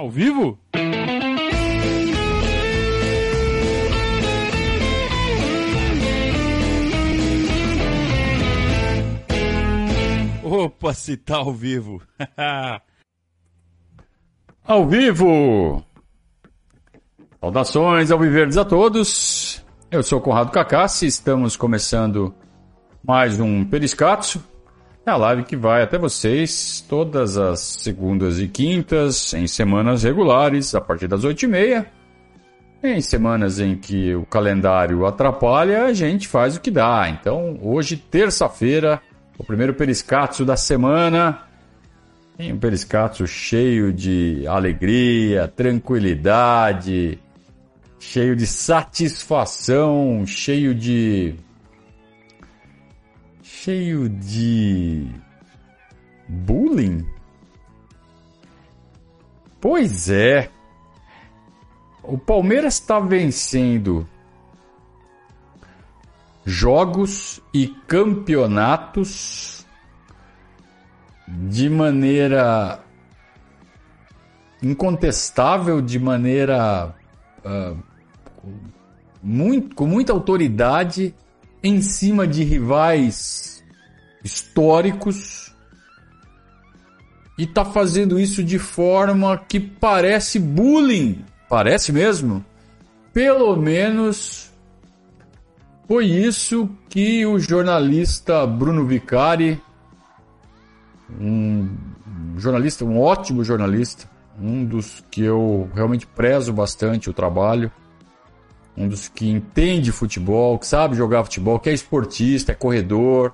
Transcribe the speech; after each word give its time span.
Ao 0.00 0.08
vivo? 0.08 0.58
Opa, 10.42 10.94
se 10.94 11.18
tá 11.18 11.36
ao 11.36 11.52
vivo. 11.52 12.00
ao 14.64 14.88
vivo! 14.88 15.84
Saudações 17.38 18.10
ao 18.10 18.18
Viverdes 18.18 18.56
a 18.56 18.64
todos. 18.64 19.62
Eu 19.90 20.02
sou 20.02 20.18
Conrado 20.18 20.50
Cacassi, 20.50 21.04
estamos 21.04 21.56
começando 21.56 22.34
mais 23.04 23.38
um 23.38 23.66
Periscatso. 23.66 24.42
É 25.06 25.10
a 25.10 25.16
live 25.16 25.44
que 25.44 25.56
vai 25.56 25.82
até 25.82 25.96
vocês 25.96 26.84
todas 26.86 27.38
as 27.38 27.60
segundas 27.60 28.38
e 28.38 28.46
quintas, 28.46 29.32
em 29.32 29.46
semanas 29.46 30.02
regulares, 30.02 30.74
a 30.74 30.80
partir 30.80 31.08
das 31.08 31.24
oito 31.24 31.42
e 31.44 31.48
meia. 31.48 31.86
Em 32.82 33.00
semanas 33.00 33.58
em 33.60 33.76
que 33.76 34.14
o 34.14 34.24
calendário 34.26 35.06
atrapalha, 35.06 35.84
a 35.84 35.92
gente 35.92 36.28
faz 36.28 36.56
o 36.56 36.60
que 36.60 36.70
dá. 36.70 37.08
Então, 37.08 37.58
hoje, 37.62 37.96
terça-feira, 37.96 39.00
o 39.38 39.44
primeiro 39.44 39.74
periscatso 39.74 40.44
da 40.44 40.56
semana. 40.56 41.40
Tem 42.36 42.52
um 42.52 42.58
periscatso 42.58 43.26
cheio 43.26 43.92
de 43.92 44.46
alegria, 44.46 45.46
tranquilidade, 45.48 47.18
cheio 47.98 48.34
de 48.34 48.46
satisfação, 48.46 50.24
cheio 50.26 50.74
de. 50.74 51.34
Cheio 53.62 54.08
de. 54.08 55.06
bullying? 56.26 57.06
Pois 59.60 60.08
é. 60.08 60.50
O 62.02 62.16
Palmeiras 62.16 62.74
está 62.74 62.98
vencendo 62.98 64.08
jogos 66.46 67.42
e 67.52 67.68
campeonatos 67.86 69.66
de 71.28 71.68
maneira 71.68 72.82
incontestável, 74.62 75.82
de 75.82 75.98
maneira 75.98 76.94
uh, 77.44 77.76
muito, 79.22 79.74
com 79.76 79.86
muita 79.86 80.14
autoridade 80.14 81.14
em 81.62 81.80
cima 81.82 82.26
de 82.26 82.42
rivais 82.42 83.62
históricos 84.24 85.54
e 87.38 87.44
está 87.44 87.64
fazendo 87.64 88.20
isso 88.20 88.44
de 88.44 88.58
forma 88.58 89.36
que 89.38 89.58
parece 89.58 90.38
bullying, 90.38 91.24
parece 91.48 91.92
mesmo. 91.92 92.44
Pelo 93.12 93.56
menos 93.56 94.52
foi 95.88 96.04
isso 96.04 96.68
que 96.88 97.24
o 97.26 97.38
jornalista 97.38 98.46
Bruno 98.46 98.84
Vicari, 98.86 99.60
um 101.18 101.68
jornalista, 102.36 102.84
um 102.84 103.00
ótimo 103.00 103.42
jornalista, 103.42 104.08
um 104.40 104.64
dos 104.64 105.04
que 105.10 105.22
eu 105.22 105.68
realmente 105.74 106.06
prezo 106.06 106.52
bastante 106.52 107.10
o 107.10 107.12
trabalho, 107.12 107.72
um 108.80 108.88
dos 108.88 109.08
que 109.08 109.28
entende 109.28 109.92
futebol, 109.92 110.58
que 110.58 110.66
sabe 110.66 110.96
jogar 110.96 111.22
futebol, 111.24 111.58
que 111.58 111.68
é 111.68 111.72
esportista, 111.72 112.52
é 112.52 112.54
corredor, 112.54 113.32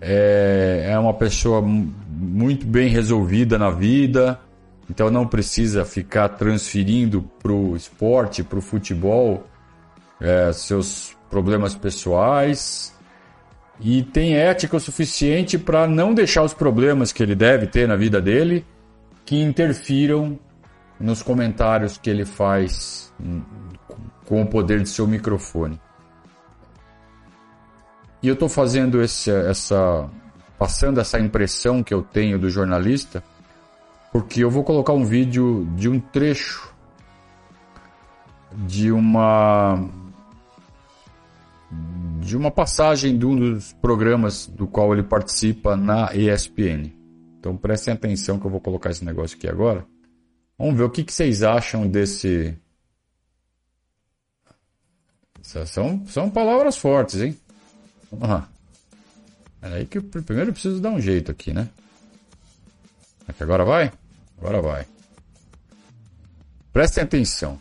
é, 0.00 0.88
é 0.90 0.98
uma 0.98 1.12
pessoa 1.12 1.60
muito 1.60 2.66
bem 2.66 2.88
resolvida 2.88 3.58
na 3.58 3.70
vida, 3.70 4.40
então 4.88 5.10
não 5.10 5.26
precisa 5.26 5.84
ficar 5.84 6.30
transferindo 6.30 7.22
para 7.42 7.52
o 7.52 7.76
esporte, 7.76 8.42
para 8.42 8.58
o 8.58 8.62
futebol, 8.62 9.46
é, 10.18 10.50
seus 10.52 11.14
problemas 11.28 11.74
pessoais. 11.74 12.96
E 13.80 14.02
tem 14.02 14.34
ética 14.34 14.76
o 14.76 14.80
suficiente 14.80 15.58
para 15.58 15.86
não 15.86 16.14
deixar 16.14 16.42
os 16.42 16.54
problemas 16.54 17.12
que 17.12 17.22
ele 17.22 17.34
deve 17.34 17.66
ter 17.66 17.86
na 17.86 17.94
vida 17.94 18.20
dele 18.20 18.64
que 19.24 19.40
interfiram 19.40 20.38
nos 20.98 21.22
comentários 21.22 21.96
que 21.98 22.10
ele 22.10 22.24
faz 22.24 23.12
com 24.28 24.42
o 24.42 24.46
poder 24.46 24.82
de 24.82 24.90
seu 24.90 25.06
microfone. 25.06 25.80
E 28.22 28.28
eu 28.28 28.34
estou 28.34 28.48
fazendo 28.48 29.00
esse, 29.00 29.30
essa. 29.30 30.06
passando 30.58 31.00
essa 31.00 31.18
impressão 31.18 31.82
que 31.82 31.94
eu 31.94 32.02
tenho 32.02 32.38
do 32.38 32.50
jornalista, 32.50 33.24
porque 34.12 34.44
eu 34.44 34.50
vou 34.50 34.62
colocar 34.62 34.92
um 34.92 35.04
vídeo 35.04 35.66
de 35.74 35.88
um 35.88 35.98
trecho 35.98 36.74
de 38.52 38.92
uma 38.92 39.88
de 42.20 42.36
uma 42.36 42.50
passagem 42.50 43.16
de 43.16 43.24
um 43.24 43.36
dos 43.36 43.72
programas 43.74 44.46
do 44.46 44.66
qual 44.66 44.92
ele 44.92 45.02
participa 45.02 45.74
na 45.74 46.10
ESPN. 46.14 46.92
Então 47.38 47.56
prestem 47.56 47.94
atenção 47.94 48.38
que 48.38 48.46
eu 48.46 48.50
vou 48.50 48.60
colocar 48.60 48.90
esse 48.90 49.04
negócio 49.04 49.38
aqui 49.38 49.48
agora. 49.48 49.86
Vamos 50.58 50.76
ver 50.76 50.82
o 50.82 50.90
que, 50.90 51.02
que 51.04 51.12
vocês 51.12 51.42
acham 51.42 51.86
desse. 51.86 52.58
São, 55.66 56.06
são 56.06 56.28
palavras 56.28 56.76
fortes, 56.76 57.22
hein? 57.22 57.38
Vamos 58.12 58.28
lá. 58.28 58.48
aí 59.62 59.86
que 59.86 59.96
eu, 59.96 60.02
primeiro 60.02 60.50
eu 60.50 60.52
preciso 60.52 60.78
dar 60.78 60.90
um 60.90 61.00
jeito 61.00 61.30
aqui, 61.30 61.54
né? 61.54 61.70
Aqui 63.26 63.42
agora 63.42 63.64
vai? 63.64 63.90
Agora 64.38 64.60
vai. 64.60 64.86
Prestem 66.70 67.04
atenção. 67.04 67.58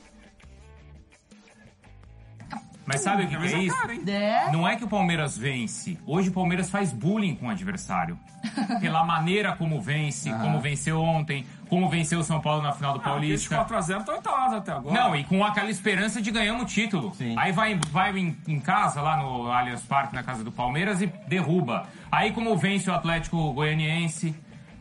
Mas 2.87 3.01
sabe 3.01 3.23
o 3.23 3.27
que, 3.27 3.35
que 3.35 3.53
é 3.53 3.59
isso? 3.59 3.75
É. 4.07 4.49
Não 4.49 4.65
é 4.65 4.77
que 4.77 4.85
o 4.85 4.87
Palmeiras 4.87 5.37
vence. 5.37 5.99
Hoje 6.05 6.29
o 6.29 6.31
Palmeiras 6.31 6.69
faz 6.69 6.93
bullying 6.93 7.35
com 7.35 7.47
o 7.47 7.49
adversário. 7.49 8.17
Pela 8.79 9.03
maneira 9.03 9.53
como 9.57 9.81
vence, 9.81 10.29
ah. 10.29 10.39
como 10.39 10.61
venceu 10.61 11.01
ontem, 11.01 11.45
como 11.67 11.89
venceu 11.89 12.19
o 12.19 12.23
São 12.23 12.39
Paulo 12.39 12.63
na 12.63 12.71
final 12.71 12.93
do 12.93 13.01
ah, 13.01 13.03
Paulista. 13.03 13.57
4x0 13.65 14.05
tá 14.05 14.13
oitavo 14.13 14.55
até 14.55 14.71
agora. 14.71 14.95
Não, 14.95 15.15
e 15.17 15.25
com 15.25 15.43
aquela 15.43 15.69
esperança 15.69 16.21
de 16.21 16.31
ganhar 16.31 16.55
o 16.55 16.63
título. 16.63 17.13
Sim. 17.13 17.35
Aí 17.37 17.51
vai, 17.51 17.77
vai 17.91 18.17
em, 18.17 18.37
em, 18.47 18.59
casa, 18.59 19.01
lá 19.01 19.17
no 19.17 19.51
Allianz 19.51 19.81
Parque, 19.81 20.15
na 20.15 20.23
casa 20.23 20.41
do 20.41 20.51
Palmeiras, 20.51 21.01
e 21.01 21.07
derruba. 21.27 21.87
Aí 22.09 22.31
como 22.31 22.55
vence 22.55 22.89
o 22.89 22.93
Atlético 22.93 23.51
Goianiense. 23.51 24.33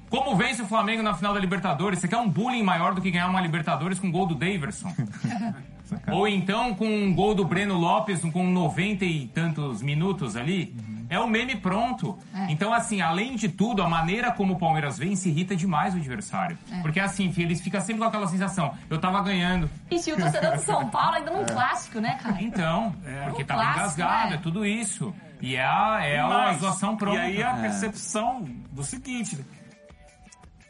Como 0.09 0.37
vence 0.37 0.63
o 0.63 0.67
Flamengo 0.67 1.03
na 1.03 1.13
final 1.13 1.35
da 1.35 1.41
Libertadores? 1.41 1.99
Você 1.99 2.07
quer 2.07 2.19
um 2.19 2.29
bullying 2.29 2.63
maior 2.63 2.95
do 2.95 3.01
que 3.01 3.11
ganhar 3.11 3.27
uma 3.27 3.41
Libertadores 3.41 3.99
com 3.99 4.13
gol 4.13 4.27
do 4.29 4.37
Daverson? 4.37 4.95
Ou 6.13 6.27
então 6.27 6.75
com 6.75 6.87
um 6.87 7.15
gol 7.15 7.35
do 7.35 7.45
Breno 7.45 7.75
Lopes 7.75 8.21
com 8.33 8.45
90 8.51 9.05
e 9.05 9.27
tantos 9.29 9.83
minutos 9.83 10.37
ali. 10.37 10.75
Uhum. 10.79 10.97
É 11.09 11.19
o 11.21 11.29
meme 11.29 11.57
pronto. 11.57 12.19
É. 12.35 12.51
Então, 12.51 12.73
assim, 12.73 13.01
além 13.01 13.37
de 13.37 13.49
tudo, 13.49 13.83
a 13.83 13.89
maneira 13.89 14.33
como 14.33 14.55
o 14.55 14.59
Palmeiras 14.59 14.99
vence 14.99 15.29
irrita 15.29 15.55
demais 15.55 15.95
o 15.95 15.99
adversário. 15.99 16.59
É. 16.71 16.81
Porque, 16.81 16.99
assim, 16.99 17.33
eles 17.37 17.61
ficam 17.61 17.81
sempre 17.81 18.03
com 18.03 18.09
aquela 18.09 18.27
sensação: 18.27 18.75
eu 18.91 18.99
tava 18.99 19.23
ganhando. 19.23 19.71
E 19.91 19.99
se 19.99 20.13
o 20.13 20.17
torcedor 20.17 20.57
do 20.57 20.63
São 20.63 20.89
Paulo 20.89 21.17
ainda 21.17 21.31
num 21.31 21.43
é. 21.43 21.45
clássico, 21.45 22.01
né, 22.01 22.19
cara? 22.21 22.43
Então, 22.43 22.95
é. 23.05 23.25
porque 23.27 23.43
um 23.43 23.47
tava 23.47 23.63
clássico, 23.63 23.81
engasgado, 23.85 24.31
né? 24.31 24.37
é 24.37 24.39
tudo 24.39 24.67
isso. 24.67 25.15
E 25.41 25.55
é 25.55 25.65
a, 25.65 26.01
é 26.03 26.19
a 26.19 26.55
situação 26.55 26.97
pronta. 26.97 27.19
E 27.19 27.21
aí 27.21 27.43
a 27.43 27.55
percepção 27.55 28.43
do 28.73 28.83
seguinte: 28.83 29.39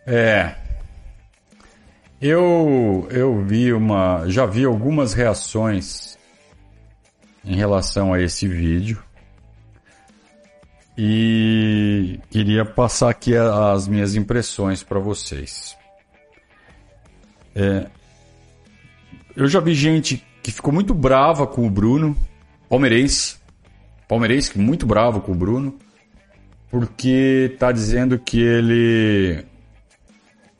é. 0.06 0.65
Eu, 2.20 3.06
eu 3.10 3.42
vi 3.44 3.72
uma. 3.72 4.24
Já 4.28 4.46
vi 4.46 4.64
algumas 4.64 5.12
reações 5.12 6.16
em 7.44 7.54
relação 7.54 8.12
a 8.12 8.20
esse 8.20 8.48
vídeo. 8.48 9.02
E 10.98 12.18
queria 12.30 12.64
passar 12.64 13.10
aqui 13.10 13.36
as 13.36 13.86
minhas 13.86 14.14
impressões 14.14 14.82
para 14.82 14.98
vocês. 14.98 15.76
É, 17.54 17.86
eu 19.36 19.46
já 19.46 19.60
vi 19.60 19.74
gente 19.74 20.24
que 20.42 20.50
ficou 20.50 20.72
muito 20.72 20.94
brava 20.94 21.46
com 21.46 21.66
o 21.66 21.70
Bruno, 21.70 22.16
palmeirense, 22.68 23.36
palmeirense 24.08 24.58
muito 24.58 24.86
bravo 24.86 25.20
com 25.20 25.32
o 25.32 25.34
Bruno, 25.34 25.76
porque 26.70 27.54
tá 27.58 27.70
dizendo 27.70 28.18
que 28.18 28.40
ele 28.40 29.44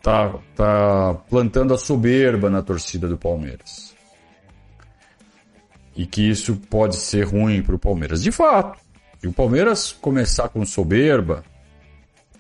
tá, 0.02 0.34
tá 0.54 1.14
plantando 1.28 1.74
a 1.74 1.78
soberba 1.78 2.48
na 2.48 2.62
torcida 2.62 3.08
do 3.08 3.16
Palmeiras. 3.16 3.94
E 5.96 6.06
que 6.06 6.28
isso 6.28 6.56
pode 6.68 6.96
ser 6.96 7.24
ruim 7.24 7.62
para 7.62 7.74
o 7.74 7.78
Palmeiras. 7.78 8.22
De 8.22 8.30
fato, 8.30 8.78
se 9.20 9.26
o 9.26 9.32
Palmeiras 9.32 9.92
começar 9.92 10.48
com 10.48 10.64
soberba, 10.64 11.42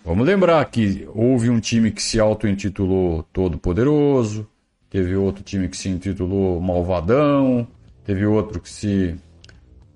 vamos 0.04 0.26
lembrar 0.26 0.64
que 0.66 1.08
houve 1.14 1.50
um 1.50 1.58
time 1.58 1.90
que 1.90 2.02
se 2.02 2.20
auto-intitulou 2.20 3.22
Todo-Poderoso, 3.32 4.46
teve 4.90 5.16
outro 5.16 5.42
time 5.42 5.68
que 5.68 5.76
se 5.76 5.88
intitulou 5.88 6.60
Malvadão, 6.60 7.66
teve 8.04 8.26
outro 8.26 8.60
que 8.60 8.68
se 8.68 9.16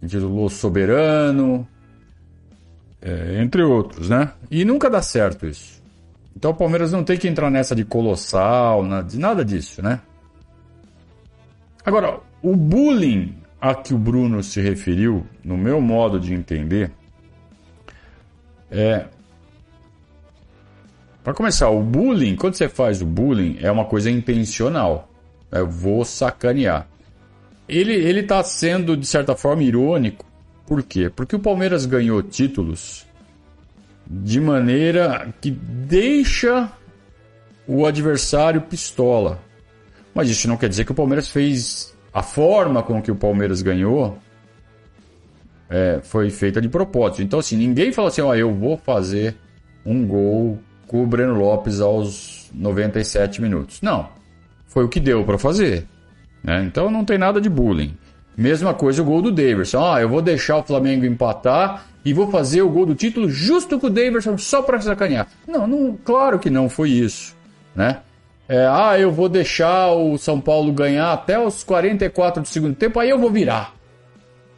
intitulou 0.03 0.49
Soberano, 0.49 1.69
é, 3.01 3.41
entre 3.41 3.63
outros, 3.63 4.09
né? 4.09 4.33
E 4.51 4.65
nunca 4.65 4.91
dá 4.91 5.01
certo 5.01 5.47
isso. 5.47 5.80
Então 6.41 6.53
o 6.53 6.55
Palmeiras 6.55 6.91
não 6.91 7.05
tem 7.05 7.19
que 7.19 7.29
entrar 7.29 7.51
nessa 7.51 7.77
de 7.77 7.85
colossal, 7.85 8.83
de 9.07 9.19
nada 9.19 9.45
disso, 9.45 9.83
né? 9.83 10.01
Agora, 11.85 12.19
o 12.41 12.57
bullying 12.57 13.37
a 13.61 13.75
que 13.75 13.93
o 13.93 13.99
Bruno 13.99 14.43
se 14.43 14.59
referiu, 14.59 15.27
no 15.45 15.55
meu 15.59 15.83
modo 15.83 16.19
de 16.19 16.33
entender, 16.33 16.93
é. 18.71 19.05
Para 21.23 21.35
começar, 21.35 21.69
o 21.69 21.83
bullying, 21.83 22.37
quando 22.37 22.55
você 22.55 22.71
faz 22.71 23.03
o 23.03 23.07
bullying, 23.07 23.59
é 23.61 23.71
uma 23.71 23.85
coisa 23.85 24.11
intencional. 24.11 25.11
Eu 25.53 25.69
vou 25.69 26.07
sacanear. 26.07 26.89
Ele, 27.69 27.93
ele 27.93 28.23
tá 28.23 28.43
sendo, 28.43 28.97
de 28.97 29.07
certa 29.07 29.37
forma, 29.37 29.63
irônico. 29.63 30.25
Por 30.67 30.83
quê? 30.83 31.11
Porque 31.15 31.37
o 31.37 31.41
Palmeiras 31.41 31.85
ganhou 31.85 32.23
títulos 32.23 33.05
de 34.13 34.41
maneira 34.41 35.33
que 35.41 35.53
deixa 35.53 36.69
o 37.67 37.87
adversário 37.87 38.61
pistola. 38.63 39.39
Mas 40.13 40.29
isso 40.29 40.49
não 40.49 40.57
quer 40.57 40.69
dizer 40.69 40.85
que 40.85 40.91
o 40.91 40.95
Palmeiras 40.95 41.29
fez 41.29 41.97
a 42.13 42.21
forma 42.21 42.83
com 42.83 43.01
que 43.01 43.13
o 43.13 43.15
Palmeiras 43.15 43.63
ganhou 43.63 44.19
é, 45.69 46.01
foi 46.03 46.29
feita 46.31 46.61
de 46.61 46.69
propósito. 46.69 47.23
Então, 47.23 47.39
assim, 47.39 47.57
ninguém 47.57 47.93
fala 47.93 48.09
assim, 48.09 48.21
ó, 48.21 48.35
eu 48.35 48.53
vou 48.53 48.77
fazer 48.77 49.37
um 49.87 50.05
gol 50.05 50.59
com 50.89 51.05
o 51.05 51.07
Breno 51.07 51.39
Lopes 51.39 51.81
aos 51.81 52.51
97 52.53 53.41
minutos. 53.41 53.81
Não. 53.81 54.09
Foi 54.67 54.85
o 54.85 54.89
que 54.89 54.99
deu 54.99 55.25
para 55.25 55.39
fazer. 55.39 55.87
Né? 56.43 56.65
Então 56.65 56.91
não 56.91 57.05
tem 57.05 57.17
nada 57.17 57.41
de 57.41 57.49
bullying. 57.49 57.97
Mesma 58.41 58.73
coisa 58.73 59.03
o 59.03 59.05
gol 59.05 59.21
do 59.21 59.31
Davidson. 59.31 59.85
Ah, 59.85 60.01
eu 60.01 60.09
vou 60.09 60.23
deixar 60.23 60.57
o 60.57 60.63
Flamengo 60.63 61.05
empatar 61.05 61.85
e 62.03 62.15
vou 62.15 62.31
fazer 62.31 62.63
o 62.63 62.71
gol 62.71 62.87
do 62.87 62.95
título 62.95 63.29
justo 63.29 63.79
com 63.79 63.89
o 63.89 63.91
Davidson 63.91 64.39
só 64.39 64.63
para 64.63 64.81
sacanear. 64.81 65.29
Não, 65.47 65.67
não, 65.67 65.95
claro 66.03 66.39
que 66.39 66.49
não 66.49 66.67
foi 66.67 66.89
isso, 66.89 67.37
né? 67.77 67.99
É, 68.49 68.67
ah, 68.67 68.99
eu 68.99 69.13
vou 69.13 69.29
deixar 69.29 69.93
o 69.93 70.17
São 70.17 70.41
Paulo 70.41 70.73
ganhar 70.73 71.13
até 71.13 71.39
os 71.39 71.63
44 71.63 72.41
do 72.41 72.49
segundo 72.49 72.75
tempo, 72.75 72.99
aí 72.99 73.11
eu 73.11 73.19
vou 73.19 73.31
virar. 73.31 73.75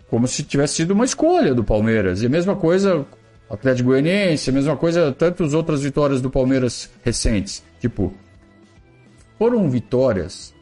Como 0.08 0.28
se 0.28 0.44
tivesse 0.44 0.74
sido 0.74 0.92
uma 0.92 1.04
escolha 1.04 1.52
do 1.52 1.64
Palmeiras. 1.64 2.22
E 2.22 2.26
a 2.26 2.28
mesma 2.28 2.54
coisa 2.54 3.04
Atlético 3.50 3.88
Goianiense, 3.88 4.48
a 4.48 4.52
mesma 4.52 4.76
coisa 4.76 5.10
tantas 5.10 5.54
outras 5.54 5.82
vitórias 5.82 6.20
do 6.20 6.30
Palmeiras 6.30 6.88
recentes. 7.04 7.64
Tipo, 7.80 8.14
foram 9.40 9.68
vitórias 9.68 10.54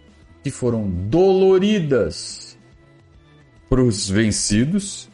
que 0.42 0.50
foram 0.50 0.88
doloridas 0.88 2.49
para 3.70 3.80
os 3.80 4.10
vencidos 4.10 5.08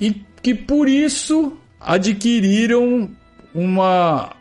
e 0.00 0.24
que 0.40 0.54
por 0.54 0.88
isso 0.88 1.56
adquiriram 1.80 3.10
uma 3.54 4.34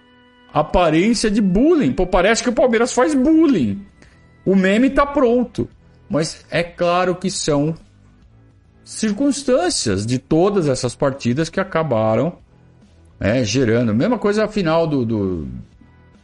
aparência 0.53 1.31
de 1.31 1.41
bullying. 1.41 1.91
Pô, 1.91 2.05
parece 2.05 2.43
que 2.43 2.49
o 2.49 2.53
Palmeiras 2.53 2.93
faz 2.93 3.15
bullying. 3.15 3.83
O 4.45 4.55
meme 4.55 4.89
tá 4.91 5.05
pronto. 5.05 5.67
Mas 6.09 6.45
é 6.51 6.61
claro 6.61 7.15
que 7.15 7.31
são 7.31 7.73
circunstâncias 8.83 10.05
de 10.05 10.19
todas 10.19 10.67
essas 10.67 10.93
partidas 10.93 11.49
que 11.49 11.59
acabaram 11.59 12.37
né, 13.19 13.43
gerando. 13.43 13.95
Mesma 13.95 14.19
coisa 14.19 14.45
a 14.45 14.47
final 14.47 14.85
do, 14.85 15.05
do, 15.05 15.47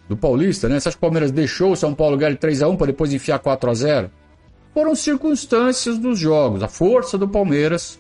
do, 0.08 0.18
Paulista, 0.18 0.68
né? 0.68 0.80
Você 0.80 0.90
acha 0.90 0.98
que 0.98 1.00
o 1.00 1.08
Palmeiras 1.08 1.32
deixou 1.32 1.72
o 1.72 1.76
São 1.76 1.96
Paulo 1.96 2.18
ganhar 2.18 2.36
3x1 2.36 2.78
para 2.78 2.88
depois 2.88 3.14
enfiar 3.14 3.40
4x0? 3.40 4.10
Foram 4.80 4.96
circunstâncias 4.96 5.98
dos 5.98 6.18
jogos. 6.18 6.64
A 6.64 6.68
força 6.70 7.18
do 7.18 7.28
Palmeiras 7.28 8.00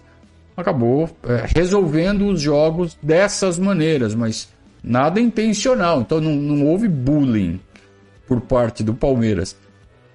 acabou 0.55 1.09
é, 1.23 1.45
resolvendo 1.55 2.27
os 2.27 2.41
jogos 2.41 2.97
dessas 3.01 3.59
maneiras, 3.59 4.15
mas 4.15 4.47
Nada 4.83 5.19
intencional, 5.19 6.01
então 6.01 6.21
não, 6.21 6.35
não 6.35 6.65
houve 6.65 6.87
bullying 6.87 7.59
por 8.27 8.41
parte 8.41 8.83
do 8.83 8.93
Palmeiras. 8.93 9.55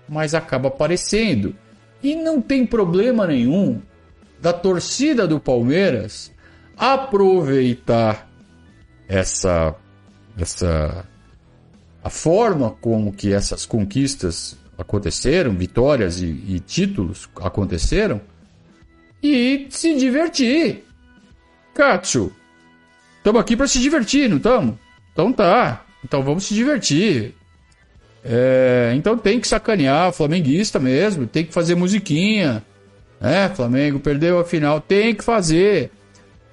Mas 0.08 0.34
acaba 0.34 0.68
aparecendo. 0.68 1.54
E 2.02 2.14
não 2.14 2.40
tem 2.40 2.66
problema 2.66 3.26
nenhum 3.26 3.80
da 4.40 4.52
torcida 4.52 5.26
do 5.26 5.40
Palmeiras 5.40 6.32
aproveitar 6.76 8.28
essa 9.08 9.74
essa 10.36 11.06
a 12.02 12.10
forma 12.10 12.70
como 12.80 13.12
que 13.12 13.32
essas 13.32 13.64
conquistas 13.64 14.56
aconteceram, 14.76 15.54
vitórias 15.54 16.20
e, 16.20 16.26
e 16.26 16.60
títulos 16.60 17.28
aconteceram 17.36 18.20
e 19.22 19.66
se 19.70 19.96
divertir. 19.96 20.84
Katsu, 21.74 22.32
Estamos 23.24 23.40
aqui 23.40 23.56
para 23.56 23.66
se 23.66 23.78
divertir, 23.78 24.28
não 24.28 24.36
estamos? 24.36 24.74
Então 25.10 25.32
tá. 25.32 25.82
Então 26.04 26.22
vamos 26.22 26.44
se 26.44 26.52
divertir. 26.52 27.34
É, 28.22 28.92
então 28.94 29.16
tem 29.16 29.40
que 29.40 29.48
sacanear, 29.48 30.12
flamenguista 30.12 30.78
mesmo, 30.78 31.26
tem 31.26 31.42
que 31.42 31.54
fazer 31.54 31.74
musiquinha. 31.74 32.62
É, 33.18 33.48
Flamengo 33.48 33.98
perdeu 33.98 34.38
a 34.38 34.44
final, 34.44 34.78
tem 34.78 35.14
que 35.14 35.24
fazer. 35.24 35.90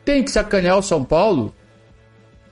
Tem 0.06 0.24
que 0.24 0.31
sacanear 0.31 0.77
o 0.77 0.81
São 0.81 1.03
Paulo. 1.03 1.53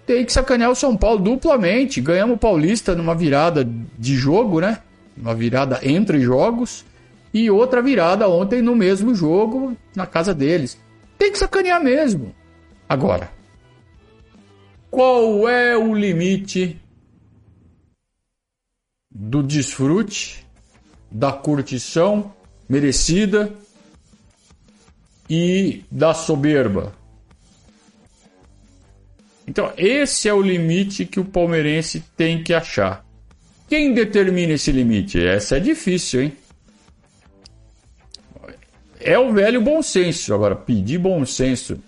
Tem 0.05 0.25
que 0.25 0.33
sacanear 0.33 0.69
o 0.69 0.75
São 0.75 0.97
Paulo 0.97 1.19
duplamente. 1.19 2.01
Ganhamos 2.01 2.35
o 2.35 2.39
Paulista 2.39 2.93
numa 2.95 3.15
virada 3.15 3.65
de 3.97 4.15
jogo, 4.17 4.59
né? 4.59 4.79
Uma 5.19 5.35
virada 5.35 5.79
entre 5.83 6.19
jogos. 6.21 6.85
E 7.33 7.51
outra 7.51 7.81
virada 7.81 8.27
ontem 8.27 8.61
no 8.61 8.75
mesmo 8.75 9.13
jogo, 9.13 9.77
na 9.95 10.07
casa 10.07 10.33
deles. 10.33 10.79
Tem 11.17 11.31
que 11.31 11.37
sacanear 11.37 11.83
mesmo. 11.83 12.33
Agora, 12.87 13.29
qual 14.89 15.47
é 15.47 15.77
o 15.77 15.93
limite 15.93 16.81
do 19.11 19.43
desfrute, 19.43 20.45
da 21.11 21.31
curtição 21.31 22.33
merecida 22.67 23.53
e 25.29 25.83
da 25.91 26.15
soberba? 26.15 26.95
Então, 29.47 29.73
esse 29.77 30.29
é 30.29 30.33
o 30.33 30.41
limite 30.41 31.05
que 31.05 31.19
o 31.19 31.25
palmeirense 31.25 32.03
tem 32.15 32.43
que 32.43 32.53
achar. 32.53 33.05
Quem 33.69 33.93
determina 33.93 34.53
esse 34.53 34.71
limite? 34.71 35.23
Essa 35.23 35.57
é 35.57 35.59
difícil, 35.59 36.23
hein? 36.23 36.33
É 38.99 39.17
o 39.17 39.31
velho 39.31 39.61
bom 39.61 39.81
senso. 39.83 40.33
Agora, 40.33 40.55
pedir 40.55 40.97
bom 40.97 41.23
senso 41.23 41.79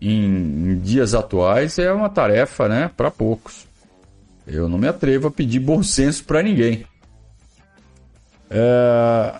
em, 0.00 0.24
em 0.24 0.78
dias 0.78 1.14
atuais 1.14 1.78
é 1.78 1.92
uma 1.92 2.08
tarefa 2.08 2.66
né, 2.66 2.90
para 2.96 3.10
poucos. 3.10 3.66
Eu 4.46 4.70
não 4.70 4.78
me 4.78 4.88
atrevo 4.88 5.28
a 5.28 5.30
pedir 5.30 5.60
bom 5.60 5.82
senso 5.82 6.24
para 6.24 6.42
ninguém. 6.42 6.86
É, 8.50 9.34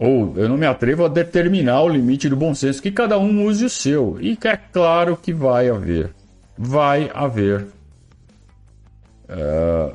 ou 0.00 0.36
eu 0.36 0.48
não 0.48 0.56
me 0.56 0.66
atrevo 0.66 1.04
a 1.04 1.08
determinar 1.08 1.82
o 1.82 1.88
limite 1.88 2.28
do 2.28 2.34
bom 2.34 2.52
senso, 2.56 2.82
que 2.82 2.90
cada 2.90 3.16
um 3.16 3.44
use 3.44 3.64
o 3.64 3.70
seu. 3.70 4.18
E 4.20 4.36
é 4.42 4.56
claro 4.56 5.16
que 5.16 5.32
vai 5.32 5.68
haver. 5.68 6.10
Vai 6.58 7.08
haver 7.14 7.68
é, 9.28 9.94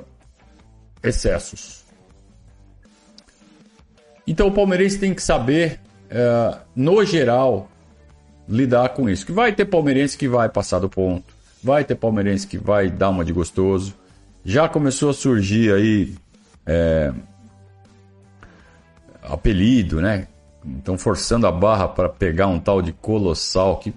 excessos. 1.07 1.83
Então 4.27 4.47
o 4.47 4.51
palmeirense 4.51 4.97
tem 4.97 5.13
que 5.13 5.21
saber, 5.21 5.79
é, 6.09 6.57
no 6.75 7.03
geral, 7.05 7.69
lidar 8.47 8.89
com 8.89 9.09
isso. 9.09 9.25
Que 9.25 9.31
vai 9.31 9.53
ter 9.53 9.65
palmeirense 9.65 10.17
que 10.17 10.27
vai 10.27 10.50
passar 10.50 10.79
do 10.79 10.89
ponto, 10.89 11.33
vai 11.63 11.83
ter 11.83 11.95
palmeirense 11.95 12.47
que 12.47 12.57
vai 12.57 12.89
dar 12.89 13.09
uma 13.09 13.24
de 13.24 13.31
gostoso. 13.31 13.93
Já 14.43 14.67
começou 14.67 15.09
a 15.09 15.13
surgir 15.13 15.74
aí 15.74 16.15
é, 16.65 17.13
apelido, 19.21 20.01
né? 20.01 20.27
Estão 20.77 20.97
forçando 20.97 21.45
a 21.45 21.51
barra 21.51 21.88
para 21.88 22.09
pegar 22.09 22.47
um 22.47 22.59
tal 22.59 22.81
de 22.81 22.91
colossal 22.91 23.77
que 23.77 23.93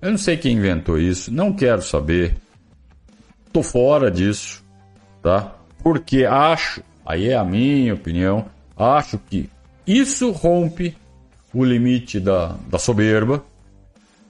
eu 0.00 0.10
não 0.10 0.18
sei 0.18 0.36
quem 0.36 0.56
inventou 0.56 0.98
isso, 0.98 1.32
não 1.32 1.52
quero 1.52 1.82
saber. 1.82 2.36
Tô 3.52 3.62
fora 3.62 4.10
disso, 4.10 4.62
tá? 5.22 5.55
Porque 5.86 6.24
acho, 6.24 6.82
aí 7.06 7.28
é 7.28 7.36
a 7.36 7.44
minha 7.44 7.94
opinião, 7.94 8.46
acho 8.76 9.18
que 9.18 9.48
isso 9.86 10.32
rompe 10.32 10.96
o 11.54 11.64
limite 11.64 12.18
da, 12.18 12.56
da 12.68 12.76
soberba, 12.76 13.44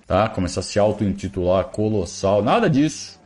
tá? 0.07 0.29
Começar 0.29 0.61
a 0.61 0.63
se 0.63 0.79
auto-intitular 0.79 1.65
colossal, 1.69 2.43
nada 2.43 2.69
disso, 2.69 3.19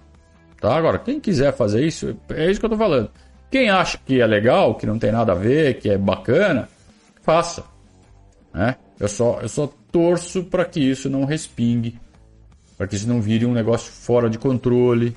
tá? 0.60 0.76
Agora, 0.76 1.00
quem 1.00 1.18
quiser 1.18 1.52
fazer 1.56 1.84
isso, 1.84 2.16
é 2.28 2.48
isso 2.48 2.60
que 2.60 2.66
eu 2.66 2.70
tô 2.70 2.76
falando. 2.76 3.10
Quem 3.50 3.68
acha 3.68 3.98
que 4.06 4.20
é 4.20 4.26
legal, 4.28 4.76
que 4.76 4.86
não 4.86 4.96
tem 4.96 5.10
nada 5.10 5.32
a 5.32 5.34
ver, 5.34 5.80
que 5.80 5.90
é 5.90 5.98
bacana, 5.98 6.68
faça, 7.22 7.64
né? 8.54 8.76
Eu 9.00 9.08
só, 9.08 9.40
eu 9.42 9.48
só 9.48 9.66
torço 9.90 10.44
para 10.44 10.64
que 10.64 10.78
isso 10.78 11.10
não 11.10 11.24
respingue, 11.24 11.98
para 12.78 12.86
que 12.86 12.94
isso 12.94 13.08
não 13.08 13.20
vire 13.20 13.44
um 13.44 13.52
negócio 13.52 13.90
fora 13.90 14.30
de 14.30 14.38
controle 14.38 15.16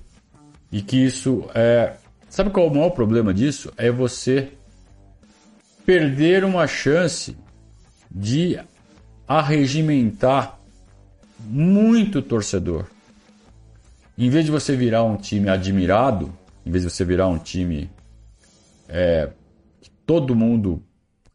e 0.71 0.81
que 0.81 0.97
isso 1.05 1.47
é. 1.53 1.97
Sabe 2.33 2.49
qual 2.49 2.65
é 2.65 2.69
o 2.71 2.73
maior 2.73 2.89
problema 2.89 3.31
disso? 3.31 3.71
É 3.77 3.91
você 3.91 4.53
perder 5.85 6.43
uma 6.43 6.65
chance 6.65 7.37
de 8.09 8.59
arregimentar 9.27 10.59
muito 11.39 12.23
torcedor. 12.23 12.87
Em 14.17 14.31
vez 14.31 14.45
de 14.45 14.51
você 14.51 14.75
virar 14.75 15.03
um 15.03 15.15
time 15.15 15.47
admirado, 15.47 16.33
em 16.65 16.71
vez 16.71 16.83
de 16.83 16.89
você 16.89 17.05
virar 17.05 17.27
um 17.27 17.37
time 17.37 17.87
é, 18.89 19.29
que 19.79 19.91
todo 20.03 20.35
mundo 20.35 20.81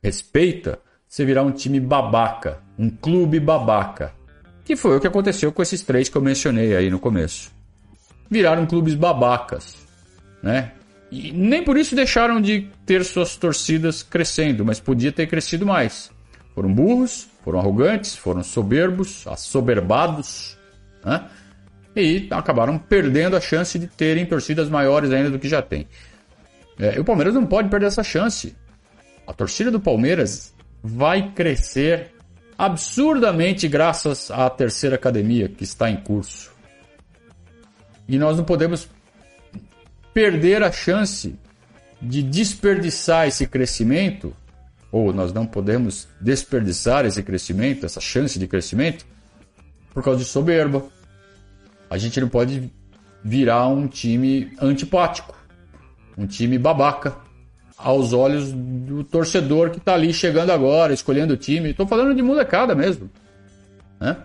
respeita, 0.03 0.81
você 1.07 1.25
virar 1.25 1.45
um 1.45 1.53
time 1.53 1.79
babaca, 1.79 2.59
um 2.77 2.91
clube 2.91 3.39
babaca. 3.39 4.13
Que 4.65 4.75
foi 4.75 4.97
o 4.97 5.01
que 5.01 5.07
aconteceu 5.07 5.53
com 5.53 5.63
esses 5.63 5.81
três 5.81 6.09
que 6.09 6.17
eu 6.17 6.23
mencionei 6.23 6.75
aí 6.75 6.91
no 6.91 6.99
começo. 6.99 7.53
Viraram 8.29 8.67
clubes 8.67 8.97
babacas, 8.97 9.77
né? 10.43 10.73
E 11.11 11.33
nem 11.33 11.63
por 11.63 11.77
isso 11.77 11.95
deixaram 11.95 12.41
de 12.41 12.69
ter 12.85 13.05
suas 13.05 13.37
torcidas 13.37 14.03
crescendo, 14.03 14.65
mas 14.65 14.79
podia 14.79 15.11
ter 15.11 15.27
crescido 15.27 15.65
mais. 15.65 16.11
Foram 16.55 16.73
burros, 16.73 17.29
foram 17.45 17.59
arrogantes, 17.59 18.15
foram 18.15 18.43
soberbos, 18.43 19.27
assoberbados, 19.27 20.59
né? 21.05 21.25
e 21.97 22.29
acabaram 22.31 22.79
perdendo 22.79 23.37
a 23.37 23.41
chance 23.41 23.79
de 23.79 23.87
terem 23.87 24.27
torcidas 24.27 24.69
maiores 24.69 25.11
ainda 25.11 25.31
do 25.31 25.39
que 25.39 25.49
já 25.49 25.63
tem. 25.63 25.87
É, 26.79 27.01
o 27.01 27.05
Palmeiras 27.05 27.35
não 27.35 27.47
pode 27.47 27.69
perder 27.69 27.87
essa 27.87 28.05
chance. 28.05 28.55
A 29.27 29.33
torcida 29.33 29.71
do 29.71 29.81
Palmeiras 29.81 30.55
vai 30.83 31.33
crescer 31.33 32.13
absurdamente 32.57 33.69
graças 33.69 34.31
à 34.31 34.49
terceira 34.49 34.97
academia 34.97 35.49
que 35.49 35.65
está 35.65 35.91
em 35.91 35.97
curso. 35.97 36.53
E 38.09 38.19
nós 38.19 38.37
não 38.37 38.45
podemos 38.45 38.89
perder 40.13 40.63
a 40.63 40.73
chance 40.73 41.35
de 42.01 42.23
desperdiçar 42.23 43.27
esse 43.27 43.47
crescimento, 43.47 44.35
ou 44.91 45.13
nós 45.13 45.33
não 45.33 45.47
podemos 45.47 46.09
desperdiçar 46.21 47.05
esse 47.05 47.23
crescimento, 47.23 47.85
essa 47.85 48.01
chance 48.01 48.39
de 48.39 48.47
crescimento, 48.47 49.05
por 49.93 50.03
causa 50.03 50.21
de 50.21 50.25
soberba. 50.25 50.85
A 51.91 51.99
gente 51.99 52.21
não 52.21 52.29
pode 52.29 52.71
virar 53.25 53.69
um 53.69 53.87
time 53.87 54.53
antipático, 54.61 55.37
um 56.17 56.27
time 56.27 56.59
babaca, 56.59 57.17
aos 57.79 58.13
olhos 58.13 58.53
do 58.53 59.05
torcedor 59.05 59.71
que 59.71 59.79
está 59.79 59.95
ali 59.95 60.13
chegando 60.13 60.51
agora, 60.51 60.93
escolhendo 60.93 61.35
o 61.35 61.37
time. 61.37 61.71
Estou 61.71 61.87
falando 61.87 62.15
de 62.15 62.23
molecada 62.23 62.75
mesmo. 62.75 63.09
Né? 64.01 64.17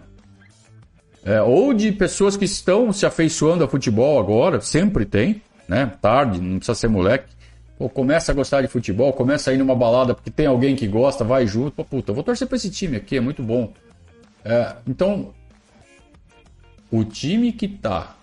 É, 1.24 1.42
ou 1.42 1.74
de 1.74 1.92
pessoas 1.92 2.36
que 2.36 2.46
estão 2.46 2.92
se 2.92 3.06
afeiçoando 3.06 3.63
a 3.63 3.68
futebol 3.68 4.20
agora, 4.20 4.60
sempre 4.60 5.06
tem, 5.06 5.42
né? 5.67 5.91
Tarde, 6.01 6.41
não 6.41 6.58
precisa 6.58 6.75
ser 6.75 6.88
moleque. 6.88 7.34
Pô, 7.77 7.89
começa 7.89 8.32
a 8.32 8.36
gostar 8.36 8.62
de 8.62 8.67
futebol, 8.67 9.12
começa 9.13 9.51
a 9.51 9.53
ir 9.53 9.58
numa 9.58 9.75
balada 9.75 10.13
porque 10.13 10.29
tem 10.29 10.46
alguém 10.46 10.75
que 10.75 10.88
gosta, 10.88 11.24
vai 11.24 11.46
junto. 11.48 11.72
Pô, 11.72 11.84
puta, 11.84 12.13
vou 12.13 12.24
torcer 12.24 12.48
para 12.48 12.55
esse 12.55 12.70
time 12.70 12.98
aqui, 12.98 13.17
é 13.17 13.22
muito 13.22 13.41
bom. 13.41 13.74
É, 14.46 14.75
então, 14.88 15.34
o 16.91 17.03
time 17.03 17.51
que 17.51 17.65
está 17.65 18.15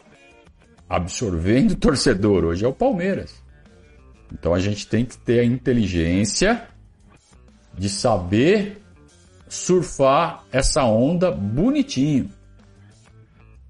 absorvendo 0.88 1.75
torcedor 1.76 2.44
hoje 2.44 2.64
é 2.64 2.68
o 2.68 2.73
Palmeiras. 2.73 3.35
Então 4.32 4.54
a 4.54 4.61
gente 4.61 4.87
tem 4.87 5.04
que 5.04 5.18
ter 5.18 5.40
a 5.40 5.44
inteligência 5.44 6.68
de 7.76 7.88
saber 7.88 8.80
surfar 9.49 10.44
essa 10.52 10.85
onda 10.85 11.30
bonitinho. 11.30 12.30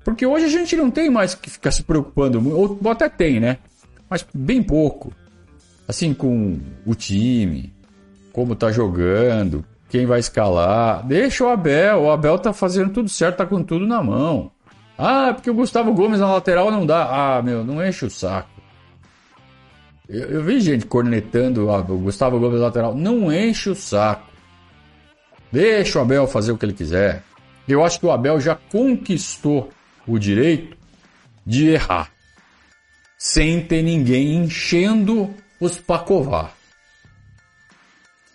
Porque 0.05 0.25
hoje 0.25 0.47
a 0.47 0.49
gente 0.49 0.77
não 0.77 0.91
tem 0.91 1.11
mais 1.11 1.35
que 1.35 1.51
ficar 1.51 1.71
se 1.71 1.83
preocupando, 1.83 2.43
ou 2.57 2.91
até 2.91 3.09
tem, 3.09 3.39
né? 3.39 3.59
Mas 4.09 4.27
bem 4.35 4.63
pouco. 4.63 5.13
Assim, 5.87 6.15
com 6.15 6.59
o 6.87 6.95
time, 6.95 7.73
como 8.33 8.55
tá 8.55 8.73
jogando, 8.73 9.65
quem 9.89 10.07
vai 10.07 10.21
escalar. 10.21 11.07
Deixa 11.07 11.45
o 11.45 11.49
Abel, 11.49 12.03
o 12.03 12.11
Abel 12.11 12.39
tá 12.39 12.53
fazendo 12.53 12.93
tudo 12.93 13.09
certo, 13.09 13.39
tá 13.39 13.47
com 13.47 13.63
tudo 13.63 13.87
na 13.87 14.03
mão. 14.03 14.51
Ah, 14.97 15.33
porque 15.35 15.51
o 15.51 15.55
Gustavo 15.55 15.93
Gomes 15.93 16.21
na 16.21 16.33
lateral 16.33 16.71
não 16.71 16.87
dá. 16.87 17.37
Ah, 17.39 17.43
meu, 17.43 17.65
não 17.65 17.85
enche 17.85 18.05
o 18.05 18.11
saco. 18.11 18.51
Eu, 20.09 20.29
eu 20.29 20.43
vi 20.45 20.61
gente 20.61 20.87
cornetando 20.87 21.69
o 21.69 21.99
Gustavo 21.99 22.39
Gomes 22.39 22.61
lateral. 22.61 22.95
Não 22.95 23.33
enche 23.33 23.71
o 23.71 23.75
saco. 23.75 24.31
Deixa 25.51 25.99
o 25.99 26.03
Abel 26.03 26.27
fazer 26.27 26.53
o 26.53 26.59
que 26.59 26.65
ele 26.65 26.73
quiser. 26.73 27.23
Eu 27.67 27.85
acho 27.85 27.99
que 27.99 28.07
o 28.07 28.11
Abel 28.11 28.41
já 28.41 28.55
conquistou 28.71 29.71
o 30.13 30.19
direito 30.19 30.77
de 31.47 31.69
errar. 31.69 32.11
Sem 33.19 33.61
ter 33.63 33.83
ninguém 33.83 34.37
enchendo 34.37 35.35
os 35.61 35.79
pacovar. 35.79 36.55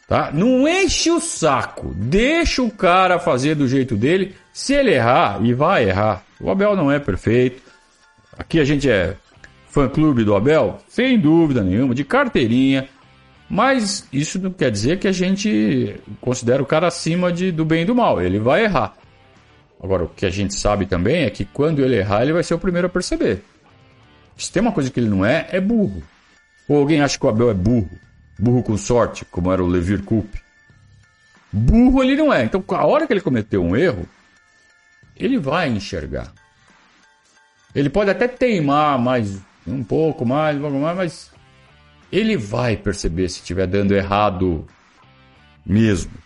Tá? 0.08 0.32
Não 0.32 0.67
enche 0.67 1.10
o 1.10 1.20
saco. 1.20 1.94
Deixa 1.96 2.62
o 2.62 2.70
cara 2.70 3.20
fazer 3.20 3.55
do 3.55 3.67
jeito 3.67 3.96
dele. 3.96 4.36
Se 4.53 4.74
ele 4.74 4.94
errar, 4.94 5.44
e 5.44 5.53
vai 5.53 5.89
errar. 5.89 6.24
O 6.39 6.50
Abel 6.51 6.75
não 6.75 6.91
é 6.91 7.00
perfeito. 7.00 7.62
Aqui 8.38 8.60
a 8.60 8.63
gente 8.63 8.89
é 8.89 9.15
fã-clube 9.70 10.24
do 10.24 10.36
Abel? 10.36 10.77
Sem 10.88 11.20
dúvida 11.20 11.63
nenhuma, 11.63 11.96
de 11.96 12.03
carteirinha. 12.03 12.88
Mas 13.50 14.08
isso 14.12 14.39
não 14.39 14.51
quer 14.51 14.72
dizer 14.72 15.00
que 15.00 15.08
a 15.08 15.12
gente 15.12 15.96
considera 16.22 16.62
o 16.62 16.65
cara 16.65 16.88
acima 16.88 17.32
de, 17.32 17.51
do 17.51 17.65
bem 17.65 17.82
e 17.82 17.86
do 17.86 17.96
mal. 17.96 18.22
Ele 18.22 18.39
vai 18.39 18.63
errar. 18.63 18.94
Agora, 19.85 20.05
o 20.05 20.09
que 20.09 20.25
a 20.25 20.31
gente 20.31 20.55
sabe 20.55 20.87
também 20.87 21.25
é 21.25 21.29
que 21.29 21.45
quando 21.45 21.83
ele 21.83 21.97
errar, 21.97 22.23
ele 22.23 22.33
vai 22.33 22.41
ser 22.41 22.55
o 22.55 22.59
primeiro 22.59 22.87
a 22.87 22.89
perceber. 22.89 23.43
Se 24.35 24.51
tem 24.51 24.59
uma 24.59 24.71
coisa 24.71 24.89
que 24.89 24.99
ele 24.99 25.07
não 25.07 25.23
é, 25.23 25.47
é 25.51 25.61
burro. 25.61 26.01
Ou 26.67 26.79
alguém 26.79 27.01
acha 27.01 27.19
que 27.19 27.23
o 27.23 27.29
Abel 27.29 27.51
é 27.51 27.53
burro? 27.53 27.91
Burro 28.39 28.63
com 28.63 28.75
sorte, 28.77 29.23
como 29.25 29.51
era 29.51 29.63
o 29.63 29.67
Levir 29.67 30.01
Coupe. 30.01 30.41
Burro 31.53 32.03
ele 32.03 32.15
não 32.15 32.33
é. 32.33 32.43
Então, 32.43 32.63
a 32.69 32.83
hora 32.83 33.05
que 33.05 33.13
ele 33.13 33.21
cometeu 33.21 33.63
um 33.63 33.77
erro, 33.77 34.09
ele 35.15 35.37
vai 35.37 35.69
enxergar. 35.69 36.33
Ele 37.75 37.87
pode 37.87 38.09
até 38.09 38.27
teimar 38.27 38.97
mais 38.97 39.39
um 39.67 39.83
pouco 39.83 40.25
mais, 40.25 40.57
um 40.57 40.61
pouco 40.61 40.77
mais, 40.77 40.97
mas 40.97 41.31
ele 42.11 42.35
vai 42.35 42.75
perceber 42.75 43.29
se 43.29 43.39
estiver 43.39 43.67
dando 43.67 43.93
errado 43.93 44.65
mesmo. 45.63 46.25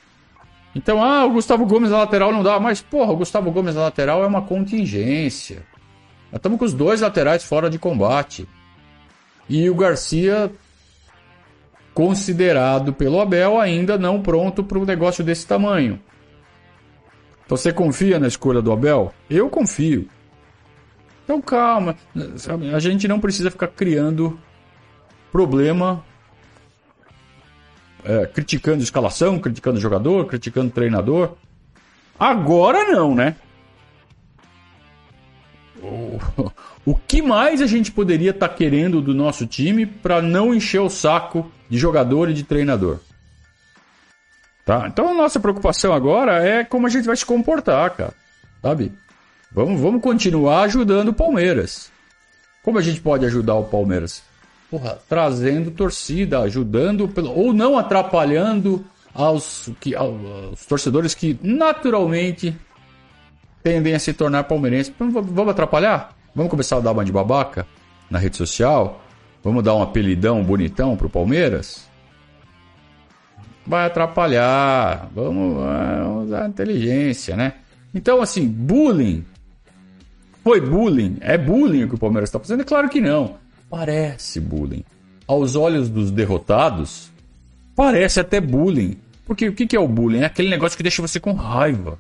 Então, 0.80 1.04
ah, 1.04 1.26
o 1.26 1.32
Gustavo 1.32 1.66
Gomes 1.66 1.92
na 1.92 1.98
lateral 1.98 2.32
não 2.32 2.42
dá, 2.42 2.58
mas 2.58 2.82
porra, 2.82 3.12
o 3.12 3.18
Gustavo 3.18 3.52
Gomes 3.52 3.76
na 3.76 3.82
lateral 3.82 4.24
é 4.24 4.28
uma 4.28 4.44
contingência. 4.44 5.58
Nós 6.32 6.40
estamos 6.40 6.58
com 6.58 6.64
os 6.64 6.74
dois 6.74 7.02
laterais 7.02 7.44
fora 7.44 7.70
de 7.70 7.78
combate. 7.78 8.48
E 9.50 9.70
o 9.70 9.76
Garcia, 9.76 10.50
considerado 11.94 12.94
pelo 12.94 13.20
Abel, 13.20 13.60
ainda 13.60 13.98
não 13.98 14.22
pronto 14.22 14.64
para 14.64 14.80
um 14.80 14.86
negócio 14.86 15.22
desse 15.22 15.46
tamanho. 15.46 16.00
Então 17.46 17.58
você 17.58 17.74
confia 17.74 18.18
na 18.18 18.30
escolha 18.30 18.62
do 18.62 18.72
Abel? 18.72 19.14
Eu 19.30 19.50
confio. 19.50 20.08
Então 21.26 21.42
calma, 21.42 21.98
a 22.74 22.80
gente 22.80 23.06
não 23.06 23.20
precisa 23.20 23.52
ficar 23.52 23.68
criando 23.68 24.40
problema, 25.30 26.06
é, 28.04 28.26
criticando 28.26 28.84
escalação, 28.84 29.40
criticando 29.40 29.80
jogador, 29.80 30.26
criticando 30.26 30.72
treinador. 30.72 31.36
Agora 32.20 32.86
não, 32.86 33.16
né? 33.16 33.36
O, 36.86 36.96
que 37.08 37.22
mais 37.22 37.62
a 37.62 37.68
gente 37.68 37.92
poderia 37.92 38.32
estar 38.32 38.50
tá 38.50 38.54
querendo 38.54 39.02
do 39.02 39.14
nosso 39.14 39.46
time 39.46 39.86
para 39.86 40.22
não 40.22 40.54
encher 40.54 40.82
o 40.82 40.90
saco 40.90 41.50
de 41.70 41.78
jogador 41.78 42.30
e 42.30 42.34
de 42.34 42.44
treinador? 42.44 43.00
Tá? 44.66 44.88
Então 44.88 45.10
a 45.10 45.14
nossa 45.14 45.40
preocupação 45.40 45.94
agora 45.94 46.44
é 46.44 46.64
como 46.64 46.86
a 46.86 46.90
gente 46.90 47.06
vai 47.06 47.16
se 47.16 47.26
comportar, 47.26 47.90
cara. 47.92 48.14
Sabe? 48.62 48.92
Vamos, 49.52 49.82
vamos 49.82 50.02
continuar 50.02 50.64
ajudando 50.64 51.10
o 51.10 51.14
Palmeiras. 51.14 51.92
Como 52.62 52.78
a 52.78 52.82
gente 52.82 53.02
pode 53.02 53.26
ajudar 53.26 53.56
o 53.56 53.64
Palmeiras? 53.64 54.22
Porra, 54.70 55.00
trazendo 55.08 55.72
torcida, 55.72 56.40
ajudando, 56.42 57.10
ou 57.36 57.54
não 57.54 57.78
atrapalhando 57.78 58.86
aos, 59.14 59.70
que, 59.80 59.96
aos 59.96 60.66
torcedores 60.68 61.16
que 61.16 61.40
naturalmente 61.42 62.56
tendem 63.64 63.96
a 63.96 64.00
se 64.00 64.14
tornar 64.14 64.44
palmeirenses. 64.44 64.94
Vamos 64.98 65.50
atrapalhar? 65.50 66.16
Vamos 66.36 66.52
começar 66.52 66.78
a 66.78 66.80
dar 66.80 66.92
uma 66.92 67.04
de 67.04 67.12
babaca 67.12 67.66
na 68.10 68.20
rede 68.20 68.38
social? 68.38 69.02
Vamos 69.44 69.64
dar 69.64 69.76
um 69.76 69.82
apelidão 69.82 70.44
bonitão 70.44 70.96
pro 70.96 71.10
Palmeiras? 71.10 71.90
Vai 73.66 73.88
atrapalhar. 73.88 75.10
Vamos, 75.16 75.58
vamos 75.58 76.26
usar 76.26 76.48
inteligência, 76.48 77.36
né? 77.36 77.54
Então, 77.94 78.22
assim, 78.22 78.48
bullying 78.48 79.26
foi 80.44 80.62
bullying? 80.62 81.18
É 81.22 81.38
bullying 81.38 81.84
o 81.84 81.90
que 81.90 81.96
o 81.96 82.00
Palmeiras 82.00 82.30
está 82.30 82.40
fazendo? 82.40 82.62
É 82.62 82.66
claro 82.66 82.90
que 82.90 83.02
não. 83.02 83.38
Parece 83.70 84.40
bullying. 84.40 84.84
Aos 85.28 85.56
olhos 85.56 85.90
dos 85.90 86.10
derrotados, 86.10 87.12
parece 87.76 88.20
até 88.20 88.42
bullying. 88.42 88.98
Porque 89.26 89.48
o 89.48 89.54
que 89.54 89.76
é 89.76 89.80
o 89.80 89.88
bullying? 89.88 90.22
É 90.22 90.26
aquele 90.26 90.50
negócio 90.50 90.76
que 90.76 90.82
deixa 90.82 91.02
você 91.02 91.20
com 91.20 91.34
raiva. 91.34 92.00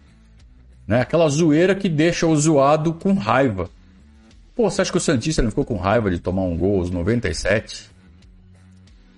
Né? 0.87 1.01
Aquela 1.01 1.29
zoeira 1.29 1.75
que 1.75 1.87
deixa 1.87 2.25
o 2.25 2.35
zoado 2.35 2.93
com 2.95 3.13
raiva. 3.13 3.69
Pô, 4.55 4.67
você 4.69 4.81
acha 4.81 4.91
que 4.91 4.97
o 4.97 5.01
Santista 5.01 5.43
não 5.43 5.51
ficou 5.51 5.63
com 5.63 5.77
raiva 5.77 6.09
de 6.09 6.17
tomar 6.17 6.41
um 6.41 6.57
gol 6.57 6.79
aos 6.79 6.89
97? 6.89 7.91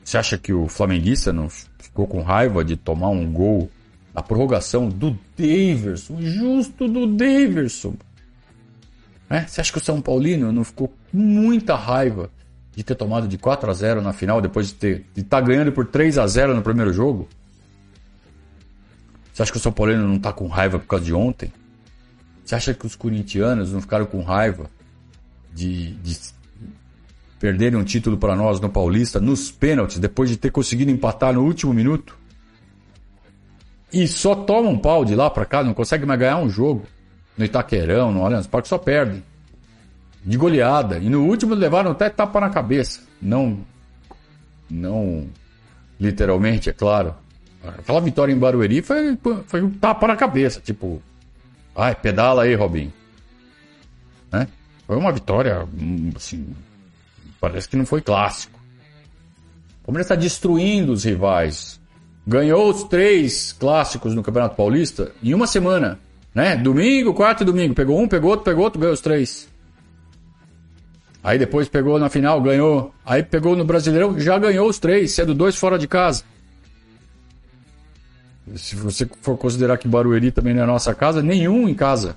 Você 0.04 0.18
acha 0.18 0.38
que 0.38 0.52
o 0.52 0.68
flamenguista 0.68 1.32
não 1.32 1.48
ficou 1.50 2.06
com 2.06 2.22
raiva 2.22 2.66
de 2.66 2.76
tomar 2.76 3.10
um 3.10 3.32
gol 3.32 3.72
na 4.14 4.22
prorrogação 4.22 4.90
do 4.90 5.18
Daverson? 5.38 6.22
Justo 6.22 6.90
do 6.90 7.08
Daverson. 7.08 7.96
Né? 9.30 9.46
Você 9.48 9.62
acha 9.62 9.72
que 9.72 9.78
o 9.78 9.82
São 9.82 10.02
Paulino 10.02 10.52
não 10.52 10.66
ficou 10.66 10.90
com 10.90 11.18
muita 11.18 11.76
raiva 11.76 12.30
de 12.76 12.84
ter 12.84 12.96
tomado 12.96 13.28
de 13.28 13.38
4 13.38 13.70
a 13.70 13.74
0 13.74 14.02
na 14.02 14.14
final 14.14 14.42
depois 14.42 14.68
de 14.68 14.74
ter 14.76 15.06
de 15.14 15.22
estar 15.22 15.42
tá 15.42 15.48
ganhando 15.48 15.72
por 15.72 15.86
3 15.86 16.18
a 16.18 16.28
0 16.28 16.56
no 16.56 16.62
primeiro 16.62 16.94
jogo? 16.94 17.28
Você 19.34 19.44
acha 19.44 19.52
que 19.52 19.58
o 19.58 19.62
São 19.62 19.72
Paulo 19.72 19.96
não 19.96 20.16
está 20.16 20.32
com 20.32 20.48
raiva 20.48 20.80
por 20.80 20.88
causa 20.88 21.06
de 21.06 21.14
ontem? 21.14 21.52
Você 22.44 22.56
acha 22.56 22.74
que 22.74 22.86
os 22.86 22.96
corintianos 22.96 23.72
não 23.72 23.82
ficaram 23.82 24.06
com 24.06 24.22
raiva 24.22 24.70
de, 25.54 25.94
de 25.96 26.18
perderem 27.40 27.80
um 27.80 27.84
título 27.84 28.18
para 28.18 28.36
nós 28.36 28.60
no 28.60 28.70
Paulista 28.70 29.20
nos 29.20 29.52
pênaltis 29.52 30.00
depois 30.00 30.30
de 30.30 30.38
ter 30.38 30.52
conseguido 30.52 30.92
empatar 30.92 31.34
no 31.34 31.44
último 31.44 31.74
minuto? 31.74 32.18
E 33.92 34.08
só 34.08 34.36
tomam 34.36 34.72
um 34.72 34.78
pau 34.78 35.04
de 35.04 35.16
lá 35.16 35.30
para 35.30 35.46
cá, 35.46 35.64
não 35.64 35.74
conseguem 35.74 36.08
mais 36.08 36.20
ganhar 36.20 36.38
um 36.38 36.50
jogo. 36.50 36.84
No 37.38 37.44
Itaquerão, 37.44 38.12
no 38.12 38.26
Allianz 38.26 38.48
Parque, 38.48 38.68
só 38.68 38.78
perdem. 38.78 39.24
De 40.24 40.38
goleada. 40.38 40.98
E 41.00 41.10
no 41.10 41.26
último 41.26 41.56
levaram 41.56 41.92
até 41.92 42.10
tapa 42.10 42.40
na 42.40 42.50
cabeça. 42.50 43.02
Não. 43.22 43.60
Não. 44.70 45.28
Literalmente, 46.00 46.70
é 46.70 46.74
claro. 46.74 47.16
Aquela 47.64 48.02
vitória 48.02 48.34
em 48.34 48.38
Barueri 48.38 48.82
foi, 48.82 49.18
foi 49.46 49.62
um 49.62 49.70
tapa 49.70 50.08
na 50.08 50.16
cabeça. 50.16 50.60
Tipo. 50.60 51.02
Ai, 51.76 51.96
pedala 51.96 52.44
aí, 52.44 52.56
Robinho. 52.56 52.92
Né? 54.32 54.48
Foi 54.88 54.98
uma 54.98 55.12
vitória, 55.12 55.68
assim. 56.16 56.56
Parece 57.40 57.68
que 57.68 57.78
não 57.78 57.86
foi 57.86 58.02
clássico. 58.02 58.60
O 59.82 59.86
Palmeiras 59.86 60.06
está 60.06 60.16
destruindo 60.16 60.92
os 60.92 61.04
rivais. 61.04 61.80
Ganhou 62.26 62.70
os 62.70 62.84
três 62.84 63.52
clássicos 63.52 64.14
no 64.14 64.22
Campeonato 64.22 64.56
Paulista 64.56 65.12
em 65.24 65.34
uma 65.34 65.48
semana. 65.48 66.00
Né? 66.34 66.56
Domingo, 66.56 67.14
quarto 67.14 67.42
e 67.42 67.46
domingo. 67.46 67.74
Pegou 67.74 68.00
um, 68.00 68.08
pegou 68.08 68.30
outro, 68.32 68.46
pegou 68.46 68.64
outro, 68.64 68.80
ganhou 68.80 68.94
os 68.94 69.02
três. 69.02 69.51
Aí 71.24 71.38
depois 71.38 71.68
pegou 71.68 72.00
na 72.00 72.10
final, 72.10 72.42
ganhou. 72.42 72.94
Aí 73.06 73.22
pegou 73.22 73.56
no 73.56 73.64
Brasileirão, 73.64 74.20
já 74.20 74.38
ganhou 74.40 74.68
os 74.68 74.80
três, 74.80 75.12
sendo 75.12 75.34
dois 75.34 75.56
fora 75.56 75.78
de 75.78 75.88
casa. 75.88 76.24
Se 78.56 78.76
você 78.76 79.08
for 79.22 79.38
considerar 79.38 79.78
que 79.78 79.88
Barueri 79.88 80.32
também 80.32 80.54
não 80.54 80.64
é 80.64 80.66
nossa 80.66 80.96
casa, 80.96 81.22
nenhum 81.22 81.70
em 81.70 81.76
casa. 81.76 82.16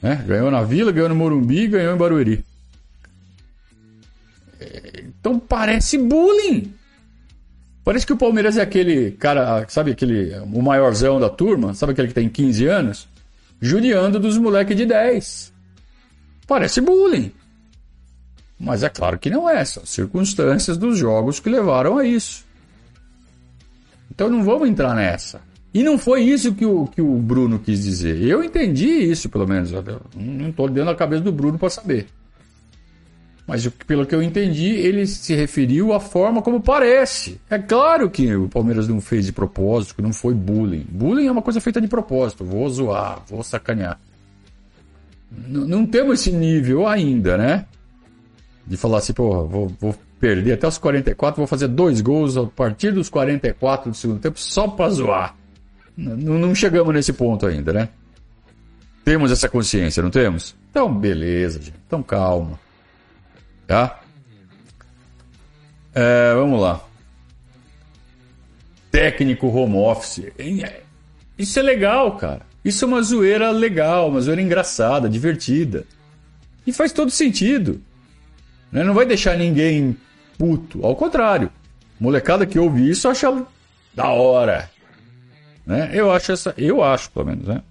Né? 0.00 0.24
Ganhou 0.26 0.50
na 0.50 0.62
Vila, 0.62 0.90
ganhou 0.90 1.08
no 1.08 1.14
Morumbi, 1.14 1.68
ganhou 1.68 1.94
em 1.94 1.98
Barueri. 1.98 2.44
Então 5.20 5.38
parece 5.38 5.98
bullying. 5.98 6.72
Parece 7.84 8.06
que 8.06 8.12
o 8.12 8.16
Palmeiras 8.16 8.56
é 8.56 8.62
aquele 8.62 9.12
cara, 9.12 9.64
sabe 9.68 9.92
aquele, 9.92 10.34
o 10.40 10.62
maiorzão 10.62 11.20
da 11.20 11.28
turma, 11.28 11.72
sabe 11.74 11.92
aquele 11.92 12.08
que 12.08 12.14
tem 12.14 12.28
15 12.28 12.66
anos? 12.66 13.08
Judiando 13.60 14.18
dos 14.18 14.36
moleques 14.38 14.76
de 14.76 14.86
10. 14.86 15.52
Parece 16.46 16.80
bullying. 16.80 17.32
Mas 18.58 18.82
é 18.82 18.88
claro 18.88 19.18
que 19.18 19.28
não 19.28 19.48
é, 19.48 19.64
são 19.64 19.84
circunstâncias 19.84 20.78
dos 20.78 20.98
jogos 20.98 21.38
que 21.38 21.50
levaram 21.50 21.98
a 21.98 22.06
isso. 22.06 22.44
Então 24.10 24.30
não 24.30 24.42
vamos 24.42 24.68
entrar 24.68 24.94
nessa. 24.94 25.40
E 25.74 25.82
não 25.82 25.98
foi 25.98 26.22
isso 26.22 26.54
que 26.54 26.64
o, 26.64 26.86
que 26.86 27.02
o 27.02 27.16
Bruno 27.16 27.58
quis 27.58 27.84
dizer. 27.84 28.22
Eu 28.22 28.42
entendi 28.42 28.86
isso, 28.86 29.28
pelo 29.28 29.46
menos. 29.46 29.72
não 30.14 30.48
estou 30.48 30.68
dentro 30.68 30.86
da 30.86 30.94
cabeça 30.94 31.22
do 31.22 31.30
Bruno 31.30 31.58
para 31.58 31.68
saber. 31.68 32.06
Mas 33.46 33.66
pelo 33.86 34.06
que 34.06 34.14
eu 34.14 34.22
entendi, 34.22 34.70
ele 34.70 35.06
se 35.06 35.34
referiu 35.34 35.92
à 35.92 36.00
forma 36.00 36.42
como 36.42 36.60
parece. 36.60 37.40
É 37.48 37.58
claro 37.58 38.10
que 38.10 38.34
o 38.34 38.48
Palmeiras 38.48 38.88
não 38.88 39.00
fez 39.00 39.26
de 39.26 39.32
propósito, 39.32 40.02
não 40.02 40.12
foi 40.12 40.34
bullying. 40.34 40.86
Bullying 40.90 41.26
é 41.26 41.30
uma 41.30 41.42
coisa 41.42 41.60
feita 41.60 41.80
de 41.80 41.86
propósito. 41.86 42.44
Vou 42.44 42.68
zoar, 42.68 43.22
vou 43.28 43.44
sacanear. 43.44 44.00
N 45.46 45.66
não 45.66 45.86
temos 45.86 46.20
esse 46.20 46.32
nível 46.32 46.88
ainda, 46.88 47.36
né? 47.36 47.66
De 48.66 48.76
falar 48.76 48.98
assim, 48.98 49.12
pô, 49.12 49.46
vou, 49.46 49.72
vou 49.80 49.94
perder 50.18 50.54
até 50.54 50.66
os 50.66 50.78
44, 50.78 51.36
vou 51.36 51.46
fazer 51.46 51.68
dois 51.68 52.00
gols 52.00 52.36
a 52.36 52.44
partir 52.46 52.90
dos 52.92 53.08
44 53.08 53.90
do 53.90 53.96
segundo 53.96 54.20
tempo 54.20 54.38
só 54.40 54.66
pra 54.66 54.88
zoar. 54.90 55.36
N 55.96 56.16
não 56.16 56.54
chegamos 56.54 56.94
nesse 56.94 57.12
ponto 57.12 57.46
ainda, 57.46 57.72
né? 57.72 57.88
Temos 59.04 59.30
essa 59.30 59.48
consciência, 59.48 60.02
não 60.02 60.10
temos? 60.10 60.56
Então, 60.70 60.92
beleza, 60.92 61.60
gente. 61.60 61.76
Então, 61.86 62.02
calma. 62.02 62.58
Tá? 63.66 64.00
É, 65.94 66.34
vamos 66.34 66.60
lá. 66.60 66.84
Técnico 68.90 69.46
home 69.46 69.76
office. 69.76 70.24
Isso 71.38 71.58
é 71.58 71.62
legal, 71.62 72.16
cara. 72.16 72.42
Isso 72.64 72.84
é 72.84 72.88
uma 72.88 73.00
zoeira 73.00 73.50
legal, 73.52 74.08
uma 74.08 74.20
zoeira 74.20 74.42
engraçada, 74.42 75.08
divertida. 75.08 75.86
E 76.66 76.72
faz 76.72 76.92
todo 76.92 77.10
sentido. 77.10 77.80
Né? 78.70 78.82
Não 78.84 78.94
vai 78.94 79.06
deixar 79.06 79.36
ninguém 79.36 79.96
puto. 80.38 80.84
Ao 80.84 80.94
contrário. 80.94 81.50
Molecada 81.98 82.44
que 82.44 82.58
ouve 82.58 82.90
isso 82.90 83.08
acha 83.08 83.44
da 83.94 84.08
hora. 84.08 84.70
Né? 85.66 85.90
Eu 85.92 86.12
acho 86.12 86.32
essa. 86.32 86.54
Eu 86.56 86.82
acho, 86.82 87.10
pelo 87.10 87.26
menos, 87.26 87.46
né? 87.46 87.62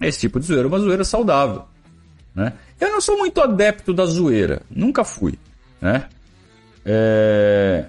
Esse 0.00 0.20
tipo 0.20 0.38
de 0.38 0.46
zoeira 0.46 0.64
é 0.64 0.68
uma 0.68 0.78
zoeira 0.78 1.04
saudável. 1.04 1.64
Né? 2.34 2.52
Eu 2.80 2.92
não 2.92 3.00
sou 3.00 3.18
muito 3.18 3.40
adepto 3.40 3.92
da 3.92 4.04
zoeira, 4.04 4.62
nunca 4.70 5.04
fui. 5.04 5.38
Né? 5.80 6.04
É... 6.84 7.86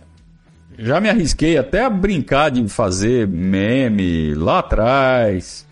Já 0.77 0.99
me 0.99 1.09
arrisquei 1.09 1.57
até 1.57 1.83
a 1.83 1.89
brincar 1.89 2.49
de 2.49 2.67
fazer 2.69 3.27
meme 3.27 4.33
lá 4.33 4.59
atrás. 4.59 5.67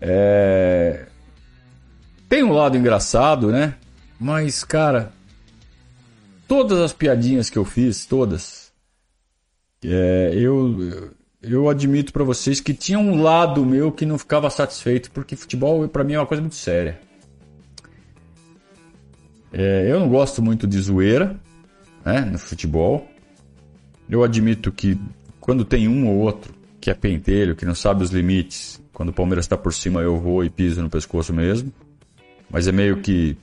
É... 0.00 1.04
Tem 2.28 2.42
um 2.42 2.52
lado 2.52 2.76
engraçado, 2.76 3.52
né? 3.52 3.74
Mas, 4.18 4.64
cara, 4.64 5.12
todas 6.46 6.78
as 6.80 6.92
piadinhas 6.92 7.50
que 7.50 7.58
eu 7.58 7.64
fiz, 7.64 8.06
todas, 8.06 8.72
é, 9.84 10.32
eu, 10.34 11.12
eu 11.42 11.68
admito 11.68 12.12
para 12.12 12.24
vocês 12.24 12.60
que 12.60 12.74
tinha 12.74 12.98
um 12.98 13.22
lado 13.22 13.64
meu 13.64 13.92
que 13.92 14.06
não 14.06 14.18
ficava 14.18 14.50
satisfeito, 14.50 15.10
porque 15.10 15.36
futebol 15.36 15.86
para 15.88 16.04
mim 16.04 16.14
é 16.14 16.18
uma 16.18 16.26
coisa 16.26 16.40
muito 16.40 16.56
séria. 16.56 17.00
É, 19.52 19.90
eu 19.90 20.00
não 20.00 20.08
gosto 20.08 20.42
muito 20.42 20.66
de 20.66 20.78
zoeira 20.78 21.38
né, 22.04 22.20
no 22.20 22.38
futebol. 22.38 23.08
Eu 24.08 24.22
admito 24.22 24.70
que 24.70 25.00
quando 25.40 25.64
tem 25.64 25.88
um 25.88 26.08
ou 26.08 26.18
outro 26.18 26.54
que 26.80 26.90
é 26.90 26.94
pentelho, 26.94 27.56
que 27.56 27.64
não 27.64 27.74
sabe 27.74 28.02
os 28.02 28.10
limites, 28.10 28.80
quando 28.92 29.10
o 29.10 29.12
Palmeiras 29.12 29.44
está 29.44 29.56
por 29.56 29.72
cima 29.72 30.00
eu 30.00 30.18
vou 30.18 30.44
e 30.44 30.50
piso 30.50 30.82
no 30.82 30.90
pescoço 30.90 31.32
mesmo. 31.32 31.72
Mas 32.50 32.68
é 32.68 32.72
meio 32.72 32.98
que 32.98 33.36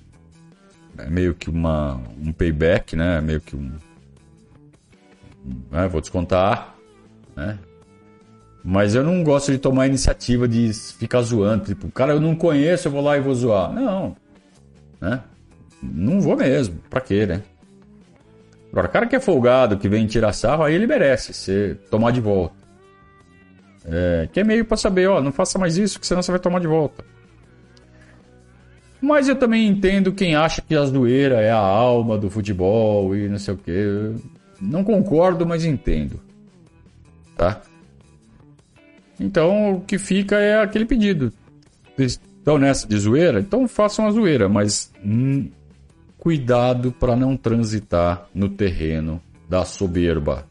meio 1.09 1.33
que 1.33 1.49
uma 1.49 1.99
um 2.21 2.31
payback, 2.31 2.95
né? 2.95 3.17
É 3.17 3.21
meio 3.21 3.41
que 3.41 3.55
um, 3.55 3.71
né? 5.71 5.87
vou 5.87 6.01
descontar, 6.01 6.75
né? 7.35 7.57
Mas 8.63 8.95
eu 8.95 9.03
não 9.03 9.23
gosto 9.23 9.51
de 9.51 9.57
tomar 9.57 9.87
iniciativa 9.87 10.47
de 10.47 10.71
ficar 10.73 11.21
zoando, 11.21 11.65
tipo, 11.65 11.91
cara, 11.91 12.13
eu 12.13 12.21
não 12.21 12.33
conheço, 12.33 12.87
eu 12.87 12.91
vou 12.91 13.01
lá 13.01 13.17
e 13.17 13.21
vou 13.21 13.35
zoar. 13.35 13.73
Não, 13.73 14.15
né? 15.01 15.21
Não 15.81 16.21
vou 16.21 16.37
mesmo. 16.37 16.79
Pra 16.89 17.01
quê, 17.01 17.25
né? 17.25 17.43
Agora, 18.71 18.87
o 18.87 18.89
cara 18.89 19.05
que 19.05 19.15
é 19.15 19.19
folgado, 19.19 19.77
que 19.77 19.89
vem 19.89 20.07
tirar 20.07 20.31
sarro, 20.33 20.63
aí 20.63 20.73
ele 20.73 20.87
merece 20.87 21.33
ser 21.33 21.77
tomar 21.91 22.11
de 22.11 22.21
volta. 22.21 22.55
É, 23.85 24.29
que 24.31 24.39
é 24.39 24.43
meio 24.43 24.63
pra 24.63 24.77
saber, 24.77 25.07
ó, 25.07 25.21
não 25.21 25.31
faça 25.31 25.59
mais 25.59 25.77
isso, 25.77 25.99
que 25.99 26.07
senão 26.07 26.21
você 26.21 26.31
vai 26.31 26.39
tomar 26.39 26.59
de 26.59 26.67
volta. 26.67 27.03
Mas 29.03 29.27
eu 29.27 29.35
também 29.35 29.67
entendo 29.67 30.13
quem 30.13 30.33
acha 30.33 30.61
que 30.61 30.73
a 30.73 30.85
zoeira 30.85 31.41
é 31.41 31.51
a 31.51 31.57
alma 31.57 32.17
do 32.17 32.29
futebol 32.29 33.13
e 33.13 33.27
não 33.27 33.37
sei 33.37 33.53
o 33.53 33.57
quê. 33.57 34.13
Não 34.61 34.81
concordo, 34.81 35.45
mas 35.45 35.65
entendo. 35.65 36.21
Tá? 37.35 37.61
Então 39.19 39.73
o 39.73 39.81
que 39.81 39.97
fica 39.97 40.39
é 40.39 40.61
aquele 40.61 40.85
pedido. 40.85 41.33
Estão 41.97 42.57
nessa 42.57 42.87
de 42.87 42.97
zoeira? 42.97 43.41
Então 43.41 43.67
façam 43.67 44.07
a 44.07 44.11
zoeira, 44.11 44.47
mas 44.47 44.89
hum, 45.03 45.51
cuidado 46.17 46.93
para 46.93 47.13
não 47.13 47.35
transitar 47.35 48.29
no 48.33 48.47
terreno 48.47 49.21
da 49.49 49.65
soberba. 49.65 50.47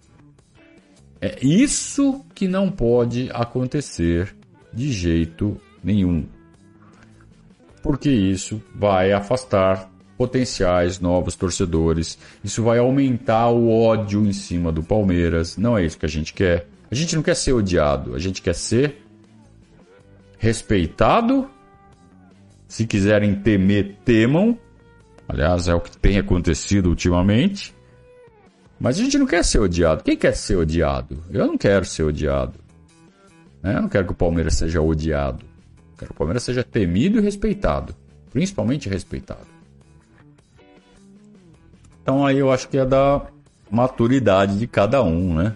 É 1.23 1.39
isso 1.41 2.23
que 2.35 2.47
não 2.47 2.71
pode 2.71 3.31
acontecer 3.33 4.37
de 4.75 4.93
jeito 4.93 5.59
nenhum. 5.83 6.27
Porque 7.83 8.11
isso 8.11 8.63
vai 8.75 9.13
afastar 9.13 9.91
potenciais 10.17 11.01
novos 11.01 11.35
torcedores, 11.35 12.17
isso 12.45 12.63
vai 12.63 12.79
aumentar 12.79 13.49
o 13.49 13.71
ódio 13.71 14.25
em 14.25 14.33
cima 14.33 14.71
do 14.71 14.83
Palmeiras. 14.83 15.57
Não 15.57 15.77
é 15.77 15.85
isso 15.85 15.99
que 15.99 16.07
a 16.07 16.09
gente 16.09 16.33
quer. 16.33 16.69
A 16.91 16.95
gente 16.95 17.17
não 17.17 17.23
quer 17.23 17.35
ser 17.35 17.53
odiado, 17.53 18.15
a 18.15 18.19
gente 18.19 18.41
quer 18.41 18.55
ser 18.55 19.03
respeitado. 20.39 21.51
Se 22.69 22.87
quiserem 22.87 23.35
temer, 23.35 23.97
temam 24.05 24.59
Aliás, 25.33 25.67
é 25.67 25.75
o 25.75 25.81
que 25.81 25.97
tem 25.97 26.19
acontecido 26.19 26.91
ultimamente. 26.91 27.75
Mas 28.79 28.99
a 28.99 29.03
gente 29.03 29.17
não 29.17 29.27
quer 29.27 29.43
ser 29.43 29.61
odiado. 29.61 30.05
Quem 30.05 30.15
quer 30.15 30.35
ser 30.35 30.57
odiado? 30.57 31.25
Eu 31.31 31.47
não 31.47 31.57
quero 31.57 31.87
ser 31.87 32.03
odiado. 32.03 32.59
Né? 33.63 33.77
Eu 33.77 33.83
não 33.83 33.89
quero 33.89 34.07
que 34.07 34.13
o 34.13 34.17
Palmeiras 34.17 34.55
seja 34.55 34.83
odiado. 34.83 35.45
Quero 36.03 36.07
que 36.07 36.13
o 36.13 36.19
Palmeiras 36.19 36.43
seja 36.43 36.65
temido 36.65 37.19
e 37.19 37.23
respeitado. 37.23 37.95
Principalmente 38.33 38.89
respeitado. 38.89 39.47
Então 42.03 42.27
aí 42.27 42.39
eu 42.39 42.51
acho 42.51 42.69
que 42.69 42.77
é 42.77 42.85
da 42.85 43.23
maturidade 43.71 44.59
de 44.59 44.67
cada 44.67 45.01
um, 45.01 45.35
né? 45.35 45.55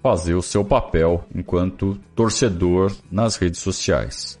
Fazer 0.00 0.34
o 0.34 0.42
seu 0.42 0.64
papel 0.64 1.24
enquanto 1.34 1.98
torcedor 2.14 2.94
nas 3.10 3.34
redes 3.34 3.60
sociais. 3.60 4.38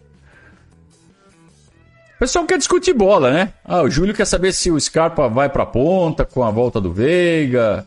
O 2.14 2.18
pessoal 2.20 2.46
quer 2.46 2.58
discutir 2.58 2.94
bola, 2.94 3.32
né? 3.32 3.52
Ah, 3.64 3.82
o 3.82 3.90
Júlio 3.90 4.14
quer 4.14 4.26
saber 4.26 4.52
se 4.52 4.70
o 4.70 4.78
Scarpa 4.78 5.28
vai 5.28 5.48
pra 5.48 5.66
ponta 5.66 6.24
com 6.24 6.44
a 6.44 6.50
volta 6.52 6.80
do 6.80 6.92
Veiga. 6.92 7.84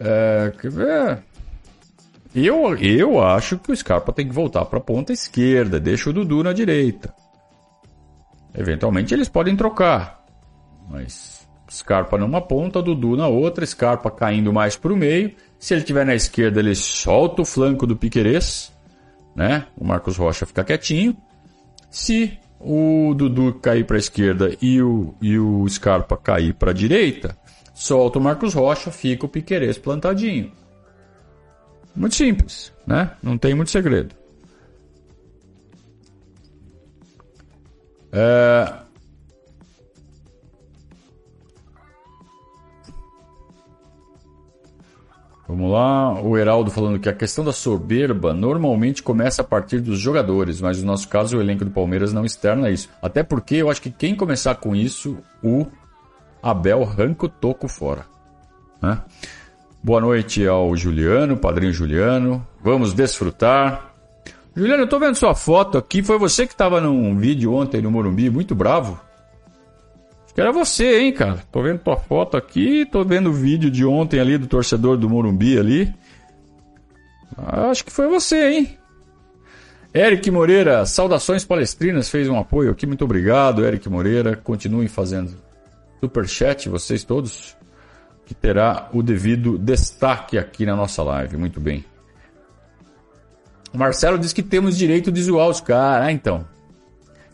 É, 0.00 0.52
quer 0.60 0.70
ver? 0.72 1.22
Eu, 2.38 2.76
eu 2.76 3.22
acho 3.24 3.56
que 3.56 3.72
o 3.72 3.76
Scarpa 3.76 4.12
tem 4.12 4.28
que 4.28 4.34
voltar 4.34 4.66
pra 4.66 4.78
ponta 4.78 5.10
esquerda, 5.10 5.80
deixa 5.80 6.10
o 6.10 6.12
Dudu 6.12 6.44
na 6.44 6.52
direita. 6.52 7.14
Eventualmente 8.54 9.14
eles 9.14 9.26
podem 9.26 9.56
trocar. 9.56 10.22
Mas 10.86 11.48
Scarpa 11.70 12.18
numa 12.18 12.42
ponta, 12.42 12.82
Dudu 12.82 13.16
na 13.16 13.26
outra, 13.26 13.64
Scarpa 13.64 14.10
caindo 14.10 14.52
mais 14.52 14.76
para 14.76 14.92
o 14.92 14.96
meio. 14.96 15.34
Se 15.58 15.72
ele 15.72 15.80
estiver 15.80 16.04
na 16.04 16.14
esquerda, 16.14 16.60
ele 16.60 16.74
solta 16.74 17.40
o 17.40 17.46
flanco 17.46 17.86
do 17.86 17.96
Piquerez, 17.96 18.70
né? 19.34 19.64
O 19.74 19.86
Marcos 19.86 20.18
Rocha 20.18 20.44
fica 20.44 20.62
quietinho. 20.62 21.16
Se 21.90 22.38
o 22.60 23.14
Dudu 23.14 23.54
cair 23.54 23.86
para 23.86 23.96
a 23.96 23.98
esquerda 23.98 24.54
e 24.60 24.82
o, 24.82 25.14
e 25.22 25.38
o 25.38 25.66
Scarpa 25.70 26.18
cair 26.18 26.52
para 26.52 26.70
a 26.70 26.74
direita, 26.74 27.34
solta 27.72 28.18
o 28.18 28.22
Marcos 28.22 28.52
Rocha, 28.52 28.90
fica 28.90 29.24
o 29.24 29.28
Piquerez 29.28 29.78
plantadinho. 29.78 30.52
Muito 31.96 32.14
simples, 32.14 32.72
né? 32.86 33.10
Não 33.22 33.38
tem 33.38 33.54
muito 33.54 33.70
segredo. 33.70 34.14
É... 38.12 38.86
Vamos 45.48 45.70
lá, 45.70 46.20
o 46.20 46.36
Heraldo 46.36 46.72
falando 46.72 46.98
que 46.98 47.08
a 47.08 47.12
questão 47.14 47.44
da 47.44 47.52
soberba 47.52 48.34
normalmente 48.34 49.00
começa 49.02 49.42
a 49.42 49.44
partir 49.44 49.80
dos 49.80 49.98
jogadores, 49.98 50.60
mas 50.60 50.80
no 50.80 50.86
nosso 50.86 51.08
caso 51.08 51.38
o 51.38 51.40
elenco 51.40 51.64
do 51.64 51.70
Palmeiras 51.70 52.12
não 52.12 52.24
externa 52.24 52.68
isso. 52.68 52.90
Até 53.00 53.22
porque 53.22 53.54
eu 53.54 53.70
acho 53.70 53.80
que 53.80 53.90
quem 53.90 54.16
começar 54.16 54.56
com 54.56 54.74
isso, 54.74 55.16
o 55.42 55.64
Abel 56.42 56.82
arranca 56.82 57.26
o 57.26 57.28
toco 57.28 57.68
fora. 57.68 58.06
Né? 58.82 59.00
Boa 59.86 60.00
noite 60.00 60.44
ao 60.44 60.76
Juliano, 60.76 61.36
padrinho 61.36 61.72
Juliano. 61.72 62.44
Vamos 62.60 62.92
desfrutar. 62.92 63.94
Juliano, 64.52 64.82
eu 64.82 64.88
tô 64.88 64.98
vendo 64.98 65.14
sua 65.14 65.32
foto 65.32 65.78
aqui. 65.78 66.02
Foi 66.02 66.18
você 66.18 66.44
que 66.44 66.54
estava 66.54 66.80
num 66.80 67.16
vídeo 67.16 67.54
ontem 67.54 67.80
no 67.80 67.88
Morumbi, 67.88 68.28
muito 68.28 68.52
bravo. 68.52 69.00
Que 70.34 70.40
era 70.40 70.50
você, 70.50 71.02
hein, 71.02 71.12
cara? 71.12 71.38
Tô 71.52 71.62
vendo 71.62 71.78
tua 71.78 71.96
foto 71.96 72.36
aqui, 72.36 72.84
tô 72.84 73.04
vendo 73.04 73.30
o 73.30 73.32
vídeo 73.32 73.70
de 73.70 73.86
ontem 73.86 74.18
ali 74.18 74.36
do 74.36 74.48
torcedor 74.48 74.96
do 74.96 75.08
Morumbi 75.08 75.56
ali. 75.56 75.94
Acho 77.36 77.84
que 77.84 77.92
foi 77.92 78.08
você, 78.08 78.54
hein? 78.54 78.78
Eric 79.94 80.28
Moreira, 80.32 80.84
saudações 80.84 81.44
palestrinas, 81.44 82.08
fez 82.08 82.28
um 82.28 82.36
apoio 82.36 82.72
aqui, 82.72 82.88
muito 82.88 83.04
obrigado, 83.04 83.64
Eric 83.64 83.88
Moreira. 83.88 84.34
Continuem 84.34 84.88
fazendo 84.88 85.36
superchat, 86.00 86.68
vocês 86.68 87.04
todos, 87.04 87.55
que 88.26 88.34
terá 88.34 88.90
o 88.92 89.02
devido 89.02 89.56
destaque 89.56 90.36
aqui 90.36 90.66
na 90.66 90.74
nossa 90.74 91.02
live. 91.02 91.36
Muito 91.36 91.60
bem. 91.60 91.84
O 93.72 93.78
Marcelo 93.78 94.18
diz 94.18 94.32
que 94.32 94.42
temos 94.42 94.76
direito 94.76 95.12
de 95.12 95.22
zoar 95.22 95.48
os 95.48 95.60
caras. 95.60 96.08
Ah, 96.08 96.12
então. 96.12 96.44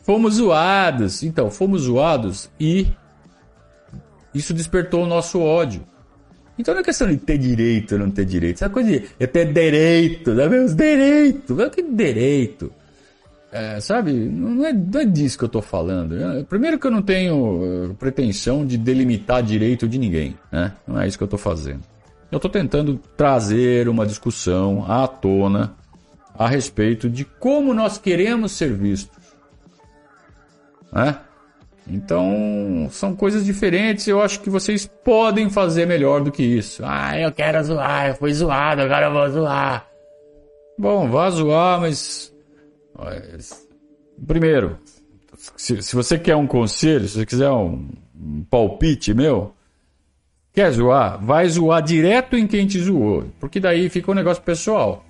Fomos 0.03 0.35
zoados. 0.35 1.23
Então, 1.23 1.51
fomos 1.51 1.83
zoados 1.83 2.51
e 2.61 2.89
isso 4.35 4.53
despertou 4.53 5.03
o 5.05 5.07
nosso 5.07 5.41
ódio. 5.41 5.83
Então 6.59 6.75
não 6.75 6.83
é 6.83 6.85
questão 6.85 7.09
de 7.09 7.17
ter 7.17 7.39
direito 7.39 7.93
ou 7.93 7.99
não 7.99 8.11
ter 8.11 8.27
direito. 8.27 8.57
Essa 8.57 8.69
coisa 8.69 8.91
de 8.91 9.05
eu 9.19 9.29
ter 9.29 9.51
direito, 9.53 10.35
né? 10.35 10.49
meus 10.49 10.75
direitos. 10.75 11.57
Que 11.75 11.83
direito? 11.83 12.71
É, 13.53 13.79
sabe? 13.81 14.13
Não 14.13 14.65
é, 14.65 14.73
não 14.73 15.01
é 15.01 15.05
disso 15.05 15.37
que 15.37 15.45
eu 15.45 15.47
estou 15.47 15.61
falando. 15.61 16.17
Primeiro 16.47 16.79
que 16.79 16.87
eu 16.87 16.91
não 16.91 17.03
tenho 17.03 17.91
uh, 17.91 17.95
pretensão 17.95 18.65
de 18.65 18.79
delimitar 18.79 19.43
direito 19.43 19.87
de 19.87 19.99
ninguém. 19.99 20.37
Né? 20.51 20.73
Não 20.87 21.01
é 21.01 21.07
isso 21.07 21.19
que 21.19 21.23
eu 21.23 21.27
estou 21.27 21.39
fazendo. 21.39 21.83
Eu 22.31 22.37
estou 22.37 22.51
tentando 22.51 22.99
trazer 23.15 23.89
uma 23.89 24.07
discussão 24.07 24.91
à 24.91 25.07
tona 25.07 25.75
a 26.35 26.49
respeito 26.49 27.11
de 27.11 27.27
como 27.27 27.75
nós 27.75 27.99
queremos 27.99 28.53
ser 28.53 28.73
vistos 28.73 29.23
né? 30.93 31.17
Então, 31.89 32.87
são 32.91 33.17
coisas 33.17 33.45
diferentes. 33.45 34.07
Eu 34.07 34.21
acho 34.21 34.41
que 34.41 34.51
vocês 34.51 34.87
podem 34.87 35.51
fazer 35.51 35.87
melhor 35.87 36.21
do 36.21 36.31
que 36.31 36.43
isso. 36.43 36.83
Ah, 36.85 37.19
eu 37.19 37.33
quero 37.33 37.65
zoar, 37.65 38.09
eu 38.09 38.15
fui 38.15 38.33
zoado, 38.33 38.83
agora 38.83 39.07
eu 39.07 39.13
vou 39.13 39.31
zoar. 39.31 39.87
Bom, 40.79 41.09
vá 41.09 41.31
zoar, 41.31 41.81
mas. 41.81 42.32
Primeiro, 44.27 44.79
se, 45.57 45.83
se 45.83 45.97
você 45.97 46.19
quer 46.19 46.37
um 46.37 46.47
conselho, 46.47 47.09
se 47.09 47.19
você 47.19 47.27
quiser 47.27 47.51
um, 47.51 47.89
um 48.15 48.45
palpite 48.49 49.15
meu, 49.15 49.55
quer 50.53 50.71
zoar, 50.71 51.25
vai 51.25 51.49
zoar 51.49 51.83
direto 51.83 52.37
em 52.37 52.47
quem 52.47 52.67
te 52.67 52.79
zoou, 52.79 53.25
porque 53.41 53.59
daí 53.59 53.89
fica 53.89 54.11
um 54.11 54.15
negócio 54.15 54.43
pessoal. 54.43 55.05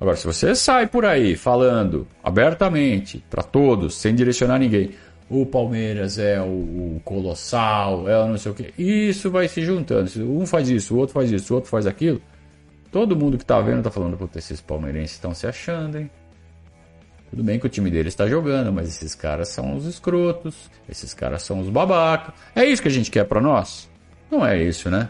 Agora, 0.00 0.16
se 0.16 0.26
você 0.26 0.54
sai 0.54 0.86
por 0.86 1.04
aí 1.04 1.36
falando 1.36 2.06
abertamente 2.24 3.22
para 3.28 3.42
todos, 3.42 3.94
sem 3.94 4.14
direcionar 4.14 4.58
ninguém, 4.58 4.90
o 5.28 5.46
Palmeiras 5.46 6.18
é 6.18 6.40
o, 6.40 6.44
o, 6.44 7.00
colossal, 7.04 8.08
é 8.08 8.18
o 8.18 8.26
não 8.26 8.38
sei 8.38 8.50
o 8.50 8.54
que. 8.54 8.74
Isso 8.76 9.30
vai 9.30 9.46
se 9.46 9.62
juntando. 9.62 10.10
Um 10.22 10.46
faz 10.46 10.68
isso, 10.68 10.94
o 10.94 10.98
outro 10.98 11.12
faz 11.12 11.30
isso, 11.30 11.52
o 11.52 11.56
outro 11.56 11.70
faz 11.70 11.86
aquilo. 11.86 12.20
Todo 12.90 13.14
mundo 13.14 13.38
que 13.38 13.44
tá 13.44 13.60
vendo 13.60 13.82
tá 13.82 13.90
falando, 13.90 14.16
puta, 14.16 14.38
esses 14.38 14.60
palmeirenses 14.60 15.12
estão 15.12 15.32
se 15.32 15.46
achando, 15.46 15.98
hein? 15.98 16.10
Tudo 17.30 17.44
bem 17.44 17.60
que 17.60 17.66
o 17.66 17.68
time 17.68 17.90
deles 17.90 18.12
está 18.12 18.26
jogando, 18.26 18.72
mas 18.72 18.88
esses 18.88 19.14
caras 19.14 19.48
são 19.48 19.76
os 19.76 19.86
escrotos, 19.86 20.68
esses 20.88 21.14
caras 21.14 21.42
são 21.42 21.60
os 21.60 21.68
babacas. 21.68 22.34
É 22.56 22.64
isso 22.64 22.82
que 22.82 22.88
a 22.88 22.90
gente 22.90 23.10
quer 23.10 23.24
para 23.24 23.40
nós? 23.40 23.88
Não 24.28 24.44
é 24.44 24.60
isso, 24.60 24.90
né? 24.90 25.08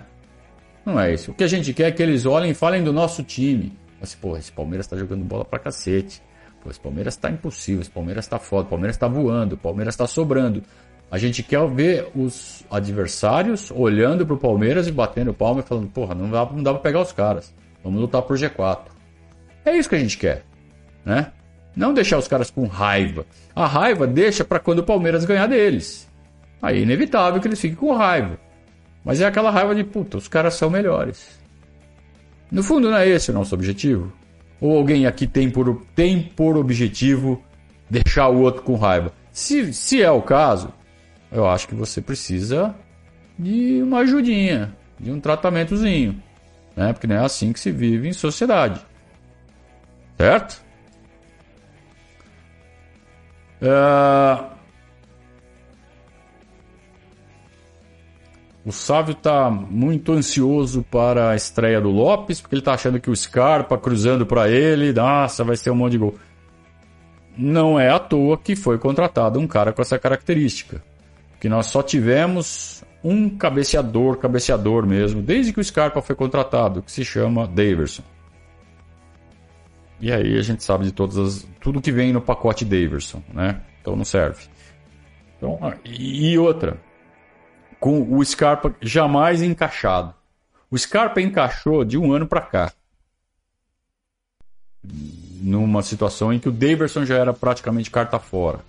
Não 0.85 1.01
é 1.01 1.15
isso. 1.15 1.31
O 1.31 1.35
que 1.35 1.45
a 1.45 1.49
gente 1.49 1.73
quer 1.73 1.89
é 1.89 1.91
que 1.91 2.03
eles 2.03 2.27
olhem 2.27 2.51
e 2.51 2.55
falem 2.55 2.85
do 2.85 2.93
nosso 2.93 3.23
time. 3.23 3.73
Mas, 3.99 4.15
pô, 4.15 4.37
esse 4.37 4.53
Palmeiras 4.53 4.87
tá 4.87 4.97
jogando 4.99 5.25
bola 5.25 5.47
pra 5.47 5.59
cacete. 5.59 6.23
Pô, 6.63 6.71
esse 6.71 6.81
Palmeiras 6.81 7.15
está 7.15 7.31
impossível, 7.31 7.81
esse 7.81 7.91
Palmeiras 7.91 8.27
está 8.27 8.39
foda, 8.39 8.67
o 8.67 8.71
Palmeiras 8.71 8.97
está 8.97 9.09
voando, 9.09 9.55
o 9.55 9.59
Palmeiras 9.59 9.95
está 9.95 10.07
sobrando. 10.07 10.63
A 11.11 11.17
gente 11.17 11.43
quer 11.43 11.67
ver 11.69 12.09
os 12.15 12.65
adversários 12.71 13.71
olhando 13.71 14.27
para 14.27 14.35
o 14.35 14.39
Palmeiras 14.39 14.87
e 14.87 14.93
batendo 14.93 15.33
palma 15.33 15.61
e 15.61 15.63
falando, 15.63 15.89
porra, 15.89 16.15
não 16.15 16.31
dá, 16.31 16.45
não 16.45 16.63
dá 16.63 16.73
para 16.73 16.83
pegar 16.83 17.01
os 17.01 17.13
caras. 17.13 17.53
Vamos 17.83 18.01
lutar 18.01 18.23
por 18.23 18.37
G4. 18.37 18.89
É 19.65 19.77
isso 19.77 19.89
que 19.89 19.95
a 19.95 19.99
gente 19.99 20.19
quer, 20.19 20.45
né? 21.05 21.33
Não 21.75 21.95
deixar 21.95 22.19
os 22.19 22.29
caras 22.29 22.51
com 22.51 22.67
raiva. 22.67 23.25
A 23.55 23.67
raiva 23.67 24.07
deixa 24.07 24.45
para 24.45 24.59
quando 24.59 24.81
o 24.81 24.85
Palmeiras 24.85 25.25
ganhar 25.25 25.47
deles. 25.47 26.09
Aí 26.61 26.79
é 26.79 26.83
inevitável 26.83 27.41
que 27.41 27.49
eles 27.49 27.61
fiquem 27.61 27.77
com 27.77 27.95
raiva. 27.95 28.39
Mas 29.05 29.21
é 29.21 29.27
aquela 29.27 29.51
raiva 29.51 29.75
de, 29.75 29.85
puta, 29.85 30.19
os 30.19 30.29
caras 30.29 30.55
são 30.55 30.69
melhores. 30.69 31.41
No 32.51 32.63
fundo, 32.63 32.91
não 32.91 32.97
é 32.97 33.09
esse 33.09 33.31
o 33.31 33.35
nosso 33.35 33.55
objetivo? 33.55 34.13
Ou 34.61 34.77
alguém 34.77 35.07
aqui 35.07 35.27
tem 35.27 35.49
por, 35.49 35.83
tem 35.95 36.21
por 36.21 36.57
objetivo 36.57 37.43
deixar 37.89 38.29
o 38.29 38.41
outro 38.41 38.63
com 38.63 38.77
raiva? 38.77 39.13
Se, 39.33 39.73
se 39.73 40.03
é 40.03 40.11
o 40.11 40.21
caso, 40.21 40.73
eu 41.33 41.49
acho 41.49 41.69
que 41.69 41.75
você 41.75 42.03
precisa 42.03 42.75
de 43.39 43.81
uma 43.83 44.01
ajudinha, 44.01 44.77
de 44.99 45.11
um 45.11 45.21
tratamentozinho. 45.21 46.21
Né? 46.77 46.93
Porque 46.93 47.07
não 47.07 47.17
é 47.17 47.25
assim 47.25 47.53
que 47.53 47.61
se 47.61 47.71
vive 47.71 48.09
em 48.09 48.13
sociedade. 48.13 48.81
Certo? 50.19 50.63
Uh, 53.61 54.61
O 58.65 58.73
Sávio 58.73 59.13
está 59.13 59.51
muito 59.51 60.13
ansioso 60.13 60.85
para 60.91 61.31
a 61.31 61.37
estreia 61.37 61.81
do 61.81 61.89
Lopes, 61.89 62.41
porque 62.41 62.55
ele 62.55 62.61
está 62.61 62.75
achando 62.75 63.01
que 63.01 63.11
o 63.11 63.17
Scarpa 63.17 63.79
cruzando 63.79 64.27
para 64.27 64.51
ele, 64.51 64.93
nossa, 64.93 65.43
vai 65.43 65.57
ser 65.57 65.71
um 65.71 65.75
monte 65.75 65.93
de 65.93 65.99
gol. 65.99 66.15
Não 67.37 67.81
é 67.81 67.89
à 67.89 67.99
toa 67.99 68.37
que 68.37 68.55
foi 68.55 68.77
contratado 68.77 69.41
um 69.41 69.47
cara 69.47 69.73
com 69.73 69.81
essa 69.81 69.99
característica. 69.99 70.83
Que 71.41 71.49
nós 71.49 71.67
só 71.67 71.83
tivemos 71.83 72.85
um 73.03 73.31
cabeceador, 73.31 74.19
cabeceador 74.19 74.87
mesmo, 74.87 75.23
desde 75.23 75.55
que 75.55 75.61
o 75.61 75.65
Scarpa 75.65 76.03
foi 76.03 76.15
contratado, 76.15 76.83
que 76.83 76.93
se 76.93 77.03
chama 77.03 77.49
Daverson. 77.49 78.03
E 80.01 80.11
aí 80.11 80.39
a 80.39 80.43
gente 80.43 80.65
sabe 80.65 80.85
de 80.85 80.93
todas 80.93 81.19
as, 81.19 81.47
tudo 81.61 81.81
que 81.81 81.93
vem 81.93 82.13
no 82.13 82.21
pacote 82.21 82.65
Daverson, 82.65 83.23
né? 83.33 83.61
Então 83.81 83.95
não 83.95 84.05
serve. 84.05 84.47
Então, 85.37 85.59
e 85.85 86.39
outra, 86.39 86.79
com 87.79 88.17
o 88.17 88.25
Scarpa 88.25 88.75
jamais 88.81 89.43
encaixado. 89.43 90.15
O 90.71 90.79
Scarpa 90.79 91.21
encaixou 91.21 91.85
de 91.85 91.99
um 91.99 92.13
ano 92.13 92.27
para 92.27 92.41
cá. 92.43 92.73
Numa 95.43 95.83
situação 95.83 96.33
em 96.33 96.39
que 96.39 96.49
o 96.49 96.53
Daverson 96.53 97.05
já 97.05 97.17
era 97.17 97.33
praticamente 97.33 97.91
carta 97.91 98.19
fora. 98.19 98.61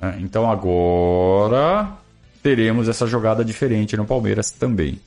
É, 0.00 0.18
então 0.20 0.48
agora 0.48 1.92
teremos 2.42 2.88
essa 2.88 3.06
jogada 3.06 3.44
diferente 3.44 3.96
no 3.96 4.06
Palmeiras 4.06 4.50
também. 4.50 5.00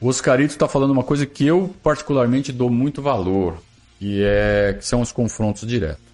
O 0.00 0.08
Oscarito 0.08 0.52
está 0.52 0.68
falando 0.68 0.90
uma 0.90 1.02
coisa 1.02 1.24
que 1.24 1.46
eu 1.46 1.74
particularmente 1.82 2.52
dou 2.52 2.68
muito 2.68 3.00
valor, 3.00 3.56
que, 3.98 4.22
é, 4.22 4.74
que 4.74 4.84
são 4.84 5.00
os 5.00 5.10
confrontos 5.10 5.66
diretos. 5.66 6.04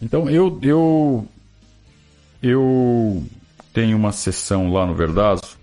Então 0.00 0.30
eu, 0.30 0.58
eu, 0.62 1.28
eu 2.42 3.22
tenho 3.74 3.96
uma 3.96 4.12
sessão 4.12 4.72
lá 4.72 4.86
no 4.86 4.94
Verdazo 4.94 5.58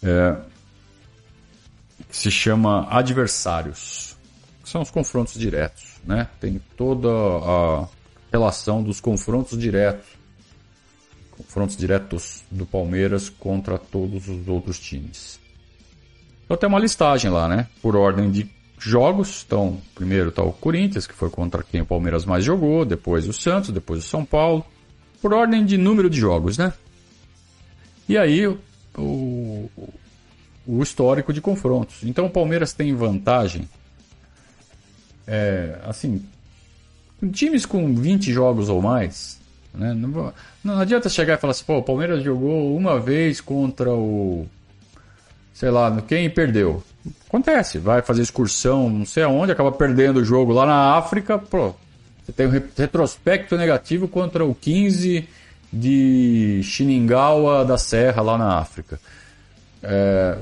é, 0.00 0.36
que 2.08 2.16
se 2.16 2.30
chama 2.30 2.86
Adversários, 2.88 4.16
que 4.62 4.70
são 4.70 4.82
os 4.82 4.90
confrontos 4.90 5.34
diretos. 5.34 5.94
Né? 6.04 6.28
Tem 6.38 6.60
toda 6.76 7.08
a 7.08 7.88
relação 8.30 8.80
dos 8.80 9.00
confrontos 9.00 9.58
diretos, 9.58 10.06
confrontos 11.30 11.76
diretos 11.76 12.44
do 12.48 12.64
Palmeiras 12.64 13.28
contra 13.28 13.76
todos 13.76 14.28
os 14.28 14.46
outros 14.46 14.78
times. 14.78 15.42
Então 16.44 16.56
tem 16.56 16.68
uma 16.68 16.78
listagem 16.78 17.30
lá, 17.30 17.48
né? 17.48 17.66
Por 17.80 17.96
ordem 17.96 18.30
de 18.30 18.48
jogos. 18.78 19.44
Então, 19.46 19.80
primeiro 19.94 20.28
está 20.28 20.42
o 20.42 20.52
Corinthians, 20.52 21.06
que 21.06 21.14
foi 21.14 21.30
contra 21.30 21.62
quem 21.62 21.80
o 21.80 21.86
Palmeiras 21.86 22.24
mais 22.24 22.44
jogou, 22.44 22.84
depois 22.84 23.26
o 23.28 23.32
Santos, 23.32 23.70
depois 23.70 24.04
o 24.04 24.08
São 24.08 24.24
Paulo. 24.24 24.64
Por 25.22 25.32
ordem 25.32 25.64
de 25.64 25.78
número 25.78 26.10
de 26.10 26.20
jogos, 26.20 26.58
né? 26.58 26.72
E 28.06 28.18
aí 28.18 28.46
o, 28.46 29.70
o 30.66 30.82
histórico 30.82 31.32
de 31.32 31.40
confrontos. 31.40 32.04
Então 32.04 32.26
o 32.26 32.30
Palmeiras 32.30 32.74
tem 32.74 32.94
vantagem. 32.94 33.68
É, 35.26 35.78
assim, 35.84 36.22
times 37.32 37.64
com 37.64 37.94
20 37.94 38.30
jogos 38.30 38.68
ou 38.68 38.82
mais, 38.82 39.40
né? 39.72 39.94
Não, 39.94 40.32
não 40.62 40.78
adianta 40.78 41.08
chegar 41.08 41.34
e 41.34 41.40
falar 41.40 41.52
assim, 41.52 41.64
pô, 41.64 41.78
o 41.78 41.82
Palmeiras 41.82 42.22
jogou 42.22 42.76
uma 42.76 43.00
vez 43.00 43.40
contra 43.40 43.90
o 43.90 44.46
sei 45.54 45.70
lá, 45.70 46.02
quem 46.02 46.28
perdeu. 46.28 46.82
Acontece, 47.28 47.78
vai 47.78 48.02
fazer 48.02 48.22
excursão, 48.22 48.90
não 48.90 49.06
sei 49.06 49.22
aonde, 49.22 49.52
acaba 49.52 49.70
perdendo 49.72 50.18
o 50.18 50.24
jogo 50.24 50.52
lá 50.52 50.66
na 50.66 50.96
África, 50.96 51.38
pô, 51.38 51.74
você 52.24 52.32
tem 52.32 52.46
um 52.46 52.50
retrospecto 52.50 53.56
negativo 53.56 54.08
contra 54.08 54.44
o 54.44 54.54
15 54.54 55.28
de 55.72 56.60
Xiningawa 56.62 57.64
da 57.64 57.78
Serra 57.78 58.22
lá 58.22 58.38
na 58.38 58.58
África. 58.58 58.98
É, 59.82 60.38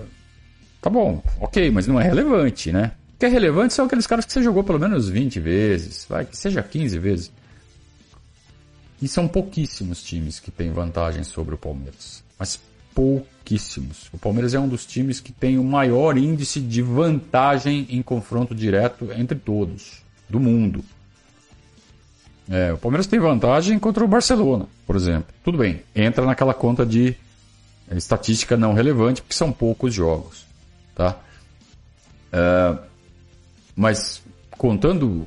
tá 0.80 0.88
bom, 0.88 1.22
ok, 1.40 1.70
mas 1.70 1.86
não 1.86 2.00
é 2.00 2.04
relevante, 2.04 2.72
né? 2.72 2.92
O 3.14 3.18
que 3.18 3.26
é 3.26 3.28
relevante 3.28 3.74
são 3.74 3.86
aqueles 3.86 4.06
caras 4.06 4.24
que 4.24 4.32
você 4.32 4.42
jogou 4.42 4.64
pelo 4.64 4.78
menos 4.78 5.08
20 5.08 5.40
vezes, 5.40 6.06
vai, 6.08 6.24
que 6.24 6.36
seja 6.36 6.62
15 6.62 6.98
vezes. 6.98 7.32
E 9.00 9.08
são 9.08 9.26
pouquíssimos 9.26 10.02
times 10.02 10.38
que 10.38 10.50
têm 10.50 10.70
vantagem 10.70 11.24
sobre 11.24 11.56
o 11.56 11.58
Palmeiras. 11.58 12.22
Mas 12.38 12.60
pouquíssimos. 12.94 14.08
O 14.12 14.18
Palmeiras 14.18 14.54
é 14.54 14.60
um 14.60 14.68
dos 14.68 14.86
times 14.86 15.20
que 15.20 15.32
tem 15.32 15.58
o 15.58 15.64
maior 15.64 16.16
índice 16.16 16.60
de 16.60 16.82
vantagem 16.82 17.86
em 17.90 18.02
confronto 18.02 18.54
direto 18.54 19.10
entre 19.12 19.38
todos 19.38 20.02
do 20.28 20.40
mundo. 20.40 20.84
É, 22.48 22.72
o 22.72 22.78
Palmeiras 22.78 23.06
tem 23.06 23.20
vantagem 23.20 23.78
contra 23.78 24.04
o 24.04 24.08
Barcelona, 24.08 24.66
por 24.86 24.96
exemplo. 24.96 25.32
Tudo 25.44 25.58
bem, 25.58 25.82
entra 25.94 26.24
naquela 26.24 26.52
conta 26.52 26.84
de 26.84 27.16
é, 27.88 27.96
estatística 27.96 28.56
não 28.56 28.72
relevante, 28.72 29.22
porque 29.22 29.34
são 29.34 29.52
poucos 29.52 29.94
jogos. 29.94 30.44
Tá? 30.94 31.18
É, 32.32 32.78
mas 33.76 34.22
contando, 34.50 35.26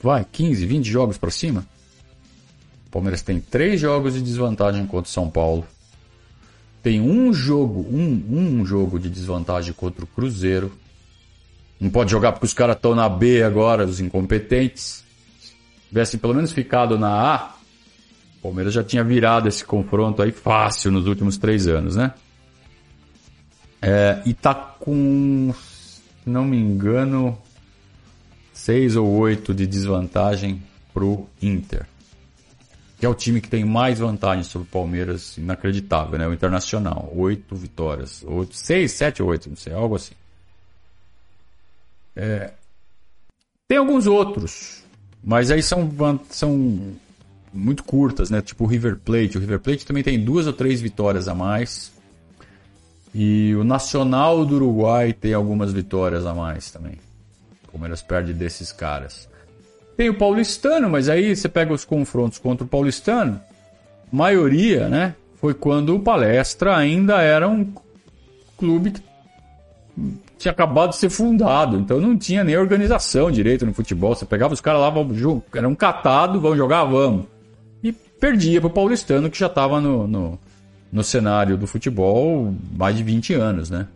vai, 0.00 0.26
15, 0.30 0.66
20 0.66 0.90
jogos 0.90 1.18
para 1.18 1.30
cima, 1.30 1.64
o 2.86 2.90
Palmeiras 2.90 3.22
tem 3.22 3.40
3 3.40 3.80
jogos 3.80 4.14
de 4.14 4.22
desvantagem 4.22 4.86
contra 4.86 5.08
o 5.08 5.12
São 5.12 5.30
Paulo, 5.30 5.66
tem 6.82 7.00
um 7.00 7.32
jogo, 7.32 7.86
um, 7.90 8.24
um 8.30 8.66
jogo 8.66 8.98
de 8.98 9.08
desvantagem 9.08 9.72
contra 9.72 10.04
o 10.04 10.06
Cruzeiro. 10.06 10.72
Não 11.80 11.90
pode 11.90 12.10
jogar 12.10 12.32
porque 12.32 12.46
os 12.46 12.52
caras 12.52 12.76
estão 12.76 12.94
na 12.94 13.08
B 13.08 13.42
agora, 13.42 13.84
os 13.84 14.00
incompetentes. 14.00 15.04
Se 15.40 15.54
tivessem 15.88 16.18
pelo 16.18 16.34
menos 16.34 16.52
ficado 16.52 16.98
na 16.98 17.34
A, 17.34 17.54
o 18.38 18.42
Palmeiras 18.42 18.74
já 18.74 18.82
tinha 18.82 19.04
virado 19.04 19.48
esse 19.48 19.64
confronto 19.64 20.22
aí 20.22 20.32
fácil 20.32 20.90
nos 20.90 21.06
últimos 21.06 21.38
três 21.38 21.68
anos, 21.68 21.94
né? 21.94 22.12
É, 23.80 24.20
e 24.26 24.34
tá 24.34 24.54
com, 24.54 25.52
se 25.54 26.02
não 26.26 26.44
me 26.44 26.56
engano, 26.56 27.36
seis 28.52 28.96
ou 28.96 29.08
oito 29.08 29.54
de 29.54 29.66
desvantagem 29.66 30.62
pro 30.92 31.26
Inter 31.40 31.86
que 33.02 33.06
é 33.06 33.08
o 33.08 33.16
time 33.16 33.40
que 33.40 33.48
tem 33.48 33.64
mais 33.64 33.98
vantagem 33.98 34.44
sobre 34.44 34.68
o 34.68 34.70
Palmeiras, 34.70 35.36
inacreditável, 35.36 36.16
né? 36.16 36.28
O 36.28 36.32
Internacional, 36.32 37.12
oito 37.16 37.56
vitórias, 37.56 38.22
oito, 38.24 38.54
seis, 38.54 38.92
sete, 38.92 39.20
oito, 39.20 39.48
não 39.48 39.56
sei, 39.56 39.72
algo 39.72 39.96
assim. 39.96 40.14
É... 42.14 42.52
Tem 43.66 43.76
alguns 43.76 44.06
outros, 44.06 44.84
mas 45.20 45.50
aí 45.50 45.64
são, 45.64 45.90
são 46.30 46.94
muito 47.52 47.82
curtas, 47.82 48.30
né? 48.30 48.40
Tipo 48.40 48.62
o 48.62 48.66
River 48.68 48.96
Plate. 48.96 49.36
O 49.36 49.40
River 49.40 49.58
Plate 49.58 49.84
também 49.84 50.04
tem 50.04 50.24
duas 50.24 50.46
ou 50.46 50.52
três 50.52 50.80
vitórias 50.80 51.26
a 51.26 51.34
mais. 51.34 51.90
E 53.12 53.52
o 53.56 53.64
Nacional 53.64 54.46
do 54.46 54.54
Uruguai 54.54 55.12
tem 55.12 55.34
algumas 55.34 55.72
vitórias 55.72 56.24
a 56.24 56.32
mais 56.32 56.70
também. 56.70 57.00
O 57.66 57.72
Palmeiras 57.72 58.00
perde 58.00 58.32
desses 58.32 58.70
caras. 58.70 59.28
Tem 60.02 60.10
o 60.10 60.14
paulistano, 60.14 60.90
mas 60.90 61.08
aí 61.08 61.36
você 61.36 61.48
pega 61.48 61.72
os 61.72 61.84
confrontos 61.84 62.36
contra 62.36 62.64
o 62.64 62.68
paulistano, 62.68 63.40
maioria, 64.10 64.88
né? 64.88 65.14
Foi 65.36 65.54
quando 65.54 65.94
o 65.94 66.00
Palestra 66.00 66.76
ainda 66.76 67.22
era 67.22 67.48
um 67.48 67.72
clube 68.58 68.90
que 68.90 69.02
tinha 70.36 70.50
acabado 70.50 70.90
de 70.90 70.96
ser 70.96 71.08
fundado, 71.08 71.78
então 71.78 72.00
não 72.00 72.18
tinha 72.18 72.42
nem 72.42 72.56
organização 72.56 73.30
direito 73.30 73.64
no 73.64 73.72
futebol. 73.72 74.12
Você 74.12 74.26
pegava 74.26 74.52
os 74.52 74.60
caras 74.60 74.80
lá, 74.80 74.92
era 75.54 75.68
um 75.68 75.74
catado, 75.76 76.40
vamos 76.40 76.58
jogar, 76.58 76.82
vamos. 76.82 77.26
E 77.80 77.92
perdia 77.92 78.60
pro 78.60 78.70
paulistano 78.70 79.30
que 79.30 79.38
já 79.38 79.46
estava 79.46 79.80
no, 79.80 80.08
no, 80.08 80.38
no, 80.90 81.04
cenário 81.04 81.56
do 81.56 81.68
futebol 81.68 82.52
mais 82.76 82.96
de 82.96 83.04
20 83.04 83.34
anos, 83.34 83.70
né? 83.70 83.86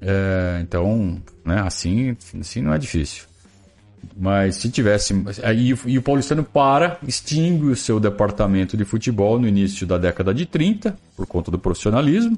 É, 0.00 0.60
então, 0.62 1.20
né, 1.44 1.60
assim, 1.66 2.16
assim 2.40 2.62
não 2.62 2.72
é 2.72 2.78
difícil. 2.78 3.27
Mas 4.16 4.56
se 4.56 4.70
tivesse. 4.70 5.14
Aí, 5.42 5.74
e 5.86 5.98
o 5.98 6.02
paulistano 6.02 6.44
para, 6.44 6.98
extingue 7.06 7.66
o 7.66 7.76
seu 7.76 8.00
departamento 8.00 8.76
de 8.76 8.84
futebol 8.84 9.38
no 9.38 9.46
início 9.46 9.86
da 9.86 9.98
década 9.98 10.34
de 10.34 10.46
30, 10.46 10.96
por 11.16 11.26
conta 11.26 11.50
do 11.50 11.58
profissionalismo. 11.58 12.36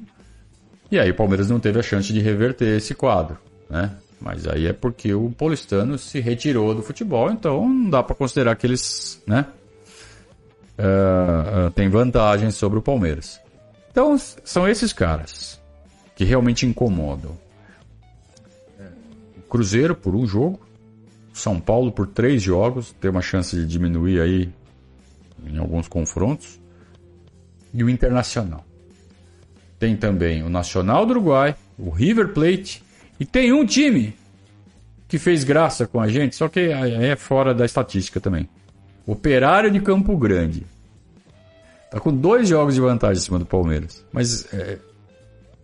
E 0.90 0.98
aí 0.98 1.10
o 1.10 1.14
Palmeiras 1.14 1.48
não 1.48 1.60
teve 1.60 1.78
a 1.78 1.82
chance 1.82 2.12
de 2.12 2.20
reverter 2.20 2.76
esse 2.76 2.94
quadro. 2.94 3.38
Né? 3.68 3.90
Mas 4.20 4.46
aí 4.46 4.66
é 4.66 4.72
porque 4.72 5.14
o 5.14 5.30
paulistano 5.30 5.96
se 5.96 6.20
retirou 6.20 6.74
do 6.74 6.82
futebol, 6.82 7.30
então 7.30 7.66
não 7.66 7.88
dá 7.88 8.02
para 8.02 8.14
considerar 8.14 8.54
que 8.56 8.66
eles 8.66 9.22
né, 9.26 9.46
uh, 10.78 11.68
uh, 11.68 11.70
têm 11.70 11.88
vantagem 11.88 12.50
sobre 12.50 12.78
o 12.78 12.82
Palmeiras. 12.82 13.40
Então 13.90 14.16
são 14.44 14.68
esses 14.68 14.92
caras 14.92 15.58
que 16.14 16.24
realmente 16.24 16.66
incomodam. 16.66 17.38
O 19.38 19.42
Cruzeiro 19.48 19.94
por 19.94 20.14
um 20.14 20.26
jogo, 20.26 20.60
são 21.32 21.60
Paulo 21.60 21.92
por 21.92 22.06
três 22.06 22.42
jogos, 22.42 22.92
tem 23.00 23.10
uma 23.10 23.22
chance 23.22 23.56
de 23.56 23.66
diminuir 23.66 24.20
aí 24.20 24.52
em 25.46 25.58
alguns 25.58 25.88
confrontos. 25.88 26.60
E 27.72 27.84
o 27.84 27.88
Internacional. 27.88 28.64
Tem 29.78 29.96
também 29.96 30.42
o 30.42 30.50
Nacional 30.50 31.06
do 31.06 31.12
Uruguai, 31.12 31.54
o 31.78 31.88
River 31.88 32.32
Plate 32.32 32.82
e 33.18 33.24
tem 33.24 33.52
um 33.52 33.64
time 33.64 34.14
que 35.06 35.18
fez 35.18 35.44
graça 35.44 35.86
com 35.86 36.00
a 36.00 36.08
gente, 36.08 36.36
só 36.36 36.48
que 36.48 36.60
é 36.60 37.16
fora 37.16 37.54
da 37.54 37.64
estatística 37.64 38.20
também. 38.20 38.48
Operário 39.06 39.70
de 39.70 39.80
Campo 39.80 40.16
Grande. 40.16 40.64
Tá 41.90 41.98
com 41.98 42.14
dois 42.14 42.48
jogos 42.48 42.74
de 42.74 42.80
vantagem 42.80 43.20
em 43.20 43.24
cima 43.24 43.38
do 43.38 43.46
Palmeiras. 43.46 44.04
Mas 44.12 44.52
é, 44.54 44.78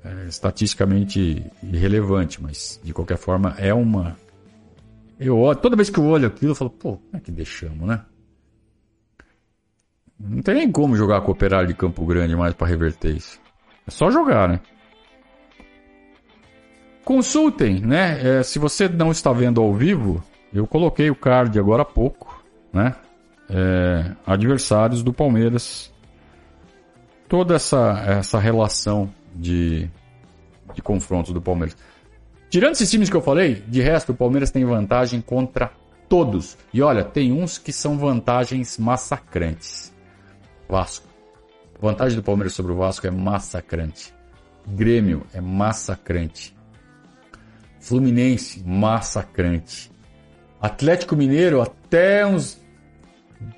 é 0.04 0.26
estatisticamente 0.28 1.44
irrelevante, 1.62 2.42
mas 2.42 2.80
de 2.82 2.92
qualquer 2.92 3.16
forma 3.16 3.54
é 3.58 3.72
uma 3.72 4.16
eu 5.18 5.38
olho, 5.38 5.58
toda 5.58 5.76
vez 5.76 5.88
que 5.90 5.98
eu 5.98 6.04
olho 6.04 6.26
aquilo, 6.26 6.52
eu 6.52 6.56
falo, 6.56 6.70
pô, 6.70 6.96
como 6.96 7.16
é 7.16 7.20
que 7.20 7.30
deixamos, 7.30 7.86
né? 7.86 8.02
Não 10.18 10.42
tem 10.42 10.54
nem 10.54 10.72
como 10.72 10.96
jogar 10.96 11.20
com 11.20 11.28
o 11.28 11.32
Operário 11.32 11.68
de 11.68 11.74
Campo 11.74 12.04
Grande 12.06 12.34
mais 12.34 12.54
para 12.54 12.66
reverter 12.66 13.14
isso. 13.14 13.40
É 13.86 13.90
só 13.90 14.10
jogar, 14.10 14.48
né? 14.48 14.60
Consultem, 17.04 17.80
né? 17.80 18.38
É, 18.38 18.42
se 18.42 18.58
você 18.58 18.88
não 18.88 19.12
está 19.12 19.32
vendo 19.32 19.60
ao 19.60 19.72
vivo, 19.72 20.22
eu 20.52 20.66
coloquei 20.66 21.10
o 21.10 21.14
card 21.14 21.58
agora 21.58 21.82
há 21.82 21.84
pouco, 21.84 22.42
né? 22.72 22.96
É, 23.48 24.12
adversários 24.26 25.02
do 25.02 25.12
Palmeiras. 25.12 25.92
Toda 27.28 27.54
essa, 27.54 28.02
essa 28.06 28.38
relação 28.38 29.12
de, 29.34 29.88
de 30.74 30.82
confrontos 30.82 31.32
do 31.32 31.40
Palmeiras. 31.40 31.76
Tirando 32.48 32.72
esses 32.74 32.90
times 32.90 33.10
que 33.10 33.16
eu 33.16 33.22
falei, 33.22 33.62
de 33.66 33.80
resto 33.80 34.12
o 34.12 34.14
Palmeiras 34.14 34.50
tem 34.50 34.64
vantagem 34.64 35.20
contra 35.20 35.70
Todos. 36.08 36.56
E 36.72 36.80
olha, 36.82 37.04
tem 37.04 37.32
uns 37.32 37.58
que 37.58 37.72
são 37.72 37.98
vantagens 37.98 38.78
massacrantes. 38.78 39.92
Vasco. 40.68 41.06
A 41.74 41.86
vantagem 41.86 42.16
do 42.16 42.22
Palmeiras 42.22 42.54
sobre 42.54 42.72
o 42.72 42.76
Vasco 42.76 43.06
é 43.06 43.10
massacrante. 43.10 44.14
Grêmio 44.66 45.26
é 45.32 45.40
massacrante. 45.40 46.56
Fluminense, 47.80 48.62
massacrante. 48.64 49.90
Atlético 50.60 51.16
Mineiro, 51.16 51.60
até 51.60 52.24
uns 52.24 52.60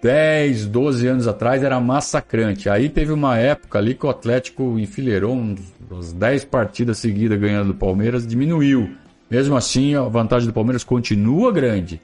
10, 0.02 0.66
12 0.66 1.06
anos 1.06 1.28
atrás, 1.28 1.62
era 1.62 1.78
massacrante. 1.80 2.68
Aí 2.68 2.88
teve 2.88 3.12
uma 3.12 3.36
época 3.38 3.78
ali 3.78 3.94
que 3.94 4.06
o 4.06 4.10
Atlético 4.10 4.78
enfileirou 4.78 5.34
uns 5.34 6.12
10 6.12 6.44
partidas 6.46 6.98
seguidas 6.98 7.38
ganhando 7.38 7.68
do 7.68 7.74
Palmeiras, 7.74 8.26
diminuiu. 8.26 8.90
Mesmo 9.30 9.56
assim, 9.56 9.94
a 9.94 10.02
vantagem 10.02 10.48
do 10.48 10.54
Palmeiras 10.54 10.84
continua 10.84 11.52
grande. 11.52 12.00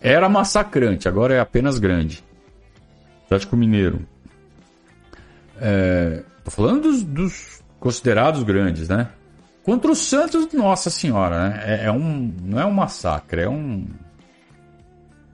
Era 0.00 0.28
massacrante, 0.28 1.08
agora 1.08 1.34
é 1.34 1.40
apenas 1.40 1.78
grande. 1.78 2.24
Atlético 3.24 3.56
Mineiro. 3.56 4.00
É, 5.60 6.22
tô 6.44 6.50
falando 6.50 6.82
dos, 6.82 7.02
dos 7.04 7.62
considerados 7.78 8.42
grandes, 8.42 8.88
né? 8.88 9.08
Contra 9.62 9.92
o 9.92 9.94
Santos, 9.94 10.52
nossa 10.52 10.90
senhora, 10.90 11.48
né? 11.48 11.62
É, 11.64 11.86
é, 11.86 11.92
um, 11.92 12.34
não 12.42 12.60
é 12.60 12.66
um 12.66 12.72
massacre, 12.72 13.42
é 13.42 13.48
um. 13.48 13.86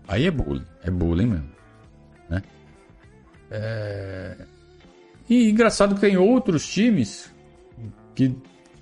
Aí 0.07 0.27
é 0.27 0.31
bullying, 0.31 0.65
é 0.89 0.91
bullying 0.91 1.27
mesmo, 1.27 1.49
né? 2.29 2.43
É... 3.51 4.37
E 5.29 5.51
engraçado 5.51 5.95
que 5.95 6.01
tem 6.01 6.17
outros 6.17 6.67
times 6.67 7.31
que 8.15 8.35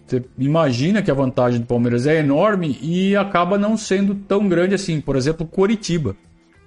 você 0.07 0.25
imagina 0.39 1.03
que 1.03 1.11
a 1.11 1.15
vantagem 1.15 1.61
do 1.61 1.67
Palmeiras 1.67 2.07
é 2.07 2.21
enorme 2.21 2.79
e 2.81 3.17
acaba 3.17 3.59
não 3.59 3.77
sendo 3.77 4.15
tão 4.15 4.49
grande 4.49 4.75
assim. 4.75 5.01
Por 5.01 5.17
exemplo, 5.17 5.45
Coritiba. 5.45 6.17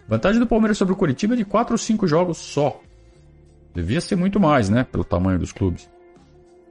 Vantagem 0.07 0.41
do 0.41 0.47
Palmeiras 0.47 0.77
sobre 0.77 0.93
o 0.93 0.97
Coritiba 0.97 1.35
é 1.35 1.37
de 1.37 1.45
4 1.45 1.73
ou 1.73 1.77
5 1.77 2.05
jogos 2.05 2.37
só. 2.37 2.81
Devia 3.73 4.01
ser 4.01 4.17
muito 4.17 4.39
mais, 4.39 4.69
né? 4.69 4.83
Pelo 4.83 5.05
tamanho 5.05 5.39
dos 5.39 5.53
clubes. 5.53 5.89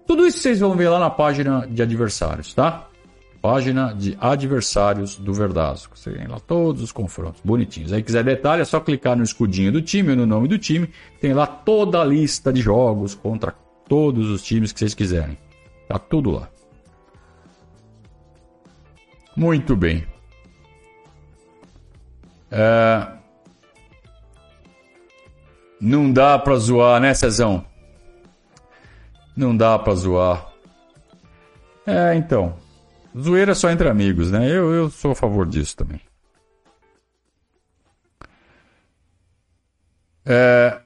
Tudo 0.06 0.26
isso 0.26 0.38
vocês 0.38 0.60
vão 0.60 0.76
ver 0.76 0.90
lá 0.90 0.98
na 0.98 1.08
página 1.08 1.66
de 1.66 1.82
adversários, 1.82 2.52
tá? 2.52 2.87
Página 3.40 3.94
de 3.94 4.16
adversários 4.20 5.16
do 5.16 5.32
Verdasco. 5.32 5.96
Você 5.96 6.10
tem 6.10 6.26
lá 6.26 6.40
todos 6.40 6.82
os 6.82 6.90
confrontos, 6.90 7.40
bonitinhos. 7.44 7.92
Aí 7.92 8.02
quiser 8.02 8.24
detalhe, 8.24 8.62
é 8.62 8.64
só 8.64 8.80
clicar 8.80 9.16
no 9.16 9.22
escudinho 9.22 9.70
do 9.70 9.80
time 9.80 10.14
no 10.16 10.26
nome 10.26 10.48
do 10.48 10.58
time. 10.58 10.90
Tem 11.20 11.32
lá 11.32 11.46
toda 11.46 12.00
a 12.00 12.04
lista 12.04 12.52
de 12.52 12.60
jogos 12.60 13.14
contra 13.14 13.54
todos 13.88 14.28
os 14.28 14.42
times 14.42 14.72
que 14.72 14.80
vocês 14.80 14.94
quiserem. 14.94 15.38
Tá 15.86 15.98
tudo 15.98 16.32
lá. 16.32 16.48
Muito 19.36 19.76
bem. 19.76 20.04
É... 22.50 23.06
Não 25.80 26.12
dá 26.12 26.36
pra 26.38 26.56
zoar, 26.56 27.00
né, 27.00 27.14
Cezão? 27.14 27.64
Não 29.36 29.56
dá 29.56 29.78
pra 29.78 29.94
zoar. 29.94 30.52
É, 31.86 32.16
então. 32.16 32.56
Zoeira 33.20 33.54
só 33.54 33.70
entre 33.70 33.88
amigos, 33.88 34.30
né? 34.30 34.48
Eu, 34.48 34.72
eu 34.72 34.90
sou 34.90 35.12
a 35.12 35.14
favor 35.14 35.46
disso 35.46 35.76
também. 35.76 36.00
É... 40.24 40.80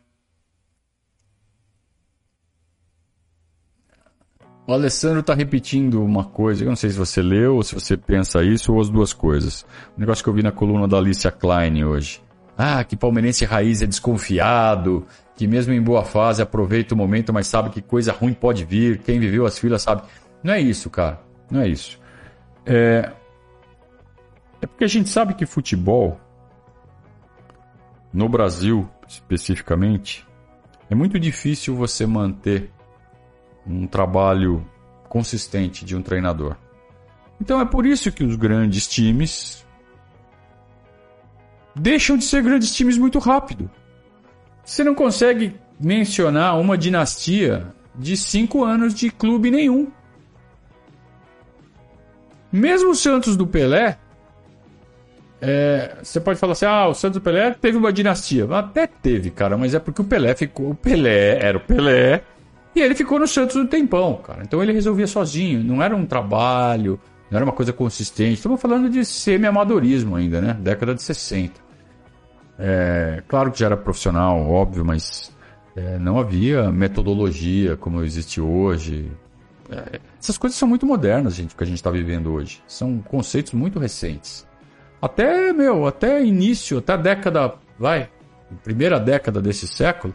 O 4.64 4.73
Alessandro 4.73 5.21
está 5.21 5.35
repetindo 5.35 6.03
uma 6.03 6.25
coisa, 6.25 6.62
eu 6.62 6.68
não 6.68 6.77
sei 6.77 6.90
se 6.90 6.97
você 6.97 7.21
leu 7.21 7.57
ou 7.57 7.62
se 7.64 7.75
você 7.75 7.97
pensa 7.97 8.45
isso 8.45 8.73
ou 8.73 8.81
as 8.81 8.88
duas 8.88 9.12
coisas. 9.12 9.66
O 9.97 10.01
negócio 10.01 10.23
que 10.23 10.31
eu 10.31 10.35
vi 10.35 10.42
na 10.42 10.53
coluna 10.53 10.87
da 10.87 10.97
Alicia 10.97 11.33
Klein 11.33 11.85
hoje. 11.85 12.23
Ah, 12.57 12.85
que 12.85 12.97
palmeirense 12.97 13.45
raiz 13.45 13.83
é 13.83 13.87
desconfiado, 13.87 15.05
que 15.35 15.49
mesmo 15.49 15.73
em 15.73 15.83
boa 15.83 16.05
fase 16.05 16.40
aproveita 16.40 16.95
o 16.95 16.97
momento, 16.97 17.33
mas 17.33 17.49
sabe 17.49 17.71
que 17.71 17.83
coisa 17.83 18.12
ruim 18.12 18.33
pode 18.33 18.64
vir, 18.64 18.99
quem 18.99 19.18
viveu 19.18 19.45
as 19.45 19.59
filas 19.59 19.83
sabe. 19.83 20.03
Não 20.45 20.55
é 20.55 20.61
isso, 20.61 20.88
cara, 20.88 21.21
não 21.51 21.61
é 21.61 21.68
isso. 21.68 22.01
É, 22.64 23.12
é 24.61 24.66
porque 24.66 24.85
a 24.85 24.88
gente 24.88 25.09
sabe 25.09 25.35
que 25.35 25.46
futebol, 25.46 26.20
no 28.12 28.29
Brasil 28.29 28.88
especificamente, 29.09 30.27
é 30.88 30.94
muito 30.94 31.18
difícil 31.18 31.75
você 31.77 32.07
manter 32.07 32.70
um 33.66 33.87
trabalho 33.87 34.66
consistente 35.09 35.85
de 35.85 35.96
um 35.96 36.03
treinador. 36.03 36.57
Então 37.40 37.61
é 37.61 37.64
por 37.64 37.85
isso 37.85 38.11
que 38.12 38.25
os 38.25 38.37
grandes 38.37 38.87
times 38.87 39.66
deixam 41.75 42.16
de 42.16 42.25
ser 42.25 42.42
grandes 42.42 42.75
times 42.75 42.96
muito 42.96 43.18
rápido. 43.18 43.70
Você 44.64 44.85
não 44.85 44.94
consegue 44.94 45.57
mencionar 45.79 46.59
uma 46.59 46.79
dinastia 46.79 47.75
de 47.94 48.16
cinco 48.16 48.64
anos 48.64 48.94
de 48.94 49.11
clube 49.11 49.51
nenhum. 49.51 49.90
Mesmo 52.53 52.91
o 52.91 52.95
Santos 52.95 53.37
do 53.37 53.47
Pelé, 53.47 53.97
é, 55.41 55.97
você 56.03 56.21
pode 56.21 56.38
falar 56.38 56.53
assim: 56.53 56.67
ah, 56.67 56.87
o 56.87 56.95
Santos 56.95 57.21
do 57.21 57.25
Pelé 57.25 57.51
teve 57.53 57.77
uma 57.77 57.93
dinastia. 57.93 58.47
Até 58.57 58.87
teve, 58.87 59.31
cara, 59.31 59.57
mas 59.57 59.75
é 59.75 59.79
porque 59.79 60.03
o 60.03 60.05
Pelé 60.05 60.35
ficou. 60.35 60.71
O 60.71 60.75
Pelé 60.75 61.38
era 61.45 61.57
o 61.57 61.61
Pelé 61.61 62.23
e 62.75 62.81
ele 62.81 62.95
ficou 62.95 63.19
no 63.19 63.27
Santos 63.27 63.57
um 63.57 63.67
tempão, 63.67 64.15
cara. 64.17 64.43
Então 64.43 64.62
ele 64.62 64.73
resolvia 64.73 65.07
sozinho, 65.07 65.62
não 65.65 65.83
era 65.83 65.95
um 65.97 66.07
trabalho, 66.07 66.99
não 67.31 67.37
era 67.37 67.45
uma 67.45 67.53
coisa 67.53 67.73
consistente. 67.73 68.35
Estamos 68.35 68.61
falando 68.61 68.88
de 68.88 69.05
semi-amadorismo 69.05 70.17
ainda, 70.17 70.41
né? 70.41 70.57
Década 70.61 70.95
de 70.95 71.03
60. 71.03 71.61
É, 72.59 73.23
claro 73.27 73.51
que 73.51 73.59
já 73.59 73.67
era 73.67 73.77
profissional, 73.77 74.41
óbvio, 74.49 74.85
mas 74.85 75.33
é, 75.75 75.99
não 75.99 76.19
havia 76.19 76.71
metodologia 76.71 77.77
como 77.77 78.03
existe 78.05 78.41
hoje. 78.41 79.11
Essas 80.21 80.39
coisas 80.39 80.59
são 80.59 80.69
muito 80.69 80.87
modernas, 80.87 81.35
gente, 81.35 81.55
que 81.55 81.63
a 81.63 81.67
gente 81.67 81.77
está 81.77 81.91
vivendo 81.91 82.33
hoje. 82.33 82.63
São 82.67 82.99
conceitos 83.01 83.53
muito 83.53 83.79
recentes. 83.79 84.47
Até, 85.01 85.53
meu, 85.53 85.87
até 85.87 86.23
início, 86.25 86.79
até 86.79 86.93
a 86.93 86.97
década, 86.97 87.55
vai, 87.79 88.09
primeira 88.63 89.01
década 89.01 89.41
desse 89.41 89.67
século, 89.67 90.15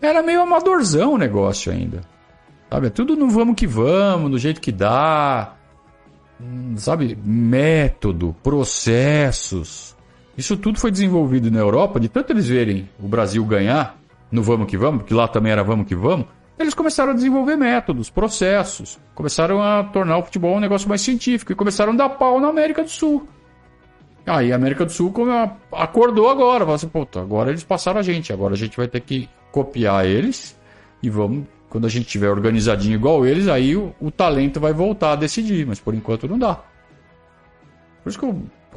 era 0.00 0.22
meio 0.22 0.40
amadorzão 0.40 1.14
o 1.14 1.18
negócio 1.18 1.70
ainda. 1.70 2.00
Sabe? 2.70 2.86
É 2.88 2.90
tudo 2.90 3.16
no 3.16 3.28
vamos 3.28 3.54
que 3.54 3.66
vamos, 3.66 4.30
do 4.30 4.38
jeito 4.38 4.60
que 4.60 4.72
dá. 4.72 5.54
Hum, 6.40 6.74
sabe? 6.76 7.16
Método, 7.22 8.34
processos. 8.42 9.94
Isso 10.36 10.56
tudo 10.56 10.78
foi 10.80 10.90
desenvolvido 10.90 11.50
na 11.50 11.60
Europa, 11.60 12.00
de 12.00 12.08
tanto 12.08 12.32
eles 12.32 12.48
verem 12.48 12.88
o 13.00 13.06
Brasil 13.06 13.44
ganhar 13.44 13.96
no 14.30 14.42
vamos 14.42 14.66
que 14.66 14.76
vamos, 14.76 15.02
porque 15.02 15.14
lá 15.14 15.28
também 15.28 15.52
era 15.52 15.62
vamos 15.62 15.86
que 15.86 15.94
vamos, 15.94 16.26
eles 16.58 16.74
começaram 16.74 17.12
a 17.12 17.14
desenvolver 17.14 17.56
métodos, 17.56 18.10
processos, 18.10 18.98
começaram 19.14 19.60
a 19.62 19.84
tornar 19.84 20.18
o 20.18 20.22
futebol 20.22 20.56
um 20.56 20.60
negócio 20.60 20.88
mais 20.88 21.00
científico 21.00 21.52
e 21.52 21.54
começaram 21.54 21.92
a 21.92 21.96
dar 21.96 22.08
pau 22.10 22.40
na 22.40 22.48
América 22.48 22.82
do 22.82 22.90
Sul. 22.90 23.28
Aí 24.26 24.52
a 24.52 24.56
América 24.56 24.84
do 24.84 24.92
Sul 24.92 25.12
acordou 25.72 26.30
agora, 26.30 26.60
falou 26.60 26.74
assim, 26.74 26.88
puta, 26.88 27.20
agora 27.20 27.50
eles 27.50 27.64
passaram 27.64 28.00
a 28.00 28.02
gente, 28.02 28.32
agora 28.32 28.54
a 28.54 28.56
gente 28.56 28.76
vai 28.76 28.88
ter 28.88 29.00
que 29.00 29.28
copiar 29.52 30.06
eles 30.06 30.58
e 31.02 31.10
vamos, 31.10 31.46
quando 31.68 31.86
a 31.86 31.90
gente 31.90 32.06
tiver 32.06 32.30
organizadinho 32.30 32.94
igual 32.94 33.26
eles, 33.26 33.48
aí 33.48 33.76
o, 33.76 33.94
o 34.00 34.10
talento 34.10 34.60
vai 34.60 34.72
voltar 34.72 35.12
a 35.12 35.16
decidir, 35.16 35.66
mas 35.66 35.78
por 35.78 35.94
enquanto 35.94 36.26
não 36.26 36.38
dá. 36.38 36.62
Por 38.02 38.08
isso 38.08 38.18
que 38.18 38.26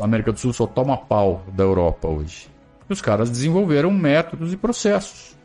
a 0.02 0.04
América 0.04 0.34
do 0.34 0.40
Sul 0.40 0.52
só 0.52 0.66
toma 0.66 0.98
pau 0.98 1.44
da 1.54 1.64
Europa 1.64 2.08
hoje. 2.08 2.50
Os 2.90 3.02
caras 3.02 3.30
desenvolveram 3.30 3.92
métodos 3.92 4.52
e 4.52 4.58
processos 4.58 5.38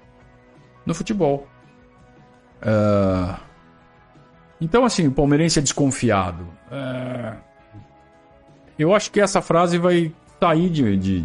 no 0.87 0.95
futebol. 0.95 1.47
Uh... 2.63 3.41
Então, 4.61 4.85
assim, 4.85 5.09
o 5.09 5.13
palmeirense 5.13 5.59
é 5.59 5.63
desconfiado. 5.63 6.43
Uh... 6.71 7.37
Eu 8.79 8.95
acho 8.95 9.11
que 9.11 9.21
essa 9.21 9.43
frase 9.43 9.79
vai 9.79 10.13
sair 10.41 10.71
de, 10.71 10.97
de, 10.97 11.25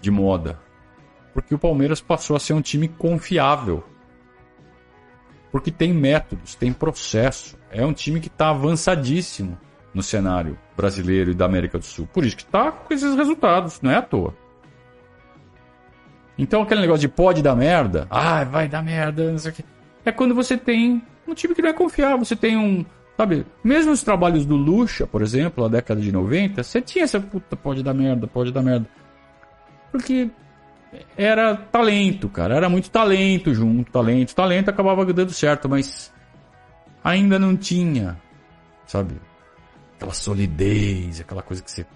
de 0.00 0.10
moda 0.10 0.58
porque 1.34 1.52
o 1.52 1.58
Palmeiras 1.58 2.00
passou 2.00 2.36
a 2.36 2.40
ser 2.40 2.52
um 2.52 2.62
time 2.62 2.86
confiável. 2.86 3.82
Porque 5.50 5.70
tem 5.70 5.92
métodos, 5.92 6.54
tem 6.54 6.72
processo. 6.72 7.58
É 7.70 7.84
um 7.84 7.92
time 7.92 8.20
que 8.20 8.28
está 8.28 8.50
avançadíssimo 8.50 9.58
no 9.92 10.02
cenário 10.02 10.56
brasileiro 10.76 11.32
e 11.32 11.34
da 11.34 11.44
América 11.44 11.76
do 11.76 11.84
Sul. 11.84 12.08
Por 12.12 12.24
isso 12.24 12.36
que 12.36 12.44
está 12.44 12.70
com 12.70 12.94
esses 12.94 13.14
resultados, 13.16 13.80
não 13.80 13.90
é 13.90 13.96
à 13.96 14.02
toa. 14.02 14.34
Então 16.38 16.62
aquele 16.62 16.80
negócio 16.80 17.00
de 17.00 17.08
pode 17.08 17.42
dar 17.42 17.54
merda, 17.54 18.06
ah, 18.10 18.42
vai 18.44 18.68
dar 18.68 18.82
merda, 18.82 19.30
não 19.30 19.38
sei 19.38 19.50
o 19.50 19.54
quê. 19.54 19.64
É 20.04 20.12
quando 20.12 20.34
você 20.34 20.56
tem 20.56 21.02
um 21.26 21.34
time 21.34 21.54
que 21.54 21.62
não 21.62 21.70
é 21.70 21.72
confiável, 21.72 22.24
você 22.24 22.36
tem 22.36 22.56
um. 22.56 22.84
Sabe, 23.16 23.46
mesmo 23.62 23.92
os 23.92 24.02
trabalhos 24.02 24.44
do 24.44 24.56
Lucha, 24.56 25.06
por 25.06 25.22
exemplo, 25.22 25.62
na 25.64 25.70
década 25.70 26.00
de 26.00 26.10
90, 26.10 26.62
você 26.62 26.80
tinha 26.80 27.04
essa 27.04 27.20
puta, 27.20 27.56
pode 27.56 27.82
dar 27.82 27.94
merda, 27.94 28.26
pode 28.26 28.50
dar 28.50 28.60
merda. 28.60 28.88
Porque 29.92 30.30
era 31.16 31.54
talento, 31.54 32.28
cara. 32.28 32.56
Era 32.56 32.68
muito 32.68 32.90
talento 32.90 33.54
junto, 33.54 33.90
talento, 33.90 34.34
talento, 34.34 34.68
acabava 34.68 35.04
dando 35.12 35.32
certo, 35.32 35.68
mas 35.68 36.12
ainda 37.02 37.38
não 37.38 37.56
tinha, 37.56 38.20
sabe? 38.86 39.14
Aquela 39.96 40.12
solidez, 40.12 41.20
aquela 41.20 41.42
coisa 41.42 41.62
que 41.62 41.70
você 41.70 41.86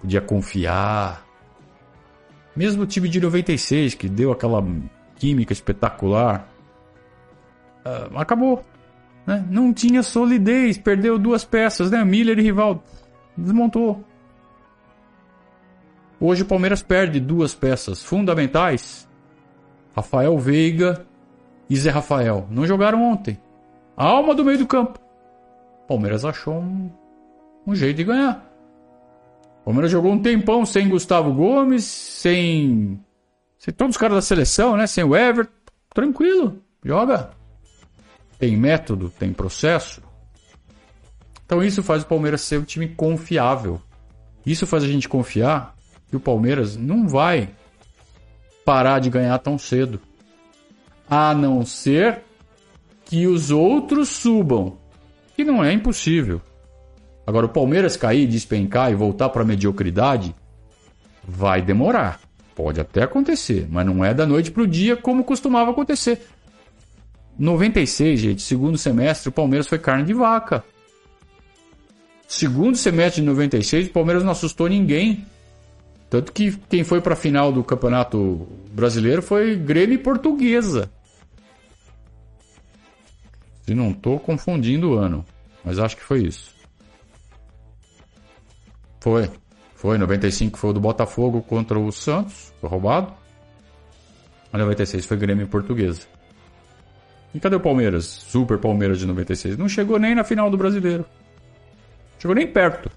podia 0.00 0.20
confiar. 0.20 1.24
Mesmo 2.54 2.82
o 2.82 2.86
time 2.86 3.08
de 3.08 3.20
96, 3.20 3.94
que 3.94 4.08
deu 4.08 4.32
aquela 4.32 4.64
química 5.16 5.52
espetacular, 5.52 6.48
uh, 7.86 8.18
acabou. 8.18 8.64
Né? 9.26 9.44
Não 9.50 9.72
tinha 9.72 10.02
solidez, 10.02 10.78
perdeu 10.78 11.18
duas 11.18 11.44
peças, 11.44 11.90
né? 11.90 12.04
Miller 12.04 12.38
e 12.38 12.42
Rival 12.42 12.82
desmontou. 13.36 14.04
Hoje 16.20 16.42
o 16.42 16.46
Palmeiras 16.46 16.82
perde 16.82 17.20
duas 17.20 17.54
peças 17.54 18.02
fundamentais. 18.02 19.06
Rafael 19.94 20.38
Veiga 20.38 21.06
e 21.68 21.76
Zé 21.76 21.90
Rafael. 21.90 22.46
Não 22.50 22.66
jogaram 22.66 23.02
ontem. 23.02 23.38
A 23.96 24.04
alma 24.04 24.34
do 24.34 24.44
meio 24.44 24.58
do 24.58 24.66
campo. 24.66 24.98
Palmeiras 25.86 26.24
achou 26.24 26.54
um, 26.54 26.90
um 27.66 27.74
jeito 27.74 27.98
de 27.98 28.04
ganhar. 28.04 28.44
Palmeiras 29.64 29.90
jogou 29.90 30.12
um 30.12 30.22
tempão 30.22 30.64
sem 30.64 30.88
Gustavo 30.88 31.32
Gomes, 31.32 31.84
sem, 31.84 33.00
sem 33.58 33.74
todos 33.74 33.96
os 33.96 34.00
caras 34.00 34.16
da 34.16 34.22
seleção, 34.22 34.76
né? 34.76 34.86
Sem 34.86 35.04
o 35.04 35.16
Everton. 35.16 35.52
Tranquilo, 35.92 36.62
joga. 36.84 37.30
Tem 38.38 38.56
método, 38.56 39.10
tem 39.10 39.32
processo. 39.32 40.02
Então 41.44 41.62
isso 41.62 41.82
faz 41.82 42.02
o 42.02 42.06
Palmeiras 42.06 42.40
ser 42.40 42.58
um 42.58 42.64
time 42.64 42.88
confiável. 42.88 43.80
Isso 44.44 44.66
faz 44.66 44.82
a 44.84 44.88
gente 44.88 45.08
confiar 45.08 45.74
que 46.08 46.16
o 46.16 46.20
Palmeiras 46.20 46.76
não 46.76 47.08
vai 47.08 47.50
parar 48.64 48.98
de 48.98 49.08
ganhar 49.10 49.38
tão 49.38 49.56
cedo. 49.56 50.00
A 51.08 51.34
não 51.34 51.64
ser 51.64 52.22
que 53.04 53.26
os 53.26 53.50
outros 53.50 54.08
subam, 54.08 54.76
que 55.36 55.44
não 55.44 55.64
é 55.64 55.72
impossível. 55.72 56.40
Agora, 57.26 57.46
o 57.46 57.50
Palmeiras 57.50 57.96
cair, 57.96 58.26
despencar 58.26 58.90
e 58.90 58.94
voltar 58.94 59.28
para 59.28 59.42
a 59.42 59.44
mediocridade 59.44 60.34
vai 61.26 61.62
demorar. 61.62 62.20
Pode 62.54 62.80
até 62.80 63.02
acontecer, 63.02 63.66
mas 63.70 63.84
não 63.84 64.04
é 64.04 64.14
da 64.14 64.24
noite 64.24 64.50
para 64.50 64.62
o 64.62 64.66
dia 64.66 64.96
como 64.96 65.24
costumava 65.24 65.70
acontecer. 65.70 66.26
96, 67.38 68.18
gente, 68.18 68.42
segundo 68.42 68.78
semestre, 68.78 69.28
o 69.28 69.32
Palmeiras 69.32 69.66
foi 69.66 69.78
carne 69.78 70.04
de 70.04 70.14
vaca. 70.14 70.64
Segundo 72.26 72.76
semestre 72.76 73.20
de 73.20 73.26
96, 73.26 73.88
o 73.88 73.92
Palmeiras 73.92 74.24
não 74.24 74.32
assustou 74.32 74.68
ninguém. 74.68 75.24
Tanto 76.08 76.32
que 76.32 76.56
quem 76.68 76.82
foi 76.82 77.00
para 77.00 77.14
a 77.14 77.16
final 77.16 77.52
do 77.52 77.62
Campeonato 77.62 78.46
Brasileiro 78.70 79.22
foi 79.22 79.56
Grêmio 79.56 79.98
Portuguesa. 80.00 80.90
Se 83.62 83.74
não 83.74 83.90
estou 83.90 84.18
confundindo 84.18 84.92
o 84.92 84.94
ano, 84.94 85.24
mas 85.64 85.78
acho 85.78 85.96
que 85.96 86.02
foi 86.02 86.22
isso. 86.22 86.54
Foi. 89.00 89.30
Foi, 89.74 89.98
95 89.98 90.58
foi 90.58 90.70
o 90.70 90.72
do 90.72 90.80
Botafogo 90.80 91.42
contra 91.42 91.78
o 91.78 91.92
Santos, 91.92 92.52
foi 92.60 92.70
roubado. 92.70 93.12
A 94.52 94.58
96 94.58 95.04
foi 95.04 95.16
Grêmio 95.16 95.46
Portuguesa. 95.48 96.15
E 97.36 97.38
cadê 97.38 97.54
o 97.54 97.60
Palmeiras? 97.60 98.06
Super 98.06 98.56
Palmeiras 98.56 98.98
de 98.98 99.04
96. 99.04 99.58
Não 99.58 99.68
chegou 99.68 99.98
nem 99.98 100.14
na 100.14 100.24
final 100.24 100.50
do 100.50 100.56
Brasileiro. 100.56 101.04
Chegou 102.18 102.34
nem 102.34 102.50
perto. 102.50 102.90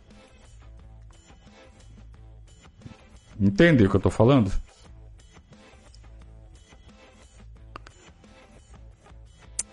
Entende 3.38 3.84
o 3.84 3.90
que 3.90 3.98
eu 3.98 4.00
tô 4.00 4.10
falando? 4.10 4.50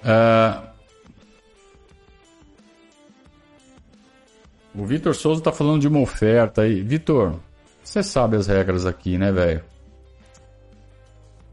Uh, 0.02 0.66
o 4.74 4.84
Vitor 4.84 5.14
Souza 5.14 5.40
tá 5.40 5.52
falando 5.52 5.80
de 5.80 5.86
uma 5.86 6.00
oferta 6.00 6.62
aí. 6.62 6.82
Vitor, 6.82 7.38
você 7.84 8.02
sabe 8.02 8.34
as 8.34 8.48
regras 8.48 8.84
aqui, 8.84 9.16
né, 9.16 9.30
velho? 9.30 9.62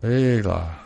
Sei 0.02 0.42
lá. 0.42 0.83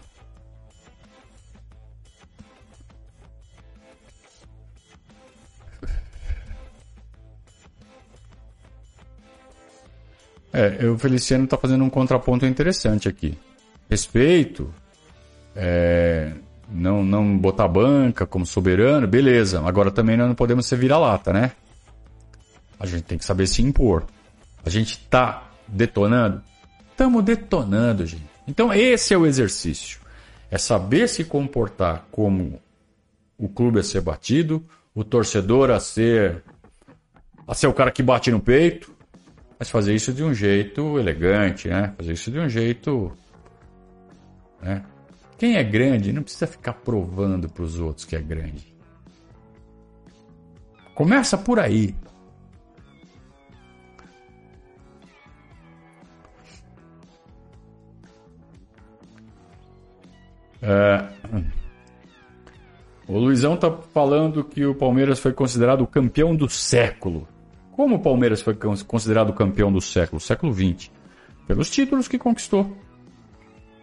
É, 10.51 10.85
o 10.87 10.97
Feliciano 10.97 11.43
está 11.43 11.57
fazendo 11.57 11.83
um 11.83 11.89
contraponto 11.89 12.45
interessante 12.45 13.07
aqui. 13.07 13.37
Respeito, 13.89 14.73
é, 15.55 16.33
não, 16.69 17.03
não 17.03 17.37
botar 17.37 17.67
banca 17.67 18.25
como 18.25 18.45
soberano, 18.45 19.07
beleza. 19.07 19.61
Agora 19.65 19.91
também 19.91 20.17
nós 20.17 20.27
não 20.27 20.35
podemos 20.35 20.65
ser 20.65 20.77
vira-lata, 20.77 21.31
né? 21.31 21.51
A 22.79 22.85
gente 22.85 23.03
tem 23.03 23.17
que 23.17 23.25
saber 23.25 23.47
se 23.47 23.61
impor. 23.61 24.05
A 24.65 24.69
gente 24.69 24.91
está 24.91 25.49
detonando? 25.67 26.41
Estamos 26.91 27.23
detonando, 27.23 28.05
gente. 28.05 28.27
Então 28.47 28.73
esse 28.73 29.13
é 29.13 29.17
o 29.17 29.25
exercício. 29.25 29.99
É 30.49 30.57
saber 30.57 31.07
se 31.07 31.23
comportar 31.23 32.05
como 32.11 32.59
o 33.37 33.47
clube 33.47 33.79
a 33.79 33.83
ser 33.83 34.01
batido, 34.01 34.65
o 34.95 35.03
torcedor 35.03 35.71
a 35.71 35.79
ser 35.79 36.43
a 37.47 37.53
ser 37.53 37.67
o 37.67 37.73
cara 37.73 37.91
que 37.91 38.03
bate 38.03 38.29
no 38.29 38.41
peito, 38.41 38.93
mas 39.57 39.69
fazer 39.69 39.95
isso 39.95 40.13
de 40.13 40.23
um 40.23 40.33
jeito 40.33 40.99
elegante, 40.99 41.67
né? 41.67 41.93
Fazer 41.97 42.13
isso 42.13 42.31
de 42.31 42.39
um 42.39 42.47
jeito. 42.47 43.11
Né? 44.61 44.83
Quem 45.37 45.55
é 45.55 45.63
grande 45.63 46.13
não 46.13 46.23
precisa 46.23 46.47
ficar 46.47 46.73
provando 46.73 47.49
para 47.49 47.63
os 47.63 47.79
outros 47.79 48.05
que 48.05 48.15
é 48.15 48.21
grande. 48.21 48.75
Começa 50.93 51.37
por 51.37 51.59
aí. 51.59 51.95
É... 60.61 61.07
O 63.07 63.17
Luizão 63.17 63.55
tá 63.55 63.71
falando 63.71 64.43
que 64.43 64.65
o 64.65 64.75
Palmeiras 64.75 65.19
foi 65.19 65.31
considerado 65.31 65.81
o 65.81 65.87
campeão 65.87 66.35
do 66.35 66.49
século. 66.49 67.27
Como 67.77 67.97
o 67.97 67.99
Palmeiras 67.99 68.41
foi 68.41 68.57
considerado 68.87 69.31
campeão 69.33 69.71
do 69.71 69.79
século, 69.79 70.19
século 70.19 70.51
XX? 70.51 70.89
Pelos 71.45 71.69
títulos 71.69 72.07
que 72.07 72.17
conquistou. 72.17 72.75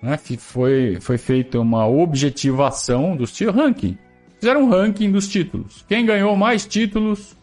Né? 0.03 0.18
Foi, 0.36 0.99
foi 1.01 1.16
feita 1.16 1.61
uma 1.61 1.86
objetivação 1.86 3.16
dos 3.16 3.30
títulos, 3.30 3.62
ranking. 3.62 3.97
Fizeram 4.40 4.64
um 4.64 4.68
ranking 4.68 5.12
dos 5.12 5.28
títulos. 5.28 5.84
Quem 5.88 6.05
ganhou 6.05 6.34
mais 6.34 6.66
títulos 6.66 7.36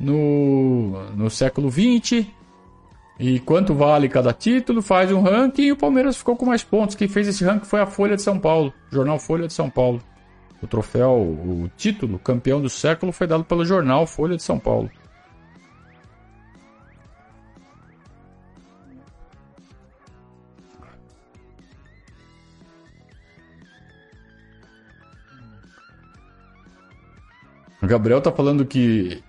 no, 0.00 1.12
no 1.14 1.28
século 1.28 1.70
XX 1.70 2.26
e 3.18 3.38
quanto 3.38 3.74
vale 3.74 4.08
cada 4.08 4.32
título, 4.32 4.80
faz 4.80 5.12
um 5.12 5.20
ranking 5.20 5.64
e 5.64 5.72
o 5.72 5.76
Palmeiras 5.76 6.16
ficou 6.16 6.34
com 6.34 6.46
mais 6.46 6.64
pontos. 6.64 6.96
Quem 6.96 7.08
fez 7.08 7.28
esse 7.28 7.44
ranking 7.44 7.66
foi 7.66 7.78
a 7.78 7.86
Folha 7.86 8.16
de 8.16 8.22
São 8.22 8.38
Paulo, 8.38 8.72
jornal 8.90 9.18
Folha 9.18 9.46
de 9.46 9.52
São 9.52 9.68
Paulo. 9.68 10.00
O 10.62 10.66
troféu, 10.66 11.10
o 11.10 11.70
título 11.76 12.18
campeão 12.18 12.58
do 12.58 12.70
século 12.70 13.12
foi 13.12 13.26
dado 13.26 13.44
pelo 13.44 13.66
jornal 13.66 14.06
Folha 14.06 14.34
de 14.34 14.42
São 14.42 14.58
Paulo. 14.58 14.90
O 27.82 27.86
Gabriel 27.86 28.20
tá 28.20 28.30
falando 28.30 28.64
que 28.64 29.22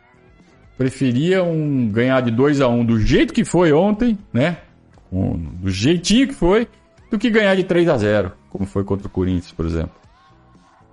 preferia 0.77 1.43
um 1.43 1.87
ganhar 1.89 2.21
de 2.21 2.31
2 2.31 2.61
a 2.61 2.67
1 2.67 2.79
um 2.79 2.85
do 2.85 2.99
jeito 2.99 3.33
que 3.33 3.45
foi 3.45 3.71
ontem, 3.71 4.17
né? 4.33 4.57
Do 5.11 5.69
jeitinho 5.69 6.27
que 6.27 6.33
foi, 6.33 6.67
do 7.09 7.19
que 7.19 7.29
ganhar 7.29 7.55
de 7.55 7.63
3 7.63 7.89
a 7.89 7.97
0 7.97 8.31
como 8.51 8.65
foi 8.65 8.83
contra 8.83 9.07
o 9.07 9.09
Corinthians, 9.09 9.53
por 9.53 9.65
exemplo. 9.65 9.95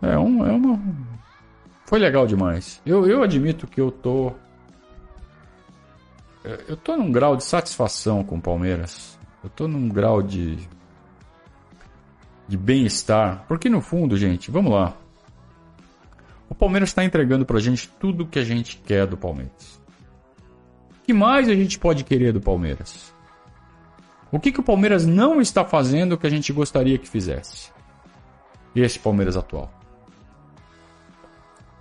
É, 0.00 0.16
um, 0.16 0.46
é 0.46 0.52
uma. 0.52 0.80
Foi 1.84 1.98
legal 1.98 2.26
demais. 2.26 2.80
Eu, 2.86 3.04
eu 3.06 3.22
admito 3.22 3.66
que 3.66 3.80
eu 3.80 3.90
tô. 3.90 4.32
Eu 6.68 6.76
tô 6.76 6.96
num 6.96 7.10
grau 7.10 7.36
de 7.36 7.44
satisfação 7.44 8.22
com 8.22 8.36
o 8.36 8.40
Palmeiras. 8.40 9.18
Eu 9.42 9.50
tô 9.50 9.66
num 9.66 9.88
grau 9.88 10.22
de. 10.22 10.56
de 12.46 12.56
bem-estar. 12.56 13.44
Porque 13.48 13.68
no 13.68 13.80
fundo, 13.80 14.16
gente, 14.16 14.50
vamos 14.50 14.72
lá. 14.72 14.94
O 16.48 16.54
Palmeiras 16.54 16.90
está 16.90 17.04
entregando 17.04 17.44
para 17.44 17.58
a 17.58 17.60
gente 17.60 17.88
tudo 18.00 18.24
o 18.24 18.26
que 18.26 18.38
a 18.38 18.44
gente 18.44 18.78
quer 18.78 19.06
do 19.06 19.16
Palmeiras. 19.16 19.80
O 20.90 21.04
que 21.04 21.12
mais 21.12 21.48
a 21.48 21.54
gente 21.54 21.78
pode 21.78 22.04
querer 22.04 22.32
do 22.32 22.40
Palmeiras? 22.40 23.14
O 24.30 24.38
que, 24.38 24.52
que 24.52 24.60
o 24.60 24.62
Palmeiras 24.62 25.06
não 25.06 25.40
está 25.40 25.64
fazendo 25.64 26.18
que 26.18 26.26
a 26.26 26.30
gente 26.30 26.52
gostaria 26.52 26.98
que 26.98 27.08
fizesse? 27.08 27.70
Esse 28.74 28.98
Palmeiras 28.98 29.36
atual. 29.36 29.72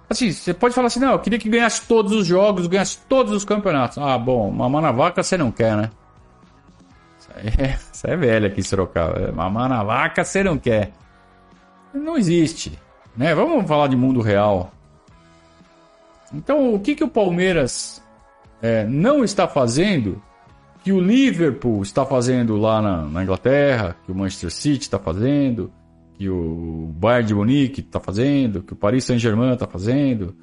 Assim, 0.10 0.32
você 0.32 0.54
pode 0.54 0.74
falar 0.74 0.88
assim, 0.88 1.02
não, 1.02 1.12
eu 1.12 1.20
queria 1.20 1.38
que 1.38 1.50
ganhasse 1.50 1.86
todos 1.86 2.14
os 2.14 2.26
jogos, 2.26 2.66
ganhasse 2.68 3.00
todos 3.10 3.34
os 3.34 3.44
campeonatos. 3.44 3.98
Ah, 3.98 4.18
bom, 4.18 4.50
mamar 4.50 4.82
na 4.82 4.92
vaca 4.92 5.22
você 5.22 5.38
não 5.38 5.52
quer, 5.52 5.76
né? 5.76 5.92
Isso 7.20 7.30
é, 7.36 7.80
isso 7.94 8.08
é 8.08 8.16
velha 8.16 8.48
aqui, 8.48 8.64
Sorocaba. 8.64 9.32
Mamar 9.34 9.68
na 9.68 9.84
vaca 9.84 10.24
você 10.24 10.44
não 10.44 10.58
quer. 10.58 10.94
Não 11.94 12.18
existe. 12.18 12.80
Né? 13.18 13.34
Vamos 13.34 13.68
falar 13.68 13.88
de 13.88 13.96
mundo 13.96 14.22
real. 14.22 14.72
Então, 16.34 16.74
o 16.74 16.80
que, 16.80 16.96
que 16.96 17.04
o 17.04 17.10
Palmeiras 17.10 18.04
é, 18.62 18.86
não 18.86 19.24
está 19.24 19.48
fazendo 19.48 20.22
que 20.84 20.92
o 20.94 21.02
Liverpool 21.02 21.82
está 21.82 22.06
fazendo 22.06 22.56
lá 22.56 22.82
na, 22.82 23.02
na 23.04 23.24
Inglaterra, 23.24 23.98
que 24.06 24.12
o 24.12 24.16
Manchester 24.16 24.50
City 24.50 24.84
está 24.84 24.98
fazendo, 24.98 25.70
que 26.14 26.30
o 26.30 26.94
Bayern 26.96 27.28
de 27.28 27.36
Munique 27.36 27.82
está 27.82 28.00
fazendo, 28.00 28.64
que 28.64 28.72
o 28.72 28.76
Paris 28.76 29.04
Saint-Germain 29.04 29.52
está 29.52 29.68
fazendo. 29.68 30.34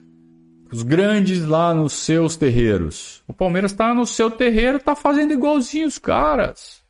Os 0.70 0.82
grandes 0.82 1.44
lá 1.46 1.72
nos 1.72 1.94
seus 1.94 2.36
terreiros. 2.36 3.22
O 3.26 3.32
Palmeiras 3.32 3.72
está 3.72 3.94
no 3.94 4.04
seu 4.04 4.30
terreiro, 4.30 4.76
está 4.76 4.94
fazendo 4.94 5.32
igualzinho 5.32 5.86
os 5.86 5.98
caras. 5.98 6.83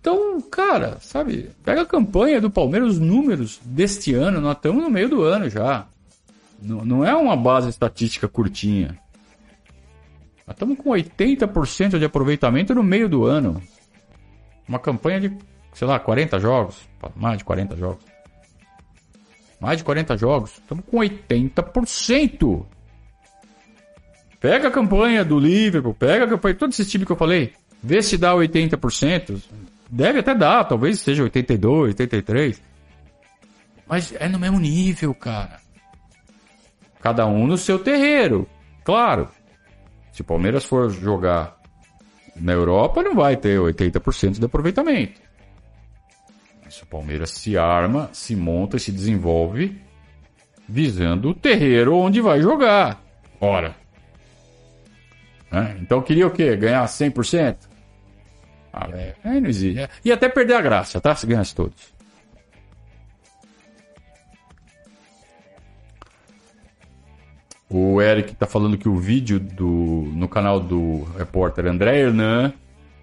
Então, 0.00 0.40
cara, 0.40 0.98
sabe, 1.00 1.50
pega 1.62 1.82
a 1.82 1.86
campanha 1.86 2.40
do 2.40 2.50
Palmeiras, 2.50 2.94
os 2.94 2.98
números 2.98 3.60
deste 3.62 4.14
ano, 4.14 4.40
nós 4.40 4.56
estamos 4.56 4.82
no 4.82 4.88
meio 4.88 5.10
do 5.10 5.22
ano 5.22 5.50
já. 5.50 5.86
Não, 6.60 6.84
não 6.84 7.04
é 7.04 7.14
uma 7.14 7.36
base 7.36 7.68
estatística 7.68 8.26
curtinha. 8.26 8.98
Nós 10.46 10.56
estamos 10.56 10.78
com 10.78 10.90
80% 10.90 11.98
de 11.98 12.04
aproveitamento 12.04 12.74
no 12.74 12.82
meio 12.82 13.08
do 13.08 13.24
ano. 13.24 13.62
Uma 14.66 14.78
campanha 14.78 15.20
de, 15.20 15.36
sei 15.74 15.86
lá, 15.86 15.98
40 15.98 16.40
jogos, 16.40 16.76
mais 17.14 17.38
de 17.38 17.44
40 17.44 17.76
jogos. 17.76 18.04
Mais 19.60 19.76
de 19.76 19.84
40 19.84 20.16
jogos. 20.16 20.52
Estamos 20.52 20.84
com 20.86 20.96
80%. 20.96 22.64
Pega 24.40 24.68
a 24.68 24.70
campanha 24.70 25.22
do 25.22 25.38
Liverpool, 25.38 25.92
pega 25.92 26.24
a 26.24 26.28
campanha 26.28 26.54
de 26.54 26.58
todos 26.58 26.78
esses 26.78 26.90
times 26.90 27.06
que 27.06 27.12
eu 27.12 27.16
falei. 27.16 27.52
Vê 27.82 28.02
se 28.02 28.16
dá 28.16 28.34
80%. 28.34 29.42
Deve 29.90 30.20
até 30.20 30.34
dar, 30.34 30.64
talvez 30.64 31.00
seja 31.00 31.22
82, 31.24 31.88
83. 31.88 32.62
Mas 33.88 34.14
é 34.18 34.28
no 34.28 34.38
mesmo 34.38 34.60
nível, 34.60 35.12
cara. 35.12 35.58
Cada 37.00 37.26
um 37.26 37.46
no 37.46 37.58
seu 37.58 37.78
terreiro. 37.78 38.48
Claro. 38.84 39.28
Se 40.12 40.20
o 40.20 40.24
Palmeiras 40.24 40.64
for 40.64 40.90
jogar 40.90 41.58
na 42.36 42.52
Europa, 42.52 43.02
não 43.02 43.14
vai 43.14 43.36
ter 43.36 43.58
80% 43.58 44.38
de 44.38 44.44
aproveitamento. 44.44 45.20
Mas 46.64 46.80
o 46.82 46.86
Palmeiras 46.86 47.30
se 47.30 47.58
arma, 47.58 48.08
se 48.12 48.36
monta 48.36 48.76
e 48.76 48.80
se 48.80 48.92
desenvolve 48.92 49.80
visando 50.68 51.30
o 51.30 51.34
terreiro 51.34 51.96
onde 51.96 52.20
vai 52.20 52.40
jogar. 52.40 53.02
Ora. 53.40 53.74
Então 55.80 56.00
queria 56.00 56.28
o 56.28 56.30
quê? 56.30 56.54
Ganhar 56.54 56.84
100%? 56.84 57.56
Ah, 58.72 58.88
é, 58.92 59.14
não 59.24 59.48
existe. 59.48 59.88
E 60.04 60.12
até 60.12 60.28
perder 60.28 60.54
a 60.54 60.60
graça, 60.60 61.00
tá? 61.00 61.14
Se 61.14 61.26
ganhasse 61.26 61.54
todos. 61.54 61.92
O 67.68 68.02
Eric 68.02 68.34
tá 68.34 68.46
falando 68.46 68.76
que 68.76 68.88
o 68.88 68.96
vídeo 68.96 69.38
do, 69.38 70.10
no 70.12 70.28
canal 70.28 70.58
do 70.58 71.04
repórter 71.16 71.66
André 71.66 72.00
Hernan, 72.00 72.52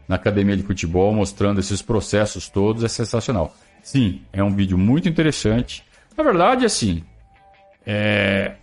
na 0.07 0.15
academia 0.15 0.57
de 0.57 0.63
futebol, 0.63 1.13
mostrando 1.13 1.61
esses 1.61 1.81
processos 1.81 2.49
todos, 2.49 2.83
é 2.83 2.89
sensacional. 2.89 3.55
Sim, 3.81 4.21
é 4.33 4.43
um 4.43 4.53
vídeo 4.53 4.77
muito 4.77 5.07
interessante. 5.07 5.85
Na 6.17 6.23
verdade, 6.23 6.65
assim, 6.65 7.01
é... 7.85 8.55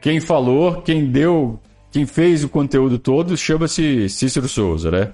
quem 0.00 0.18
falou, 0.18 0.82
quem 0.82 1.06
deu, 1.06 1.60
quem 1.96 2.04
fez 2.04 2.44
o 2.44 2.48
conteúdo 2.50 2.98
todo 2.98 3.34
chama-se 3.38 4.06
Cícero 4.10 4.46
Souza, 4.46 4.90
né? 4.90 5.12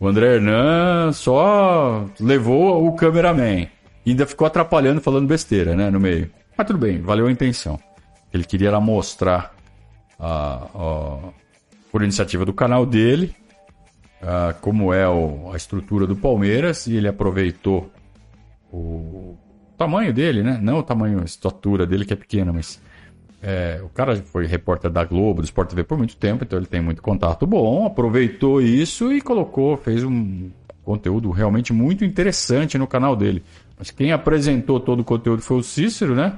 O 0.00 0.08
André 0.08 0.36
Hernan 0.36 1.12
só 1.12 2.06
levou 2.18 2.86
o 2.86 2.96
cameraman. 2.96 3.68
E 4.06 4.12
ainda 4.12 4.24
ficou 4.24 4.46
atrapalhando, 4.46 5.02
falando 5.02 5.28
besteira, 5.28 5.76
né, 5.76 5.90
no 5.90 6.00
meio. 6.00 6.30
Mas 6.56 6.66
tudo 6.66 6.78
bem, 6.78 7.02
valeu 7.02 7.26
a 7.26 7.30
intenção. 7.30 7.78
Ele 8.32 8.44
queria 8.44 8.80
mostrar, 8.80 9.54
a, 10.18 10.68
a, 10.74 11.18
por 11.90 12.02
iniciativa 12.02 12.46
do 12.46 12.54
canal 12.54 12.86
dele, 12.86 13.36
a, 14.22 14.54
como 14.54 14.90
é 14.94 15.06
o, 15.06 15.50
a 15.52 15.56
estrutura 15.58 16.06
do 16.06 16.16
Palmeiras, 16.16 16.86
e 16.86 16.96
ele 16.96 17.08
aproveitou 17.08 17.92
o 18.72 19.36
tamanho 19.76 20.14
dele, 20.14 20.42
né? 20.42 20.58
Não 20.62 20.78
o 20.78 20.82
tamanho, 20.82 21.20
a 21.20 21.24
estatura 21.24 21.86
dele 21.86 22.06
que 22.06 22.14
é 22.14 22.16
pequena, 22.16 22.54
mas 22.54 22.80
é, 23.42 23.80
o 23.82 23.88
cara 23.88 24.14
foi 24.16 24.46
repórter 24.46 24.88
da 24.88 25.04
Globo, 25.04 25.42
do 25.42 25.44
Sport 25.44 25.70
TV 25.70 25.82
por 25.82 25.98
muito 25.98 26.16
tempo, 26.16 26.44
então 26.44 26.56
ele 26.56 26.66
tem 26.66 26.80
muito 26.80 27.02
contato 27.02 27.44
bom, 27.44 27.84
aproveitou 27.84 28.62
isso 28.62 29.12
e 29.12 29.20
colocou, 29.20 29.76
fez 29.76 30.04
um 30.04 30.48
conteúdo 30.84 31.30
realmente 31.30 31.72
muito 31.72 32.04
interessante 32.04 32.78
no 32.78 32.86
canal 32.86 33.16
dele. 33.16 33.42
Mas 33.76 33.90
quem 33.90 34.12
apresentou 34.12 34.78
todo 34.78 35.00
o 35.00 35.04
conteúdo 35.04 35.42
foi 35.42 35.56
o 35.56 35.62
Cícero, 35.62 36.14
né? 36.14 36.34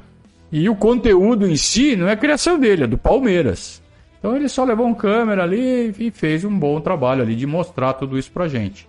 E 0.50 0.66
o 0.68 0.74
conteúdo 0.74 1.46
em 1.46 1.56
si 1.56 1.94
não 1.94 2.08
é 2.08 2.16
criação 2.16 2.58
dele, 2.58 2.84
é 2.84 2.86
do 2.86 2.96
Palmeiras. 2.96 3.82
Então 4.18 4.34
ele 4.34 4.48
só 4.48 4.64
levou 4.64 4.86
um 4.86 4.94
câmera 4.94 5.42
ali 5.42 5.94
e 5.98 6.10
fez 6.10 6.42
um 6.42 6.58
bom 6.58 6.80
trabalho 6.80 7.20
ali 7.20 7.36
de 7.36 7.46
mostrar 7.46 7.92
tudo 7.92 8.18
isso 8.18 8.30
pra 8.32 8.48
gente. 8.48 8.88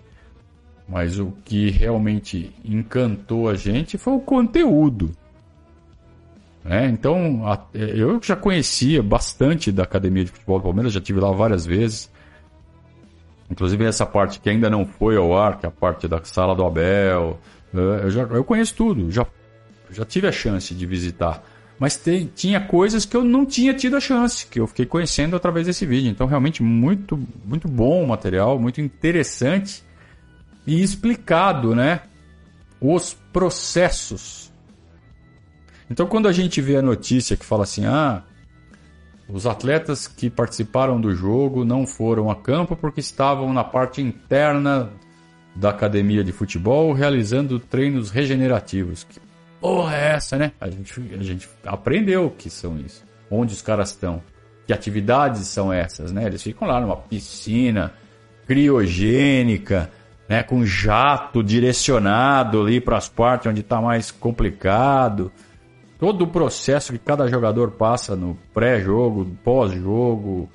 Mas 0.88 1.18
o 1.18 1.34
que 1.44 1.68
realmente 1.68 2.54
encantou 2.64 3.48
a 3.48 3.54
gente 3.54 3.98
foi 3.98 4.14
o 4.14 4.20
conteúdo. 4.20 5.10
É, 6.68 6.86
então, 6.86 7.44
eu 7.74 8.20
já 8.22 8.34
conhecia 8.34 9.02
bastante 9.02 9.70
da 9.70 9.84
Academia 9.84 10.24
de 10.24 10.32
Futebol 10.32 10.58
do 10.58 10.64
Palmeiras, 10.64 10.92
já 10.92 11.00
tive 11.00 11.20
lá 11.20 11.30
várias 11.30 11.64
vezes. 11.64 12.10
Inclusive 13.48 13.84
essa 13.84 14.04
parte 14.04 14.40
que 14.40 14.50
ainda 14.50 14.68
não 14.68 14.84
foi 14.84 15.16
ao 15.16 15.36
ar, 15.36 15.58
que 15.58 15.66
é 15.66 15.68
a 15.68 15.72
parte 15.72 16.08
da 16.08 16.22
sala 16.24 16.54
do 16.54 16.64
Abel, 16.64 17.38
eu, 17.72 18.10
já, 18.10 18.22
eu 18.22 18.42
conheço 18.42 18.74
tudo, 18.74 19.10
já, 19.10 19.24
já 19.90 20.04
tive 20.04 20.26
a 20.26 20.32
chance 20.32 20.74
de 20.74 20.86
visitar. 20.86 21.42
Mas 21.78 22.02
tinha 22.34 22.58
coisas 22.58 23.04
que 23.04 23.16
eu 23.16 23.22
não 23.22 23.44
tinha 23.44 23.74
tido 23.74 23.96
a 23.96 24.00
chance, 24.00 24.46
que 24.46 24.58
eu 24.58 24.66
fiquei 24.66 24.86
conhecendo 24.86 25.36
através 25.36 25.66
desse 25.66 25.84
vídeo. 25.84 26.10
Então, 26.10 26.26
realmente, 26.26 26.62
muito, 26.62 27.20
muito 27.44 27.68
bom 27.68 28.02
o 28.02 28.08
material, 28.08 28.58
muito 28.58 28.80
interessante 28.80 29.84
e 30.66 30.82
explicado, 30.82 31.74
né? 31.74 32.00
Os 32.80 33.14
processos. 33.30 34.50
Então, 35.90 36.06
quando 36.06 36.28
a 36.28 36.32
gente 36.32 36.60
vê 36.60 36.76
a 36.76 36.82
notícia 36.82 37.36
que 37.36 37.44
fala 37.44 37.62
assim, 37.62 37.86
ah, 37.86 38.22
os 39.28 39.46
atletas 39.46 40.06
que 40.06 40.30
participaram 40.30 41.00
do 41.00 41.14
jogo 41.14 41.64
não 41.64 41.86
foram 41.86 42.30
a 42.30 42.36
campo 42.36 42.76
porque 42.76 43.00
estavam 43.00 43.52
na 43.52 43.64
parte 43.64 44.00
interna 44.00 44.90
da 45.54 45.70
academia 45.70 46.22
de 46.22 46.32
futebol 46.32 46.92
realizando 46.92 47.58
treinos 47.58 48.10
regenerativos. 48.10 49.04
Que 49.04 49.18
porra 49.60 49.96
é 49.96 50.12
essa, 50.12 50.36
né? 50.36 50.52
A 50.60 50.68
gente, 50.68 51.00
a 51.18 51.22
gente 51.22 51.48
aprendeu 51.64 52.26
o 52.26 52.30
que 52.30 52.50
são 52.50 52.78
isso. 52.78 53.04
Onde 53.30 53.52
os 53.52 53.62
caras 53.62 53.90
estão. 53.90 54.22
Que 54.66 54.72
atividades 54.72 55.46
são 55.46 55.72
essas, 55.72 56.12
né? 56.12 56.26
Eles 56.26 56.42
ficam 56.42 56.68
lá 56.68 56.80
numa 56.80 56.96
piscina 56.96 57.92
criogênica, 58.46 59.90
né? 60.28 60.42
Com 60.42 60.64
jato 60.64 61.42
direcionado 61.42 62.60
ali 62.60 62.80
para 62.80 62.96
as 62.96 63.08
partes 63.08 63.50
onde 63.50 63.60
está 63.60 63.80
mais 63.80 64.10
complicado. 64.10 65.32
Todo 65.98 66.22
o 66.22 66.28
processo 66.28 66.92
que 66.92 66.98
cada 66.98 67.26
jogador 67.28 67.70
passa 67.72 68.14
no 68.14 68.36
pré-jogo, 68.52 69.26
pós-jogo. 69.42 70.48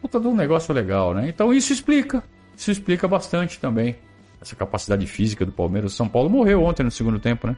Puta 0.00 0.20
de 0.20 0.26
um 0.26 0.34
negócio 0.34 0.74
legal, 0.74 1.14
né? 1.14 1.28
Então 1.28 1.52
isso 1.52 1.72
explica. 1.72 2.22
Isso 2.56 2.70
explica 2.70 3.08
bastante 3.08 3.58
também 3.58 3.96
essa 4.40 4.54
capacidade 4.54 5.06
física 5.06 5.44
do 5.46 5.52
Palmeiras. 5.52 5.94
São 5.94 6.08
Paulo 6.08 6.28
morreu 6.28 6.62
ontem 6.62 6.82
no 6.82 6.90
segundo 6.90 7.18
tempo, 7.18 7.46
né? 7.46 7.56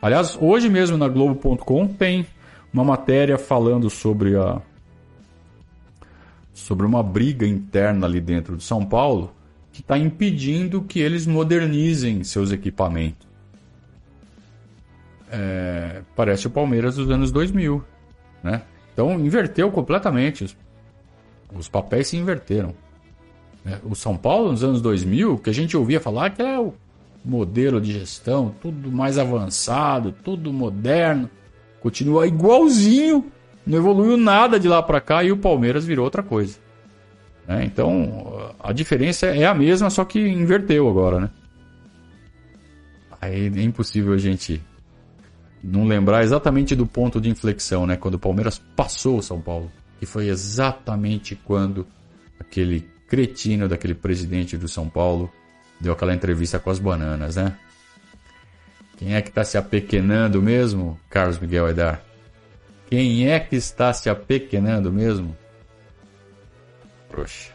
Aliás, 0.00 0.36
hoje 0.40 0.68
mesmo 0.68 0.96
na 0.96 1.08
Globo.com 1.08 1.86
tem 1.88 2.26
uma 2.72 2.84
matéria 2.84 3.38
falando 3.38 3.88
sobre 3.90 4.36
a 4.36 4.60
sobre 6.52 6.86
uma 6.86 7.02
briga 7.02 7.46
interna 7.46 8.06
ali 8.06 8.20
dentro 8.20 8.56
de 8.56 8.62
São 8.62 8.84
Paulo 8.84 9.32
que 9.72 9.82
está 9.82 9.98
impedindo 9.98 10.80
que 10.82 11.00
eles 11.00 11.26
modernizem 11.26 12.24
seus 12.24 12.50
equipamentos. 12.50 13.26
É, 15.30 16.02
parece 16.14 16.46
o 16.46 16.50
Palmeiras 16.50 16.96
dos 16.96 17.10
anos 17.10 17.32
2000, 17.32 17.82
né? 18.42 18.62
Então 18.92 19.18
inverteu 19.18 19.70
completamente, 19.70 20.44
os, 20.44 20.56
os 21.54 21.68
papéis 21.68 22.08
se 22.08 22.16
inverteram. 22.16 22.74
Né? 23.64 23.80
O 23.84 23.94
São 23.94 24.16
Paulo, 24.16 24.52
nos 24.52 24.62
anos 24.62 24.80
2000, 24.80 25.38
que 25.38 25.50
a 25.50 25.52
gente 25.52 25.76
ouvia 25.76 26.00
falar 26.00 26.30
que 26.30 26.40
é 26.40 26.58
o 26.58 26.72
modelo 27.24 27.80
de 27.80 27.92
gestão, 27.92 28.54
tudo 28.60 28.90
mais 28.90 29.18
avançado, 29.18 30.14
tudo 30.24 30.52
moderno, 30.52 31.28
continua 31.80 32.26
igualzinho, 32.26 33.26
não 33.66 33.78
evoluiu 33.78 34.16
nada 34.16 34.60
de 34.60 34.68
lá 34.68 34.80
para 34.82 35.00
cá 35.00 35.24
e 35.24 35.32
o 35.32 35.36
Palmeiras 35.36 35.84
virou 35.84 36.04
outra 36.04 36.22
coisa. 36.22 36.58
Né? 37.46 37.64
Então 37.64 38.52
a 38.60 38.72
diferença 38.72 39.26
é 39.26 39.44
a 39.44 39.54
mesma, 39.54 39.90
só 39.90 40.04
que 40.04 40.20
inverteu 40.20 40.88
agora, 40.88 41.20
né? 41.20 41.30
Aí 43.20 43.46
é 43.46 43.62
impossível 43.62 44.12
a 44.12 44.18
gente 44.18 44.62
não 45.62 45.84
lembrar 45.84 46.22
exatamente 46.22 46.74
do 46.74 46.86
ponto 46.86 47.20
de 47.20 47.28
inflexão, 47.28 47.86
né? 47.86 47.96
Quando 47.96 48.14
o 48.14 48.18
Palmeiras 48.18 48.58
passou 48.76 49.18
o 49.18 49.22
São 49.22 49.40
Paulo, 49.40 49.70
que 49.98 50.06
foi 50.06 50.28
exatamente 50.28 51.34
quando 51.34 51.86
aquele 52.38 52.88
cretino 53.08 53.68
daquele 53.68 53.94
presidente 53.94 54.56
do 54.56 54.68
São 54.68 54.88
Paulo 54.88 55.30
deu 55.80 55.92
aquela 55.92 56.14
entrevista 56.14 56.58
com 56.58 56.70
as 56.70 56.78
bananas, 56.78 57.36
né? 57.36 57.56
Quem 58.96 59.14
é 59.14 59.20
que 59.20 59.28
está 59.28 59.44
se 59.44 59.58
apequenando 59.58 60.40
mesmo, 60.40 60.98
Carlos 61.10 61.38
Miguel 61.38 61.68
Edar? 61.68 62.02
Quem 62.88 63.28
é 63.30 63.38
que 63.38 63.56
está 63.56 63.92
se 63.92 64.08
apequenando 64.08 64.92
mesmo? 64.92 65.36
Poxa. 67.10 67.52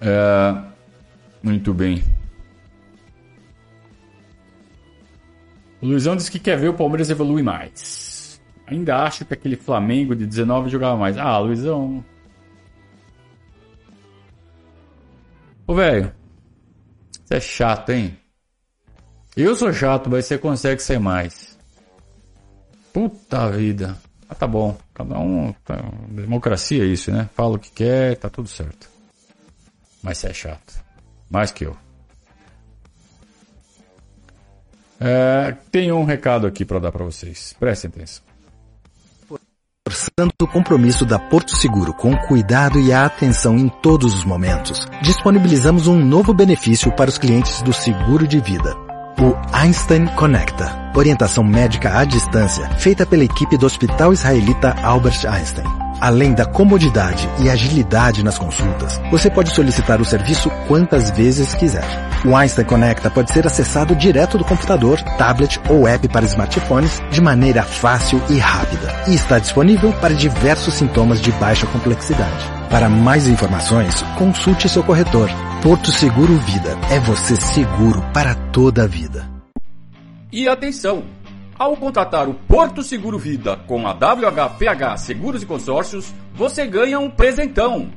É, 0.00 0.62
muito 1.42 1.74
bem. 1.74 2.02
O 5.80 5.86
Luizão 5.86 6.14
disse 6.14 6.30
que 6.30 6.38
quer 6.38 6.58
ver 6.58 6.68
o 6.68 6.74
Palmeiras 6.74 7.10
evoluir 7.10 7.44
mais. 7.44 8.40
Ainda 8.66 9.02
acho 9.02 9.24
que 9.24 9.34
aquele 9.34 9.56
Flamengo 9.56 10.14
de 10.14 10.26
19 10.26 10.68
jogava 10.68 10.96
mais. 10.96 11.16
Ah, 11.16 11.38
Luizão. 11.38 12.04
Ô, 15.66 15.74
velho. 15.74 16.12
Você 17.24 17.34
é 17.34 17.40
chato, 17.40 17.90
hein? 17.90 18.16
Eu 19.36 19.54
sou 19.54 19.72
chato, 19.72 20.10
mas 20.10 20.26
você 20.26 20.36
consegue 20.36 20.82
ser 20.82 20.98
mais. 20.98 21.58
Puta 22.92 23.50
vida. 23.50 23.96
Ah, 24.28 24.34
tá 24.34 24.46
bom. 24.46 24.76
Cada 24.92 25.18
um. 25.18 25.52
Tá... 25.64 25.76
Democracia 26.08 26.82
é 26.82 26.86
isso, 26.86 27.10
né? 27.10 27.28
Fala 27.34 27.56
o 27.56 27.58
que 27.58 27.70
quer, 27.70 28.16
tá 28.16 28.28
tudo 28.28 28.48
certo. 28.48 28.88
Mas 30.02 30.18
você 30.18 30.28
é 30.28 30.32
chato. 30.34 30.84
Mais 31.30 31.50
que 31.50 31.64
eu. 31.64 31.76
É, 35.00 35.54
tem 35.72 35.90
um 35.90 36.04
recado 36.04 36.46
aqui 36.46 36.64
para 36.64 36.78
dar 36.78 36.92
para 36.92 37.04
vocês. 37.04 37.56
Prestem 37.58 37.88
atenção. 37.88 38.22
Santo 39.88 40.46
compromisso 40.46 41.04
da 41.04 41.18
Porto 41.18 41.56
Seguro 41.56 41.92
com 41.92 42.12
o 42.12 42.26
cuidado 42.28 42.78
e 42.78 42.92
a 42.92 43.06
atenção 43.06 43.58
em 43.58 43.68
todos 43.68 44.14
os 44.14 44.24
momentos, 44.24 44.86
disponibilizamos 45.02 45.88
um 45.88 45.98
novo 45.98 46.32
benefício 46.32 46.94
para 46.94 47.10
os 47.10 47.18
clientes 47.18 47.60
do 47.62 47.72
seguro 47.72 48.26
de 48.26 48.38
vida. 48.40 48.76
O 49.18 49.34
Einstein 49.52 50.06
Conecta, 50.06 50.92
orientação 50.94 51.42
médica 51.42 51.98
à 51.98 52.04
distância, 52.04 52.68
feita 52.78 53.04
pela 53.04 53.24
equipe 53.24 53.58
do 53.58 53.66
Hospital 53.66 54.12
Israelita 54.12 54.74
Albert 54.82 55.26
Einstein. 55.26 55.89
Além 56.00 56.32
da 56.32 56.46
comodidade 56.46 57.28
e 57.40 57.50
agilidade 57.50 58.24
nas 58.24 58.38
consultas, 58.38 58.98
você 59.10 59.28
pode 59.28 59.50
solicitar 59.50 60.00
o 60.00 60.04
serviço 60.04 60.50
quantas 60.66 61.10
vezes 61.10 61.52
quiser. 61.52 61.84
O 62.24 62.34
Einstein 62.34 62.64
Conecta 62.64 63.10
pode 63.10 63.30
ser 63.30 63.46
acessado 63.46 63.94
direto 63.94 64.38
do 64.38 64.44
computador, 64.44 64.98
tablet 65.18 65.60
ou 65.68 65.86
app 65.86 66.08
para 66.08 66.24
smartphones 66.24 67.02
de 67.10 67.20
maneira 67.20 67.62
fácil 67.62 68.20
e 68.30 68.38
rápida. 68.38 68.90
E 69.08 69.14
está 69.14 69.38
disponível 69.38 69.92
para 70.00 70.14
diversos 70.14 70.72
sintomas 70.72 71.20
de 71.20 71.30
baixa 71.32 71.66
complexidade. 71.66 72.50
Para 72.70 72.88
mais 72.88 73.26
informações, 73.28 74.02
consulte 74.16 74.70
seu 74.70 74.82
corretor. 74.82 75.28
Porto 75.62 75.92
Seguro 75.92 76.34
Vida 76.38 76.78
é 76.90 76.98
você 76.98 77.36
seguro 77.36 78.02
para 78.14 78.34
toda 78.34 78.84
a 78.84 78.86
vida. 78.86 79.28
E 80.32 80.48
atenção! 80.48 81.19
Ao 81.60 81.76
contratar 81.76 82.26
o 82.26 82.32
Porto 82.32 82.82
Seguro 82.82 83.18
Vida 83.18 83.54
com 83.66 83.86
a 83.86 83.92
WHPH 83.92 84.96
Seguros 84.96 85.42
e 85.42 85.46
Consórcios, 85.46 86.10
você 86.34 86.66
ganha 86.66 86.98
um 86.98 87.10
presentão. 87.10 87.90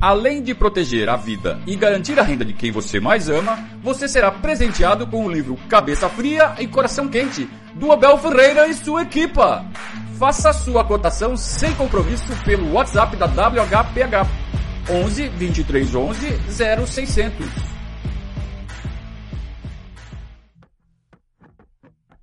Além 0.00 0.42
de 0.42 0.54
proteger 0.54 1.06
a 1.06 1.16
vida 1.16 1.60
e 1.66 1.76
garantir 1.76 2.18
a 2.18 2.22
renda 2.22 2.46
de 2.46 2.54
quem 2.54 2.72
você 2.72 2.98
mais 2.98 3.28
ama, 3.28 3.58
você 3.82 4.08
será 4.08 4.30
presenteado 4.30 5.06
com 5.06 5.26
o 5.26 5.30
livro 5.30 5.58
Cabeça 5.68 6.08
Fria 6.08 6.54
e 6.58 6.66
Coração 6.66 7.08
Quente, 7.08 7.46
do 7.74 7.92
Abel 7.92 8.16
Ferreira 8.16 8.66
e 8.68 8.72
sua 8.72 9.02
equipa. 9.02 9.66
Faça 10.18 10.50
sua 10.54 10.82
cotação 10.82 11.36
sem 11.36 11.74
compromisso 11.74 12.34
pelo 12.42 12.72
WhatsApp 12.72 13.18
da 13.18 13.26
WHPH 13.26 14.26
11 14.88 15.28
23 15.28 15.94
11 15.94 16.38
0600. 16.86 17.79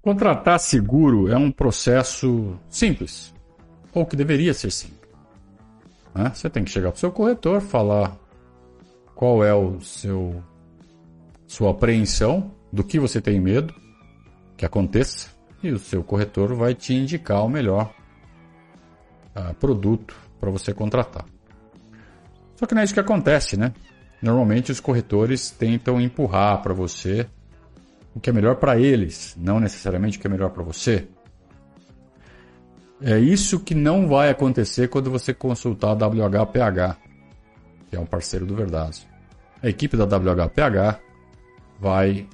Contratar 0.07 0.57
seguro 0.57 1.29
é 1.29 1.35
um 1.35 1.51
processo 1.51 2.57
simples, 2.69 3.35
ou 3.93 4.05
que 4.05 4.15
deveria 4.15 4.53
ser 4.53 4.71
simples. 4.71 5.11
Né? 6.15 6.31
Você 6.33 6.49
tem 6.49 6.63
que 6.63 6.71
chegar 6.71 6.91
para 6.91 6.95
o 6.95 6.99
seu 6.99 7.11
corretor, 7.11 7.59
falar 7.59 8.17
qual 9.13 9.43
é 9.43 9.53
o 9.53 9.81
seu 9.81 10.41
sua 11.45 11.71
apreensão, 11.71 12.53
do 12.71 12.85
que 12.85 12.97
você 13.01 13.19
tem 13.19 13.37
medo 13.37 13.73
que 14.55 14.65
aconteça, 14.65 15.27
e 15.61 15.73
o 15.73 15.77
seu 15.77 16.01
corretor 16.01 16.55
vai 16.55 16.73
te 16.73 16.93
indicar 16.93 17.43
o 17.43 17.49
melhor 17.49 17.93
uh, 19.35 19.53
produto 19.55 20.15
para 20.39 20.49
você 20.49 20.73
contratar. 20.73 21.25
Só 22.55 22.65
que 22.65 22.73
não 22.73 22.81
é 22.81 22.85
isso 22.85 22.93
que 22.93 23.01
acontece, 23.01 23.57
né? 23.57 23.73
Normalmente 24.21 24.71
os 24.71 24.79
corretores 24.79 25.51
tentam 25.51 25.99
empurrar 25.99 26.61
para 26.61 26.73
você 26.73 27.27
o 28.17 28.19
que 28.19 28.31
é 28.31 28.33
melhor 28.33 28.55
para 28.55 28.79
eles, 28.79 29.35
não 29.37 29.59
necessariamente 29.59 30.17
o 30.17 30.21
que 30.21 30.25
é 30.25 30.29
melhor 30.29 30.49
para 30.49 30.63
você. 30.63 31.07
É 32.99 33.19
isso 33.19 33.59
que 33.59 33.75
não 33.75 34.07
vai 34.07 34.31
acontecer 34.31 34.87
quando 34.87 35.11
você 35.11 35.35
consultar 35.35 35.91
a 35.91 36.07
WHPH, 36.07 36.97
que 37.87 37.95
é 37.95 37.99
um 37.99 38.07
parceiro 38.07 38.43
do 38.43 38.55
Verdazo. 38.55 39.05
A 39.61 39.69
equipe 39.69 39.95
da 39.95 40.05
WHPH 40.05 40.99
vai 41.79 42.27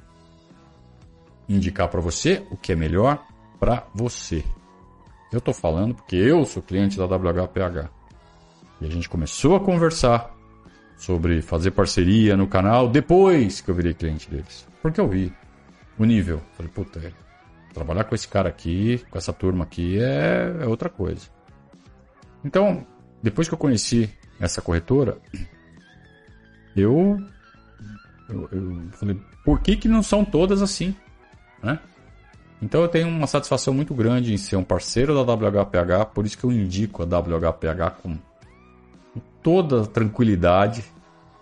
indicar 1.50 1.90
para 1.90 2.00
você 2.00 2.42
o 2.50 2.56
que 2.56 2.72
é 2.72 2.76
melhor 2.78 3.22
para 3.60 3.86
você. 3.94 4.42
Eu 5.34 5.40
estou 5.40 5.54
falando 5.54 5.96
porque 5.96 6.16
eu 6.16 6.46
sou 6.46 6.64
cliente 6.64 6.98
da 6.98 7.06
WHPH. 7.06 7.90
E 8.80 8.86
a 8.86 8.90
gente 8.90 9.10
começou 9.10 9.58
a 9.58 9.60
conversar 9.60 10.34
sobre 10.96 11.42
fazer 11.42 11.72
parceria 11.72 12.38
no 12.38 12.48
canal 12.48 12.88
depois 12.88 13.60
que 13.60 13.70
eu 13.70 13.76
virei 13.76 13.94
cliente 13.94 14.30
deles. 14.30 14.66
Porque 14.82 15.02
eu 15.02 15.10
vi 15.10 15.34
o 15.98 16.06
nível. 16.06 16.42
Falei, 16.54 16.72
puta, 16.72 17.00
é, 17.00 17.12
trabalhar 17.74 18.04
com 18.04 18.16
esse 18.16 18.28
cara 18.28 18.50
aqui, 18.50 19.04
com 19.10 19.18
essa 19.18 19.34
turma 19.34 19.64
aqui, 19.64 20.00
é, 20.00 20.56
é 20.62 20.66
outra 20.66 20.90
coisa. 20.90 21.28
Então, 22.44 22.86
depois 23.22 23.48
que 23.48 23.54
eu 23.54 23.58
conheci 23.58 24.10
essa 24.40 24.62
corretora, 24.62 25.18
eu, 26.76 27.18
eu, 28.30 28.50
eu, 28.52 28.90
falei, 28.92 29.20
por 29.46 29.62
que, 29.62 29.78
que 29.78 29.88
não 29.88 30.04
são 30.04 30.26
todas 30.26 30.62
assim? 30.62 30.96
Né? 31.62 31.80
Então 32.62 32.82
eu 32.82 32.88
tenho 32.88 33.08
uma 33.08 33.28
satisfação 33.28 33.74
muito 33.74 33.94
grande 33.94 34.34
em 34.34 34.38
ser 34.38 34.56
um 34.56 34.64
parceiro 34.64 35.14
da 35.14 35.34
WHPH, 35.34 36.06
por 36.14 36.26
isso 36.26 36.38
que 36.38 36.44
eu 36.44 36.52
indico 36.52 37.04
a 37.04 37.06
WHPH 37.06 38.02
com 38.02 38.18
toda 39.42 39.86
tranquilidade, 39.86 40.84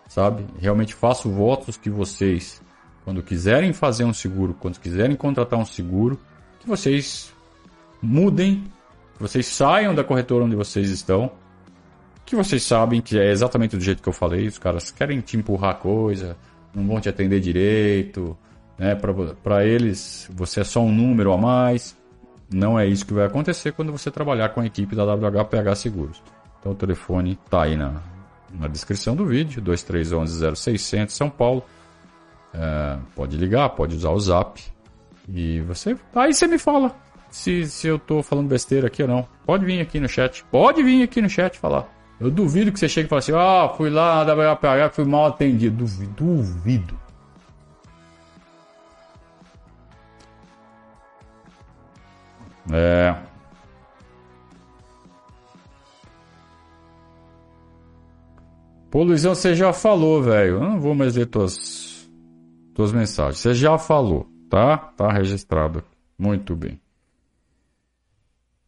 sabe? 0.07 0.45
Realmente 0.59 0.95
faço 0.95 1.29
votos 1.29 1.77
que 1.77 1.89
vocês 1.89 2.61
quando 3.03 3.21
quiserem 3.23 3.73
fazer 3.73 4.03
um 4.03 4.13
seguro, 4.13 4.55
quando 4.59 4.79
quiserem 4.79 5.15
contratar 5.15 5.59
um 5.59 5.65
seguro, 5.65 6.19
que 6.59 6.67
vocês 6.67 7.33
mudem, 8.01 8.63
que 9.15 9.21
vocês 9.21 9.45
saiam 9.45 9.93
da 9.95 10.03
corretora 10.03 10.45
onde 10.45 10.55
vocês 10.55 10.89
estão, 10.89 11.31
que 12.25 12.35
vocês 12.35 12.63
sabem 12.63 13.01
que 13.01 13.19
é 13.19 13.31
exatamente 13.31 13.75
do 13.75 13.83
jeito 13.83 14.01
que 14.01 14.09
eu 14.09 14.13
falei, 14.13 14.47
os 14.47 14.57
caras 14.57 14.91
querem 14.91 15.19
te 15.19 15.37
empurrar 15.37 15.75
coisa, 15.75 16.37
não 16.73 16.87
vão 16.87 17.01
te 17.01 17.09
atender 17.09 17.39
direito, 17.39 18.37
né? 18.77 18.95
Para 18.95 19.65
eles 19.65 20.29
você 20.33 20.61
é 20.61 20.63
só 20.63 20.81
um 20.81 20.91
número 20.91 21.33
a 21.33 21.37
mais. 21.37 21.95
Não 22.53 22.77
é 22.77 22.85
isso 22.85 23.05
que 23.05 23.13
vai 23.13 23.25
acontecer 23.25 23.71
quando 23.71 23.91
você 23.91 24.11
trabalhar 24.11 24.49
com 24.49 24.59
a 24.59 24.65
equipe 24.65 24.95
da 24.95 25.05
WHPH 25.05 25.75
Seguros. 25.75 26.21
Então 26.59 26.73
o 26.73 26.75
telefone 26.75 27.39
está 27.45 27.63
aí 27.63 27.77
na, 27.77 28.01
na 28.49 28.67
descrição 28.67 29.15
do 29.15 29.25
vídeo, 29.25 29.61
2311 29.61 30.55
0600 30.55 31.15
São 31.15 31.29
Paulo. 31.29 31.63
É, 32.53 32.97
pode 33.15 33.37
ligar, 33.37 33.69
pode 33.69 33.95
usar 33.95 34.09
o 34.09 34.19
zap. 34.19 34.61
E 35.27 35.61
você. 35.61 35.95
Aí 36.15 36.33
você 36.33 36.47
me 36.47 36.57
fala 36.57 36.95
se, 37.29 37.65
se 37.65 37.87
eu 37.87 37.97
tô 37.97 38.21
falando 38.21 38.47
besteira 38.47 38.87
aqui 38.87 39.01
ou 39.01 39.07
não. 39.07 39.27
Pode 39.45 39.65
vir 39.65 39.79
aqui 39.79 39.99
no 39.99 40.09
chat. 40.09 40.43
Pode 40.51 40.83
vir 40.83 41.03
aqui 41.03 41.21
no 41.21 41.29
chat 41.29 41.57
falar. 41.57 41.87
Eu 42.19 42.29
duvido 42.29 42.71
que 42.71 42.79
você 42.79 42.87
chegue 42.89 43.07
e 43.07 43.09
fale 43.09 43.19
assim: 43.19 43.33
Ah, 43.33 43.73
fui 43.75 43.89
lá 43.89 44.23
na 44.23 44.33
WPH, 44.33 44.93
fui 44.93 45.05
mal 45.05 45.27
atendido. 45.27 45.77
Duvido. 45.77 46.13
duvido. 46.13 46.99
É. 52.71 53.15
Pô, 58.91 59.03
Luizão, 59.03 59.33
você 59.33 59.55
já 59.55 59.71
falou, 59.71 60.21
velho. 60.21 60.55
Eu 60.55 60.59
não 60.59 60.79
vou 60.79 60.93
mais 60.93 61.15
ler 61.15 61.25
tuas 61.25 61.80
suas 62.81 62.91
mensagens. 62.91 63.37
Você 63.37 63.53
já 63.53 63.77
falou, 63.77 64.27
tá? 64.49 64.77
Tá 64.77 65.11
registrado. 65.11 65.83
Muito 66.17 66.55
bem. 66.55 66.79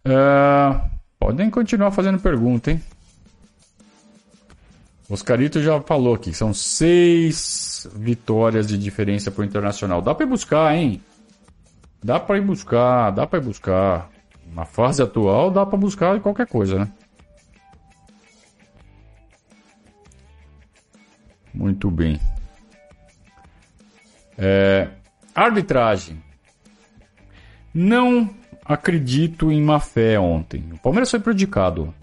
É, 0.05 0.81
podem 1.19 1.49
continuar 1.49 1.91
fazendo 1.91 2.19
pergunta, 2.19 2.71
hein? 2.71 2.81
Oscarito 5.09 5.61
já 5.61 5.79
falou 5.81 6.15
aqui, 6.15 6.33
são 6.33 6.53
seis 6.53 7.87
vitórias 7.95 8.67
de 8.67 8.77
diferença 8.77 9.29
pro 9.31 9.43
Internacional. 9.43 10.01
Dá 10.01 10.15
para 10.15 10.25
ir 10.25 10.29
buscar, 10.29 10.75
hein? 10.75 11.01
Dá 12.03 12.19
para 12.19 12.37
ir 12.37 12.41
buscar, 12.41 13.11
dá 13.11 13.25
para 13.25 13.39
ir 13.39 13.45
buscar. 13.45 14.09
Na 14.53 14.65
fase 14.65 15.01
atual, 15.01 15.49
dá 15.49 15.65
para 15.65 15.77
buscar 15.77 16.19
qualquer 16.19 16.47
coisa, 16.47 16.79
né? 16.79 16.91
Muito 21.53 21.89
bem. 21.89 22.19
É, 24.37 24.89
arbitragem. 25.33 26.21
Não 27.73 28.29
acredito 28.63 29.51
em 29.51 29.61
má 29.61 29.79
fé 29.79 30.19
ontem. 30.19 30.63
O 30.71 30.77
Palmeiras 30.77 31.11
foi 31.11 31.19
prejudicado. 31.19 31.93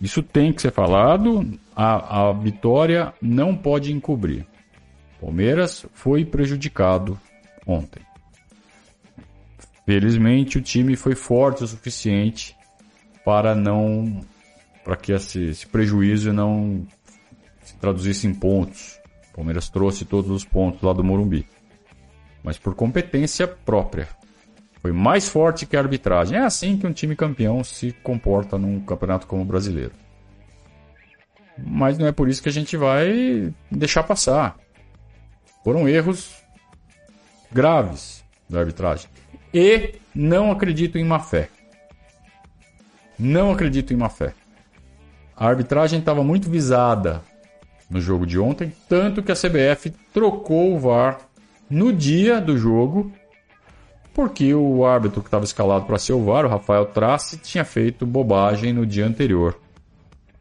Isso 0.00 0.22
tem 0.22 0.52
que 0.52 0.62
ser 0.62 0.72
falado. 0.72 1.46
A, 1.74 2.28
a 2.28 2.32
vitória 2.32 3.12
não 3.20 3.56
pode 3.56 3.92
encobrir. 3.92 4.46
Palmeiras 5.20 5.84
foi 5.92 6.24
prejudicado 6.24 7.20
ontem. 7.66 8.02
Felizmente 9.84 10.56
o 10.56 10.62
time 10.62 10.96
foi 10.96 11.14
forte 11.14 11.64
o 11.64 11.66
suficiente 11.66 12.56
para 13.24 13.54
não 13.54 14.24
para 14.82 14.96
que 14.96 15.12
esse, 15.12 15.50
esse, 15.50 15.66
prejuízo 15.66 16.32
não 16.32 16.86
se 17.62 17.76
traduzisse 17.76 18.26
em 18.26 18.34
pontos. 18.34 18.98
O 19.30 19.36
Palmeiras 19.36 19.68
trouxe 19.68 20.04
todos 20.04 20.30
os 20.30 20.44
pontos 20.44 20.80
lá 20.82 20.92
do 20.92 21.04
Morumbi. 21.04 21.46
Mas 22.42 22.58
por 22.58 22.74
competência 22.74 23.46
própria. 23.46 24.08
Foi 24.80 24.92
mais 24.92 25.28
forte 25.28 25.66
que 25.66 25.76
a 25.76 25.80
arbitragem. 25.80 26.38
É 26.38 26.42
assim 26.42 26.76
que 26.76 26.86
um 26.86 26.92
time 26.92 27.14
campeão 27.14 27.62
se 27.62 27.92
comporta 28.02 28.56
num 28.56 28.80
campeonato 28.80 29.26
como 29.26 29.42
o 29.42 29.44
brasileiro. 29.44 29.92
Mas 31.58 31.98
não 31.98 32.06
é 32.06 32.12
por 32.12 32.28
isso 32.28 32.42
que 32.42 32.48
a 32.48 32.52
gente 32.52 32.76
vai 32.76 33.52
deixar 33.70 34.02
passar. 34.02 34.56
Foram 35.62 35.86
erros 35.86 36.34
graves 37.52 38.24
da 38.48 38.60
arbitragem. 38.60 39.10
E 39.52 39.96
não 40.14 40.50
acredito 40.50 40.96
em 40.96 41.04
má 41.04 41.18
fé. 41.18 41.50
Não 43.18 43.52
acredito 43.52 43.92
em 43.92 43.96
má 43.96 44.08
fé. 44.08 44.32
A 45.36 45.46
arbitragem 45.46 45.98
estava 45.98 46.24
muito 46.24 46.48
visada 46.48 47.22
no 47.90 48.00
jogo 48.00 48.24
de 48.24 48.38
ontem, 48.38 48.72
tanto 48.88 49.22
que 49.22 49.32
a 49.32 49.34
CBF 49.34 49.90
trocou 50.12 50.74
o 50.74 50.78
VAR 50.78 51.18
no 51.70 51.92
dia 51.92 52.40
do 52.40 52.58
jogo, 52.58 53.12
porque 54.12 54.52
o 54.52 54.84
árbitro 54.84 55.20
que 55.20 55.28
estava 55.28 55.44
escalado 55.44 55.86
para 55.86 55.98
ser 55.98 56.12
o 56.12 56.24
VAR, 56.24 56.44
o 56.44 56.48
Rafael 56.48 56.84
Trace, 56.86 57.38
tinha 57.38 57.64
feito 57.64 58.04
bobagem 58.04 58.72
no 58.72 58.84
dia 58.84 59.06
anterior, 59.06 59.58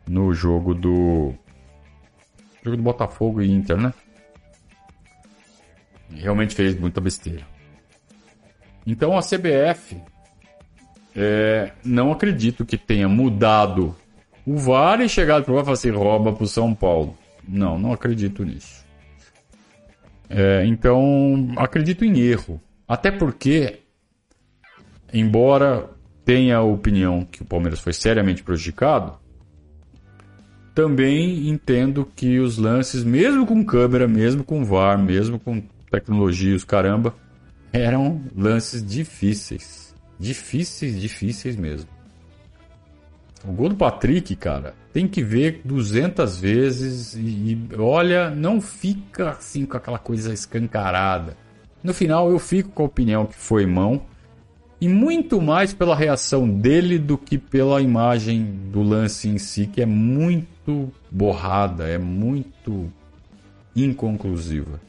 no 0.08 0.34
jogo 0.34 0.74
do 0.74 1.34
jogo 2.64 2.76
do 2.76 2.84
Botafogo 2.84 3.42
e 3.42 3.52
Inter, 3.52 3.78
né? 3.78 3.94
Realmente 6.10 6.56
fez 6.56 6.78
muita 6.78 7.00
besteira. 7.00 7.48
Então 8.86 9.16
a 9.16 9.22
CBF 9.22 10.02
é, 11.16 11.72
não 11.84 12.12
acredito 12.12 12.66
que 12.66 12.78
tenha 12.78 13.08
mudado 13.08 13.96
o 14.46 14.58
VAR 14.58 15.00
e 15.02 15.08
chegado 15.08 15.44
para 15.44 15.52
o 15.52 15.56
VAR 15.56 15.62
e 15.62 15.66
falar 15.66 15.74
assim, 15.76 15.92
rouba 15.92 16.34
para 16.34 16.44
o 16.44 16.48
São 16.48 16.74
Paulo. 16.74 17.16
Não, 17.48 17.78
não 17.78 17.94
acredito 17.94 18.44
nisso. 18.44 18.79
É, 20.30 20.64
então, 20.66 21.50
acredito 21.58 22.06
em 22.06 22.20
erro. 22.20 22.62
Até 22.88 23.12
porque, 23.12 23.80
embora 25.12 25.90
tenha 26.24 26.58
a 26.58 26.64
opinião 26.64 27.26
que 27.26 27.42
o 27.42 27.46
Palmeiras 27.46 27.80
foi 27.80 27.94
seriamente 27.94 28.44
prejudicado, 28.44 29.18
também 30.76 31.50
entendo 31.50 32.10
que 32.16 32.40
os 32.40 32.58
lances, 32.58 33.04
mesmo 33.04 33.46
com 33.46 33.66
câmera, 33.66 34.08
mesmo 34.08 34.44
com 34.44 34.64
VAR, 34.64 34.98
mesmo 34.98 35.40
com 35.40 35.62
tecnologia, 35.92 36.56
os 36.56 36.64
caramba, 36.64 37.16
eram 37.74 38.22
lances 38.36 38.86
difíceis. 38.86 39.96
Difíceis, 40.20 41.00
difíceis 41.00 41.56
mesmo. 41.56 41.90
O 43.48 43.52
gol 43.52 43.70
do 43.70 43.76
Patrick, 43.76 44.36
cara, 44.36 44.74
tem 44.92 45.08
que 45.08 45.24
ver 45.24 45.62
200 45.64 46.40
vezes 46.40 47.14
e, 47.16 47.20
e, 47.20 47.70
olha, 47.78 48.30
não 48.30 48.60
fica 48.60 49.32
assim 49.32 49.66
com 49.66 49.78
aquela 49.78 50.00
coisa 50.00 50.34
escancarada. 50.34 51.38
No 51.84 51.94
final 51.94 52.30
eu 52.30 52.40
fico 52.40 52.70
com 52.70 52.84
a 52.84 52.88
opinião 52.88 53.26
que 53.26 53.36
foi 53.36 53.66
mão 53.66 54.02
e 54.82 54.88
muito 54.88 55.42
mais 55.42 55.74
pela 55.74 55.96
reação 55.96 56.50
dele 56.50 56.98
do 56.98 57.18
que 57.18 57.38
pela 57.38 57.82
imagem 57.82 58.44
do 58.72 58.82
lance 58.82 59.28
em 59.28 59.38
si, 59.38 59.68
que 59.68 59.82
é 59.82 59.86
muito 59.86 60.92
borrada, 61.10 61.88
é 61.88 61.98
muito 61.98 62.92
inconclusiva. 63.76 64.80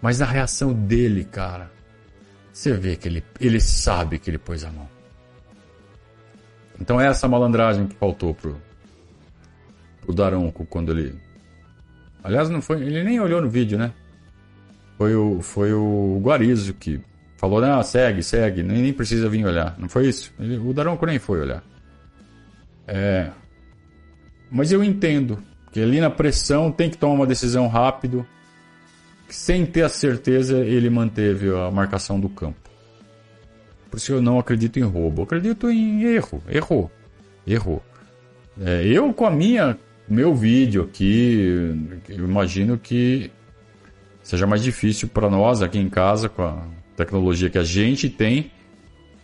Mas 0.00 0.22
a 0.22 0.26
reação 0.26 0.72
dele, 0.72 1.24
cara, 1.24 1.70
você 2.52 2.72
vê 2.72 2.96
que 2.96 3.08
ele, 3.08 3.24
ele 3.40 3.60
sabe 3.60 4.18
que 4.18 4.30
ele 4.30 4.38
pôs 4.38 4.64
a 4.64 4.70
mão. 4.70 4.88
Então 6.80 7.00
é 7.00 7.06
essa 7.06 7.28
malandragem 7.28 7.86
que 7.86 7.94
faltou 7.94 8.34
pro, 8.34 8.56
pro 10.00 10.14
Daronco 10.14 10.64
quando 10.66 10.92
ele. 10.92 11.14
Aliás, 12.24 12.48
não 12.48 12.62
foi. 12.62 12.80
Ele 12.82 13.04
nem 13.04 13.20
olhou 13.20 13.40
no 13.42 13.50
vídeo, 13.50 13.78
né? 13.78 13.92
Foi 14.96 15.14
o, 15.14 15.40
foi 15.40 15.72
o 15.72 16.20
Guarizo 16.22 16.74
que 16.74 17.00
falou, 17.36 17.60
não, 17.60 17.82
segue, 17.82 18.22
segue, 18.22 18.62
nem, 18.62 18.82
nem 18.82 18.92
precisa 18.92 19.28
vir 19.28 19.46
olhar. 19.46 19.74
Não 19.78 19.88
foi 19.88 20.08
isso? 20.08 20.32
Ele, 20.38 20.58
o 20.58 20.72
Daronco 20.72 21.06
nem 21.06 21.18
foi 21.18 21.40
olhar. 21.40 21.62
É. 22.86 23.30
Mas 24.50 24.72
eu 24.72 24.84
entendo 24.84 25.38
que 25.72 25.80
ali 25.80 26.00
na 26.00 26.10
pressão 26.10 26.70
tem 26.70 26.90
que 26.90 26.98
tomar 26.98 27.14
uma 27.14 27.26
decisão 27.26 27.66
rápido. 27.68 28.26
Sem 29.28 29.64
ter 29.64 29.82
a 29.82 29.88
certeza, 29.88 30.58
ele 30.58 30.90
manteve 30.90 31.50
a 31.50 31.70
marcação 31.70 32.18
do 32.18 32.28
campo. 32.28 32.69
Por 33.90 33.96
isso 33.96 34.12
eu 34.12 34.22
não 34.22 34.38
acredito 34.38 34.78
em 34.78 34.82
roubo. 34.82 35.22
Eu 35.22 35.24
acredito 35.24 35.68
em 35.68 36.04
erro. 36.04 36.42
Errou. 36.48 36.90
Errou. 37.46 37.82
É, 38.60 38.86
eu 38.86 39.12
com 39.12 39.26
a 39.26 39.30
minha 39.30 39.76
meu 40.08 40.34
vídeo 40.34 40.82
aqui, 40.82 41.72
eu 42.08 42.24
imagino 42.24 42.76
que 42.76 43.30
seja 44.22 44.46
mais 44.46 44.60
difícil 44.60 45.08
para 45.08 45.30
nós 45.30 45.62
aqui 45.62 45.78
em 45.78 45.88
casa 45.88 46.28
com 46.28 46.42
a 46.42 46.64
tecnologia 46.96 47.48
que 47.48 47.58
a 47.58 47.62
gente 47.62 48.10
tem 48.10 48.50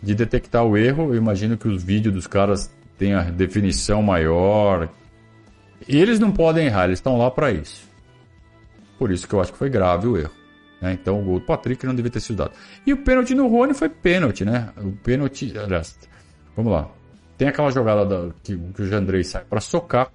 de 0.01 0.15
detectar 0.15 0.63
o 0.63 0.77
erro. 0.77 1.13
Eu 1.13 1.15
imagino 1.15 1.57
que 1.57 1.67
os 1.67 1.83
vídeos 1.83 2.13
dos 2.13 2.25
caras 2.25 2.73
têm 2.97 3.13
a 3.13 3.23
definição 3.23 4.01
maior. 4.01 4.89
Eles 5.87 6.19
não 6.19 6.31
podem 6.31 6.67
errar, 6.67 6.85
eles 6.85 6.99
estão 6.99 7.17
lá 7.17 7.29
para 7.29 7.51
isso. 7.51 7.85
Por 8.97 9.11
isso 9.11 9.27
que 9.27 9.33
eu 9.33 9.41
acho 9.41 9.51
que 9.51 9.57
foi 9.57 9.69
grave 9.69 10.07
o 10.07 10.17
erro. 10.17 10.36
Né? 10.81 10.93
Então 10.93 11.19
o 11.19 11.23
gol 11.23 11.39
do 11.39 11.45
Patrick 11.45 11.85
não 11.85 11.95
devia 11.95 12.11
ter 12.11 12.19
sido 12.19 12.37
dado. 12.37 12.51
E 12.85 12.93
o 12.93 12.97
pênalti 12.97 13.33
no 13.33 13.47
Rony 13.47 13.73
foi 13.73 13.89
pênalti, 13.89 14.45
né? 14.45 14.69
O 14.77 14.91
pênalti. 14.91 15.53
Vamos 16.55 16.71
lá. 16.71 16.89
Tem 17.37 17.47
aquela 17.47 17.69
jogada 17.71 18.05
da, 18.05 18.33
que, 18.43 18.57
que, 18.57 18.81
o 18.81 18.87
Jandrei 18.87 19.23
sai 19.23 19.43
para 19.47 19.59
socar. 19.59 20.11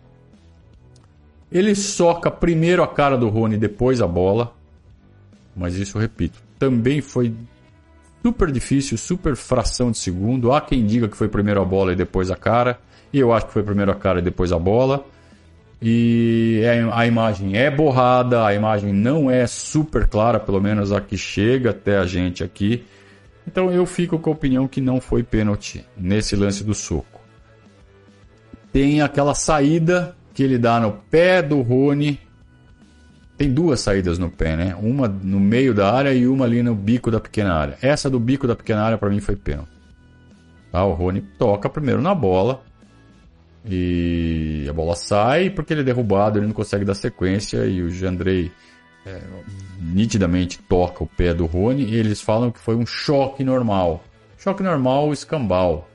Ele 1.50 1.74
soca 1.74 2.30
primeiro 2.30 2.82
a 2.82 2.88
cara 2.88 3.16
do 3.16 3.28
Rony, 3.28 3.56
depois 3.56 4.00
a 4.00 4.06
bola. 4.06 4.54
Mas 5.54 5.76
isso, 5.76 5.98
repito, 5.98 6.38
também 6.58 7.00
foi 7.00 7.32
super 8.24 8.50
difícil, 8.50 8.96
super 8.96 9.36
fração 9.36 9.90
de 9.90 9.98
segundo. 9.98 10.52
Há 10.52 10.60
quem 10.60 10.86
diga 10.86 11.08
que 11.08 11.16
foi 11.16 11.28
primeiro 11.28 11.60
a 11.60 11.64
bola 11.64 11.92
e 11.92 11.96
depois 11.96 12.30
a 12.30 12.36
cara. 12.36 12.78
E 13.12 13.18
eu 13.18 13.32
acho 13.32 13.46
que 13.46 13.52
foi 13.52 13.62
primeiro 13.62 13.90
a 13.90 13.94
cara 13.94 14.20
e 14.20 14.22
depois 14.22 14.52
a 14.52 14.58
bola. 14.58 15.04
E 15.84 16.60
é, 16.62 16.88
a 16.92 17.06
imagem 17.08 17.56
é 17.56 17.68
borrada, 17.68 18.46
a 18.46 18.54
imagem 18.54 18.92
não 18.92 19.28
é 19.28 19.48
super 19.48 20.06
clara, 20.06 20.38
pelo 20.38 20.60
menos 20.60 20.92
a 20.92 21.00
que 21.00 21.18
chega 21.18 21.70
até 21.70 21.98
a 21.98 22.06
gente 22.06 22.44
aqui. 22.44 22.84
Então 23.44 23.68
eu 23.68 23.84
fico 23.84 24.16
com 24.16 24.30
a 24.30 24.32
opinião 24.32 24.68
que 24.68 24.80
não 24.80 25.00
foi 25.00 25.24
pênalti 25.24 25.84
nesse 25.96 26.36
lance 26.36 26.62
do 26.62 26.72
soco. 26.72 27.20
Tem 28.72 29.02
aquela 29.02 29.34
saída 29.34 30.16
que 30.32 30.44
ele 30.44 30.56
dá 30.56 30.78
no 30.78 30.92
pé 31.10 31.42
do 31.42 31.60
Rony. 31.60 32.20
Tem 33.36 33.52
duas 33.52 33.80
saídas 33.80 34.20
no 34.20 34.30
pé, 34.30 34.56
né? 34.56 34.76
Uma 34.80 35.08
no 35.08 35.40
meio 35.40 35.74
da 35.74 35.92
área 35.92 36.14
e 36.14 36.28
uma 36.28 36.44
ali 36.44 36.62
no 36.62 36.76
bico 36.76 37.10
da 37.10 37.18
pequena 37.18 37.54
área. 37.54 37.76
Essa 37.82 38.08
do 38.08 38.20
bico 38.20 38.46
da 38.46 38.54
pequena 38.54 38.84
área 38.84 38.96
para 38.96 39.10
mim 39.10 39.18
foi 39.18 39.34
pênalti. 39.34 39.72
Tá? 40.70 40.84
O 40.84 40.92
Rony 40.92 41.22
toca 41.36 41.68
primeiro 41.68 42.00
na 42.00 42.14
bola, 42.14 42.62
e 43.64 44.66
a 44.68 44.72
bola 44.72 44.96
sai 44.96 45.50
porque 45.50 45.72
ele 45.72 45.82
é 45.82 45.84
derrubado, 45.84 46.38
ele 46.38 46.46
não 46.46 46.54
consegue 46.54 46.84
dar 46.84 46.94
sequência 46.94 47.64
e 47.66 47.80
o 47.80 47.90
Jandrei 47.90 48.50
é, 49.06 49.20
nitidamente 49.80 50.58
toca 50.58 51.04
o 51.04 51.06
pé 51.06 51.32
do 51.32 51.46
Rony 51.46 51.84
e 51.84 51.96
eles 51.96 52.20
falam 52.20 52.50
que 52.50 52.58
foi 52.58 52.74
um 52.74 52.86
choque 52.86 53.44
normal. 53.44 54.02
Choque 54.38 54.62
normal, 54.62 55.12
escambau. 55.12 55.88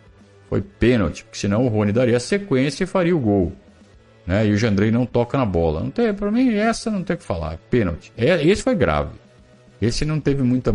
Foi 0.50 0.62
pênalti, 0.62 1.24
porque 1.26 1.38
senão 1.38 1.66
o 1.66 1.68
Rony 1.68 1.92
daria 1.92 2.20
sequência 2.20 2.86
e 2.86 2.88
faria 2.88 3.16
o 3.16 3.20
gol. 3.20 3.52
Né? 4.26 4.48
E 4.48 4.52
o 4.52 4.58
Jandrei 4.58 4.92
não 4.92 5.06
toca 5.06 5.38
na 5.38 5.46
bola. 5.46 5.82
Não 5.82 5.90
tem, 5.90 6.14
para 6.14 6.32
mim 6.32 6.54
essa 6.54 6.90
não 6.90 7.04
tem 7.04 7.16
o 7.16 7.20
que 7.20 7.26
falar. 7.26 7.58
Pênalti. 7.70 8.12
É, 8.16 8.42
esse 8.46 8.64
foi 8.64 8.76
grave. 8.76 9.12
Esse 9.82 10.06
não 10.06 10.20
teve 10.20 10.44
muita 10.44 10.74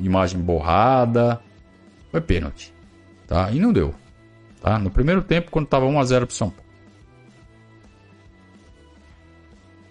imagem 0.00 0.40
borrada. 0.40 1.40
Foi 2.10 2.20
pênalti. 2.20 2.72
Tá? 3.26 3.50
E 3.50 3.58
não 3.58 3.72
deu. 3.72 3.94
Tá? 4.64 4.78
No 4.78 4.90
primeiro 4.90 5.20
tempo, 5.20 5.50
quando 5.50 5.66
estava 5.66 5.84
1 5.84 6.00
a 6.00 6.04
0 6.04 6.26
para 6.26 6.34
São 6.34 6.48
Paulo. 6.48 6.64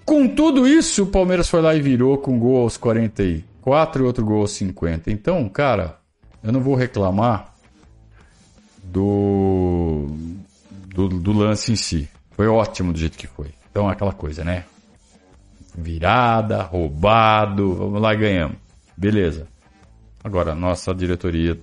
Com 0.03 0.27
tudo 0.27 0.67
isso, 0.67 1.03
o 1.03 1.05
Palmeiras 1.05 1.47
foi 1.47 1.61
lá 1.61 1.75
e 1.75 1.79
virou 1.79 2.17
com 2.17 2.39
gol 2.39 2.63
aos 2.63 2.75
44 2.75 4.01
e 4.01 4.05
outro 4.07 4.25
gol 4.25 4.41
aos 4.41 4.51
50. 4.53 5.11
Então, 5.11 5.47
cara, 5.47 5.99
eu 6.41 6.51
não 6.51 6.59
vou 6.59 6.73
reclamar 6.73 7.53
do, 8.83 10.07
do, 10.87 11.07
do 11.07 11.31
lance 11.31 11.71
em 11.71 11.75
si. 11.75 12.09
Foi 12.31 12.47
ótimo 12.47 12.91
do 12.91 12.97
jeito 12.97 13.15
que 13.15 13.27
foi. 13.27 13.51
Então, 13.69 13.87
aquela 13.87 14.11
coisa, 14.11 14.43
né? 14.43 14.65
Virada, 15.77 16.63
roubado, 16.63 17.75
vamos 17.75 18.01
lá, 18.01 18.15
ganhamos. 18.15 18.57
Beleza. 18.97 19.47
Agora, 20.23 20.55
nossa 20.55 20.95
diretoria 20.95 21.59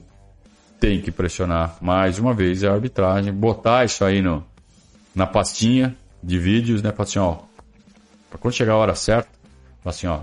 tem 0.80 1.00
que 1.00 1.12
pressionar 1.12 1.76
mais 1.80 2.18
uma 2.18 2.32
vez 2.32 2.64
a 2.64 2.72
arbitragem, 2.72 3.32
botar 3.32 3.84
isso 3.84 4.02
aí 4.02 4.22
no, 4.22 4.42
na 5.14 5.26
pastinha 5.26 5.94
de 6.22 6.38
vídeos, 6.38 6.82
né? 6.82 6.90
Falar 6.90 7.04
assim, 7.04 7.18
ó, 7.18 7.38
pra 8.30 8.38
quando 8.38 8.54
chegar 8.54 8.72
a 8.72 8.76
hora 8.76 8.94
certa, 8.94 9.28
falar 9.82 9.90
assim, 9.94 10.06
ó, 10.06 10.22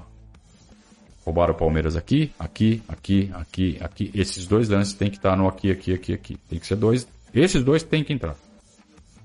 roubaram 1.24 1.53
o 1.53 1.58
Palmeiras 1.58 1.95
aqui, 1.95 2.32
aqui, 2.39 2.82
aqui, 2.88 3.32
aqui, 3.34 3.78
aqui. 3.80 4.12
Esses 4.16 4.47
dois 4.47 4.68
lances 4.68 4.93
tem 4.93 5.12
que 5.12 5.18
estar 5.18 5.38
no 5.38 5.47
aqui, 5.47 5.70
aqui, 5.70 5.93
aqui, 5.93 6.14
aqui. 6.14 6.38
Tem 6.49 6.58
que 6.58 6.66
ser 6.66 6.76
dois. 6.76 7.08
Esses 7.34 7.64
dois 7.64 7.84
tem 7.84 8.03
que 8.03 8.12
entrar. 8.12 8.36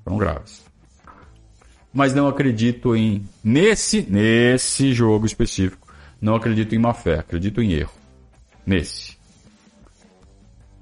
São 0.04 0.18
graves. 0.18 0.62
Mas 1.92 2.14
não 2.14 2.28
acredito 2.28 2.94
em 2.94 3.24
nesse 3.42 4.02
nesse 4.02 4.92
jogo 4.92 5.24
específico. 5.26 5.88
Não 6.20 6.34
acredito 6.34 6.74
em 6.74 6.78
má 6.78 6.92
fé, 6.92 7.18
acredito 7.18 7.62
em 7.62 7.72
erro. 7.72 7.92
Nesse. 8.66 9.16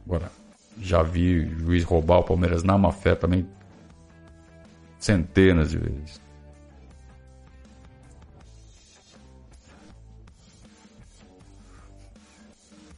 Agora, 0.05 0.40
já 0.81 1.03
vi 1.03 1.49
juiz 1.59 1.85
roubar 1.85 2.19
o 2.19 2.25
Palmeiras 2.25 2.63
na 2.63 2.77
má 2.79 2.93
fé 2.93 3.15
também 3.15 3.47
centenas 4.99 5.71
de 5.71 5.79
vezes. 5.79 6.21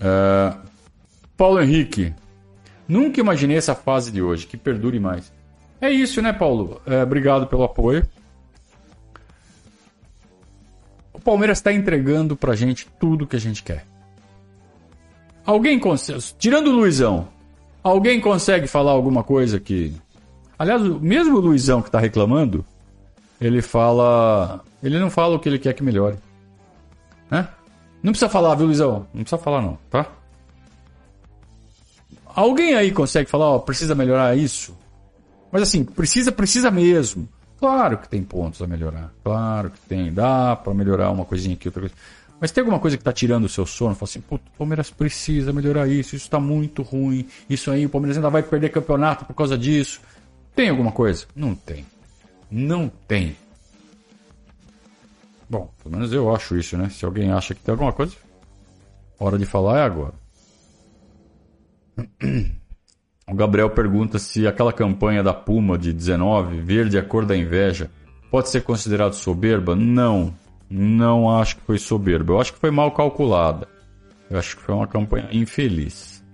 Uh, 0.01 0.59
Paulo 1.37 1.63
Henrique, 1.63 2.13
nunca 2.89 3.21
imaginei 3.21 3.57
essa 3.57 3.75
fase 3.75 4.11
de 4.11 4.21
hoje, 4.21 4.47
que 4.47 4.57
perdure 4.57 4.99
mais. 4.99 5.33
É 5.81 5.91
isso, 5.91 6.21
né, 6.21 6.33
Paulo? 6.33 6.81
É, 6.87 7.03
obrigado 7.03 7.47
pelo 7.47 7.63
apoio. 7.63 8.07
O 11.13 11.21
Palmeiras 11.21 11.59
está 11.59 11.73
entregando 11.73 12.37
pra 12.37 12.57
gente 12.57 12.89
tudo 12.99 13.27
que 13.27 13.37
a 13.37 13.41
gente 13.41 13.63
quer. 13.63 13.87
Alguém 15.45 15.79
consegue. 15.79 16.21
Tirando 16.39 16.69
o 16.69 16.73
Luizão, 16.73 17.29
alguém 17.83 18.21
consegue 18.21 18.67
falar 18.67 18.93
alguma 18.93 19.23
coisa 19.23 19.59
que. 19.59 19.95
Aliás, 20.59 20.83
mesmo 21.01 21.39
o 21.39 21.41
Luizão 21.41 21.83
que 21.83 21.89
está 21.89 21.99
reclamando, 21.99 22.65
ele 23.41 23.63
fala. 23.63 24.61
Ele 24.83 24.99
não 24.99 25.11
fala 25.11 25.37
o 25.37 25.39
que 25.39 25.49
ele 25.49 25.59
quer 25.59 25.73
que 25.75 25.83
melhore. 25.83 26.17
Né? 27.31 27.49
Não 28.03 28.13
precisa 28.13 28.29
falar, 28.29 28.55
viu, 28.55 28.67
Luizão? 28.67 29.07
Não 29.15 29.23
precisa 29.23 29.39
falar, 29.39 29.63
não, 29.63 29.79
tá? 29.91 30.07
Alguém 32.35 32.75
aí 32.75 32.91
consegue 32.91 33.29
falar, 33.29 33.47
ó, 33.51 33.59
precisa 33.59 33.95
melhorar 33.95 34.37
isso? 34.37 34.77
Mas 35.51 35.63
assim, 35.63 35.85
precisa, 35.85 36.33
precisa 36.33 36.71
mesmo. 36.71 37.29
Claro 37.59 37.99
que 37.99 38.09
tem 38.09 38.23
pontos 38.25 38.61
a 38.61 38.67
melhorar. 38.67 39.13
Claro 39.23 39.71
que 39.71 39.79
tem. 39.81 40.13
Dá 40.13 40.57
para 40.57 40.75
melhorar 40.75 41.11
uma 41.11 41.25
coisinha 41.25 41.55
aqui, 41.55 41.69
outra 41.69 41.83
coisa. 41.83 41.95
Mas 42.43 42.51
tem 42.51 42.61
alguma 42.61 42.81
coisa 42.81 42.99
que 42.99 43.05
tá 43.05 43.13
tirando 43.13 43.45
o 43.45 43.49
seu 43.49 43.65
sono? 43.65 43.95
Fala 43.95 44.11
assim, 44.11 44.21
puto, 44.21 44.43
o 44.53 44.59
Palmeiras 44.59 44.91
precisa 44.91 45.53
melhorar 45.53 45.87
isso, 45.87 46.17
isso 46.17 46.29
tá 46.29 46.41
muito 46.41 46.83
ruim. 46.83 47.25
Isso 47.49 47.71
aí, 47.71 47.87
o 47.87 47.89
Palmeiras 47.89 48.17
ainda 48.17 48.29
vai 48.29 48.43
perder 48.43 48.71
campeonato 48.71 49.25
por 49.25 49.33
causa 49.33 49.57
disso. 49.57 50.01
Tem 50.53 50.69
alguma 50.69 50.91
coisa? 50.91 51.25
Não 51.37 51.55
tem. 51.55 51.87
Não 52.51 52.91
tem. 53.07 53.37
Bom, 55.49 55.73
pelo 55.81 55.95
menos 55.95 56.13
eu 56.13 56.35
acho 56.35 56.57
isso, 56.57 56.77
né? 56.77 56.89
Se 56.89 57.05
alguém 57.05 57.31
acha 57.31 57.55
que 57.55 57.61
tem 57.61 57.71
alguma 57.71 57.93
coisa, 57.93 58.17
hora 59.21 59.39
de 59.39 59.47
falar 59.47 59.79
é 59.79 59.83
agora. 59.85 60.15
O 63.25 63.35
Gabriel 63.35 63.71
pergunta 63.71 64.19
se 64.19 64.49
aquela 64.49 64.73
campanha 64.73 65.23
da 65.23 65.33
Puma 65.33 65.79
de 65.79 65.93
19, 65.93 66.61
verde 66.61 66.99
a 66.99 67.03
cor 67.03 67.25
da 67.25 67.37
inveja, 67.37 67.89
pode 68.33 68.49
ser 68.49 68.63
considerado 68.63 69.15
soberba? 69.15 69.77
Não, 69.77 70.35
não 70.73 71.29
acho 71.39 71.57
que 71.57 71.63
foi 71.63 71.79
soberba. 71.79 72.33
Eu 72.33 72.41
acho 72.41 72.53
que 72.55 72.59
foi 72.59 72.71
mal 72.71 72.91
calculada. 72.93 73.69
Eu 74.31 74.39
acho 74.39 74.57
que 74.57 74.63
foi 74.63 74.75
uma 74.75 74.87
campanha 74.87 75.29
infeliz. 75.31 76.25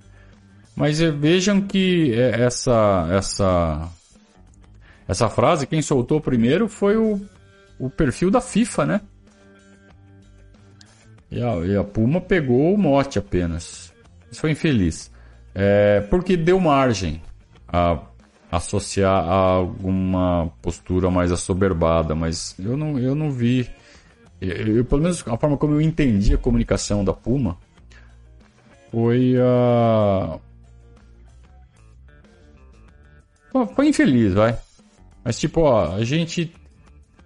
Mas 0.76 1.00
eh, 1.00 1.10
vejam 1.10 1.60
que 1.60 2.14
eh, 2.14 2.40
essa 2.42 3.08
essa 3.10 3.88
essa 5.08 5.28
frase 5.28 5.66
quem 5.66 5.82
soltou 5.82 6.20
primeiro 6.20 6.68
foi 6.68 6.96
o, 6.96 7.20
o 7.78 7.90
perfil 7.90 8.30
da 8.30 8.40
FIFA, 8.40 8.86
né? 8.86 9.00
E 11.30 11.42
a, 11.42 11.56
e 11.66 11.76
a 11.76 11.82
Puma 11.82 12.20
pegou 12.20 12.72
o 12.72 12.78
mote 12.78 13.18
apenas. 13.18 13.92
Isso 14.30 14.40
foi 14.40 14.52
infeliz. 14.52 15.10
É, 15.54 16.00
porque 16.02 16.36
deu 16.36 16.60
margem 16.60 17.20
a 17.66 18.00
associar 18.50 19.24
a 19.24 19.34
alguma 19.34 20.50
postura 20.62 21.10
mais 21.10 21.32
assoberbada, 21.32 22.14
mas 22.14 22.54
eu 22.58 22.76
não, 22.76 22.98
eu 22.98 23.14
não 23.14 23.30
vi. 23.30 23.68
Eu, 24.40 24.84
pelo 24.84 25.02
menos 25.02 25.26
a 25.26 25.36
forma 25.36 25.56
como 25.56 25.74
eu 25.74 25.80
entendi 25.80 26.34
a 26.34 26.38
comunicação 26.38 27.04
da 27.04 27.12
Puma 27.12 27.56
foi 28.90 29.34
a. 29.38 30.38
Uh... 33.52 33.66
Foi 33.74 33.88
infeliz, 33.88 34.34
vai. 34.34 34.56
Mas 35.24 35.38
tipo, 35.38 35.62
ó, 35.62 35.94
a 35.94 36.04
gente 36.04 36.52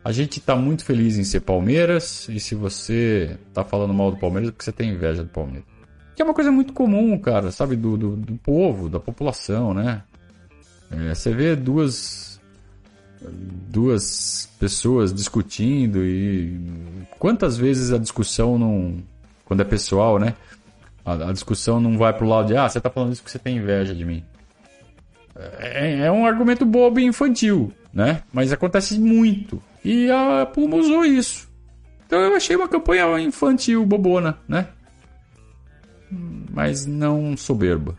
a 0.04 0.10
gente 0.10 0.40
tá 0.40 0.56
muito 0.56 0.84
feliz 0.84 1.16
em 1.16 1.24
ser 1.24 1.40
Palmeiras 1.40 2.28
e 2.28 2.40
se 2.40 2.54
você 2.54 3.38
tá 3.54 3.62
falando 3.62 3.94
mal 3.94 4.10
do 4.10 4.16
Palmeiras 4.16 4.48
é 4.48 4.52
porque 4.52 4.64
você 4.64 4.72
tem 4.72 4.90
inveja 4.90 5.22
do 5.22 5.28
Palmeiras. 5.28 5.64
Que 6.16 6.22
é 6.22 6.24
uma 6.24 6.34
coisa 6.34 6.50
muito 6.50 6.72
comum, 6.72 7.16
cara, 7.18 7.52
sabe? 7.52 7.76
Do, 7.76 7.96
do, 7.96 8.16
do 8.16 8.34
povo, 8.38 8.88
da 8.88 8.98
população, 8.98 9.72
né? 9.72 10.02
É, 10.90 11.14
você 11.14 11.32
vê 11.32 11.54
duas, 11.54 12.31
duas 13.30 14.48
pessoas 14.58 15.12
discutindo 15.12 16.04
e 16.04 16.58
quantas 17.18 17.56
vezes 17.56 17.92
a 17.92 17.98
discussão 17.98 18.58
não. 18.58 18.98
Quando 19.44 19.60
é 19.60 19.64
pessoal, 19.64 20.18
né? 20.18 20.34
A, 21.04 21.30
a 21.30 21.32
discussão 21.32 21.80
não 21.80 21.98
vai 21.98 22.12
pro 22.12 22.26
lado 22.26 22.48
de, 22.48 22.56
ah, 22.56 22.68
você 22.68 22.80
tá 22.80 22.88
falando 22.88 23.12
isso 23.12 23.22
porque 23.22 23.32
você 23.32 23.38
tem 23.38 23.56
inveja 23.56 23.94
de 23.94 24.04
mim. 24.04 24.24
É, 25.58 26.06
é 26.06 26.12
um 26.12 26.24
argumento 26.26 26.64
bobo 26.64 27.00
e 27.00 27.04
infantil, 27.04 27.72
né? 27.92 28.22
Mas 28.32 28.52
acontece 28.52 28.98
muito. 28.98 29.62
E 29.84 30.10
a 30.10 30.46
Puma 30.46 30.76
usou 30.76 31.04
isso. 31.04 31.48
Então 32.06 32.20
eu 32.20 32.34
achei 32.34 32.54
uma 32.54 32.68
campanha 32.68 33.18
infantil 33.20 33.84
bobona, 33.84 34.38
né? 34.46 34.68
mas 36.52 36.86
não 36.86 37.36
soberba. 37.36 37.96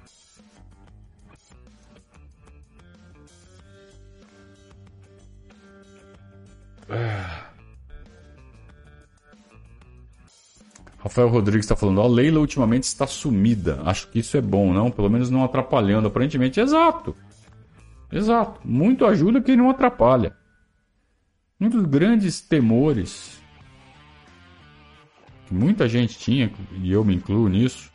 Rafael 11.00 11.28
Rodrigues 11.28 11.66
está 11.66 11.76
falando, 11.76 12.00
a 12.02 12.08
Leila 12.08 12.40
ultimamente 12.40 12.84
está 12.84 13.06
sumida. 13.06 13.82
Acho 13.84 14.08
que 14.08 14.20
isso 14.20 14.38
é 14.38 14.42
bom, 14.42 14.72
não? 14.72 14.90
Pelo 14.90 15.10
menos 15.10 15.30
não 15.30 15.44
atrapalhando, 15.44 16.08
aparentemente. 16.08 16.62
Exato. 16.62 17.16
Exato. 18.10 18.62
Muito 18.64 19.06
ajuda 19.06 19.42
quem 19.42 19.58
não 19.58 19.70
atrapalha. 19.70 20.34
Um 21.60 21.68
dos 21.68 21.86
grandes 21.86 22.40
temores 22.40 23.42
que 25.46 25.54
muita 25.54 25.90
gente 25.90 26.18
tinha, 26.18 26.52
e 26.82 26.92
eu 26.92 27.04
me 27.04 27.16
incluo 27.16 27.50
nisso, 27.50 27.92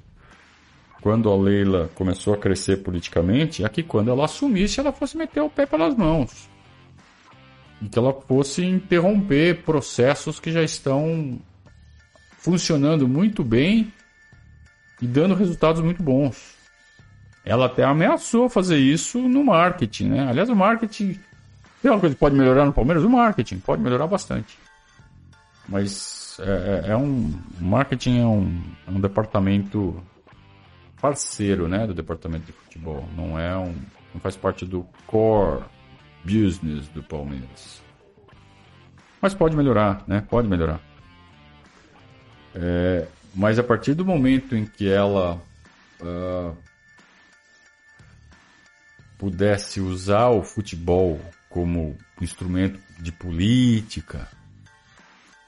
quando 1.00 1.30
a 1.30 1.36
Leila 1.36 1.90
começou 1.94 2.34
a 2.34 2.38
crescer 2.38 2.78
politicamente, 2.78 3.64
é 3.64 3.68
que 3.68 3.82
quando 3.82 4.10
ela 4.10 4.26
assumisse, 4.26 4.80
ela 4.80 4.92
fosse 4.92 5.16
meter 5.16 5.40
o 5.40 5.48
pé 5.48 5.64
pelas 5.64 5.94
mãos. 5.94 6.48
E 7.80 7.88
que 7.88 7.98
ela 7.98 8.12
fosse 8.12 8.64
interromper 8.64 9.62
processos 9.62 10.40
que 10.40 10.50
já 10.50 10.62
estão 10.62 11.38
funcionando 12.38 13.06
muito 13.06 13.44
bem 13.44 13.92
e 15.00 15.06
dando 15.06 15.34
resultados 15.34 15.80
muito 15.80 16.02
bons. 16.02 16.56
Ela 17.44 17.66
até 17.66 17.84
ameaçou 17.84 18.48
fazer 18.48 18.78
isso 18.78 19.20
no 19.20 19.44
marketing, 19.44 20.08
né? 20.08 20.28
Aliás, 20.28 20.48
o 20.48 20.56
marketing. 20.56 21.18
Tem 21.80 21.90
uma 21.90 22.00
coisa 22.00 22.14
que 22.14 22.20
pode 22.20 22.34
melhorar 22.34 22.66
no 22.66 22.72
Palmeiras? 22.72 23.04
O 23.04 23.10
marketing 23.10 23.58
pode 23.58 23.80
melhorar 23.80 24.06
bastante. 24.06 24.58
Mas 25.68 26.38
é, 26.40 26.84
é, 26.88 26.90
é 26.92 26.96
um. 26.96 27.32
Marketing 27.60 28.18
é 28.18 28.26
um, 28.26 28.62
é 28.86 28.90
um 28.90 29.00
departamento 29.00 30.02
parceiro, 31.00 31.68
né, 31.68 31.86
do 31.86 31.94
departamento 31.94 32.46
de 32.46 32.52
futebol. 32.52 33.08
Não 33.16 33.38
é 33.38 33.56
um, 33.56 33.74
não 34.12 34.20
faz 34.20 34.36
parte 34.36 34.64
do 34.64 34.86
core 35.06 35.62
business 36.28 36.88
do 36.88 37.02
Palmeiras. 37.02 37.82
Mas 39.20 39.34
pode 39.34 39.56
melhorar, 39.56 40.04
né? 40.06 40.24
Pode 40.28 40.46
melhorar. 40.46 40.80
É, 42.54 43.06
mas 43.34 43.58
a 43.58 43.62
partir 43.62 43.94
do 43.94 44.04
momento 44.04 44.54
em 44.54 44.64
que 44.66 44.88
ela 44.88 45.40
uh, 46.00 46.56
pudesse 49.16 49.80
usar 49.80 50.28
o 50.28 50.42
futebol 50.42 51.20
como 51.48 51.96
instrumento 52.20 52.78
de 53.00 53.10
política 53.10 54.28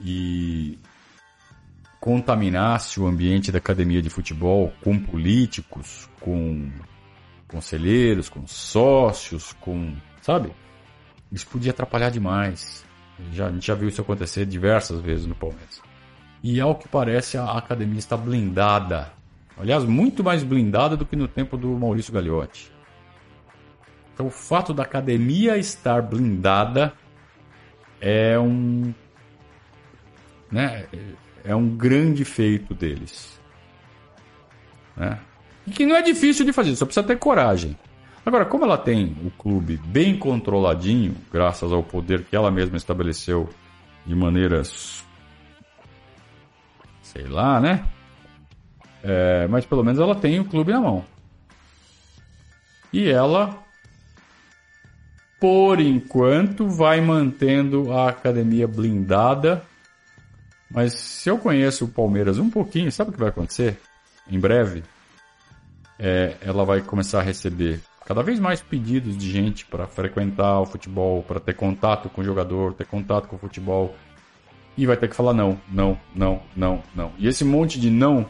e 0.00 0.78
contaminasse 2.00 2.98
o 2.98 3.06
ambiente 3.06 3.52
da 3.52 3.58
academia 3.58 4.00
de 4.00 4.08
futebol 4.08 4.72
com 4.82 4.98
políticos, 4.98 6.08
com 6.20 6.70
conselheiros, 7.46 8.28
com 8.28 8.46
sócios, 8.46 9.52
com. 9.60 9.94
Sabe? 10.22 10.52
Isso 11.32 11.46
podia 11.46 11.70
atrapalhar 11.70 12.10
demais. 12.10 12.84
Já, 13.32 13.46
a 13.46 13.50
gente 13.50 13.66
já 13.66 13.74
viu 13.74 13.88
isso 13.88 14.00
acontecer 14.00 14.46
diversas 14.46 15.00
vezes 15.00 15.26
no 15.26 15.34
Palmeiras. 15.34 15.80
E 16.42 16.60
ao 16.60 16.74
que 16.74 16.88
parece, 16.88 17.36
a 17.36 17.52
academia 17.52 17.98
está 17.98 18.16
blindada. 18.16 19.12
Aliás, 19.58 19.84
muito 19.84 20.24
mais 20.24 20.42
blindada 20.42 20.96
do 20.96 21.04
que 21.04 21.14
no 21.14 21.28
tempo 21.28 21.56
do 21.56 21.68
Maurício 21.68 22.12
Gagliotti. 22.12 22.72
Então, 24.14 24.26
o 24.26 24.30
fato 24.30 24.72
da 24.72 24.82
academia 24.82 25.58
estar 25.58 26.02
blindada 26.02 26.92
é 28.00 28.38
um. 28.38 28.92
Né, 30.50 30.86
é 31.44 31.54
um 31.54 31.68
grande 31.68 32.24
feito 32.24 32.74
deles. 32.74 33.38
Né? 34.96 35.18
E 35.66 35.70
que 35.70 35.86
não 35.86 35.96
é 35.96 36.02
difícil 36.02 36.44
de 36.44 36.52
fazer, 36.52 36.74
só 36.74 36.84
precisa 36.84 37.06
ter 37.06 37.18
coragem. 37.18 37.76
Agora, 38.24 38.44
como 38.44 38.64
ela 38.64 38.76
tem 38.76 39.16
o 39.24 39.30
clube 39.30 39.78
bem 39.78 40.18
controladinho, 40.18 41.16
graças 41.32 41.72
ao 41.72 41.82
poder 41.82 42.24
que 42.24 42.36
ela 42.36 42.50
mesma 42.50 42.76
estabeleceu 42.76 43.48
de 44.04 44.14
maneiras. 44.14 45.04
sei 47.02 47.26
lá, 47.26 47.60
né? 47.60 47.84
É, 49.02 49.48
mas 49.48 49.64
pelo 49.64 49.82
menos 49.82 49.98
ela 49.98 50.14
tem 50.14 50.38
o 50.38 50.44
clube 50.44 50.72
na 50.72 50.80
mão. 50.80 51.04
E 52.92 53.08
ela, 53.08 53.56
por 55.40 55.80
enquanto, 55.80 56.68
vai 56.68 57.00
mantendo 57.00 57.92
a 57.92 58.10
academia 58.10 58.68
blindada. 58.68 59.62
Mas 60.70 60.92
se 60.92 61.28
eu 61.28 61.38
conheço 61.38 61.86
o 61.86 61.88
Palmeiras 61.88 62.38
um 62.38 62.50
pouquinho, 62.50 62.92
sabe 62.92 63.10
o 63.10 63.12
que 63.12 63.18
vai 63.18 63.30
acontecer? 63.30 63.80
Em 64.28 64.38
breve, 64.38 64.84
é, 65.98 66.36
ela 66.40 66.64
vai 66.64 66.80
começar 66.80 67.20
a 67.20 67.22
receber 67.22 67.80
cada 68.10 68.24
vez 68.24 68.40
mais 68.40 68.60
pedidos 68.60 69.16
de 69.16 69.30
gente 69.30 69.64
para 69.64 69.86
frequentar 69.86 70.58
o 70.58 70.66
futebol, 70.66 71.22
para 71.22 71.38
ter 71.38 71.54
contato 71.54 72.08
com 72.08 72.20
o 72.20 72.24
jogador, 72.24 72.74
ter 72.74 72.84
contato 72.84 73.28
com 73.28 73.36
o 73.36 73.38
futebol. 73.38 73.94
E 74.76 74.84
vai 74.84 74.96
ter 74.96 75.08
que 75.08 75.14
falar 75.14 75.32
não, 75.32 75.60
não, 75.70 75.96
não, 76.12 76.42
não, 76.56 76.82
não. 76.92 77.12
E 77.18 77.28
esse 77.28 77.44
monte 77.44 77.78
de 77.78 77.88
não 77.88 78.26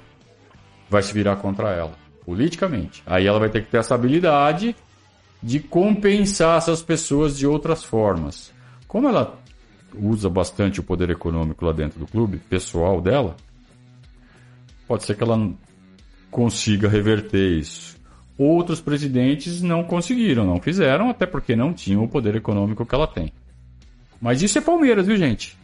vai 0.90 1.02
se 1.02 1.14
virar 1.14 1.36
contra 1.36 1.70
ela, 1.70 1.94
politicamente. 2.26 3.02
Aí 3.06 3.26
ela 3.26 3.38
vai 3.38 3.48
ter 3.48 3.64
que 3.64 3.70
ter 3.70 3.78
essa 3.78 3.94
habilidade 3.94 4.76
de 5.42 5.58
compensar 5.58 6.58
essas 6.58 6.82
pessoas 6.82 7.38
de 7.38 7.46
outras 7.46 7.82
formas. 7.82 8.52
Como 8.86 9.08
ela 9.08 9.38
usa 9.94 10.28
bastante 10.28 10.78
o 10.78 10.82
poder 10.82 11.08
econômico 11.08 11.64
lá 11.64 11.72
dentro 11.72 11.98
do 11.98 12.06
clube, 12.06 12.36
pessoal 12.36 13.00
dela, 13.00 13.34
pode 14.86 15.04
ser 15.04 15.16
que 15.16 15.22
ela 15.22 15.50
consiga 16.30 16.86
reverter 16.86 17.58
isso. 17.58 17.98
Outros 18.42 18.80
presidentes 18.80 19.60
não 19.60 19.84
conseguiram, 19.84 20.46
não 20.46 20.58
fizeram, 20.58 21.10
até 21.10 21.26
porque 21.26 21.54
não 21.54 21.74
tinham 21.74 22.02
o 22.02 22.08
poder 22.08 22.34
econômico 22.34 22.86
que 22.86 22.94
ela 22.94 23.06
tem. 23.06 23.30
Mas 24.18 24.40
isso 24.40 24.56
é 24.56 24.62
Palmeiras, 24.62 25.06
viu, 25.06 25.18
gente? 25.18 25.58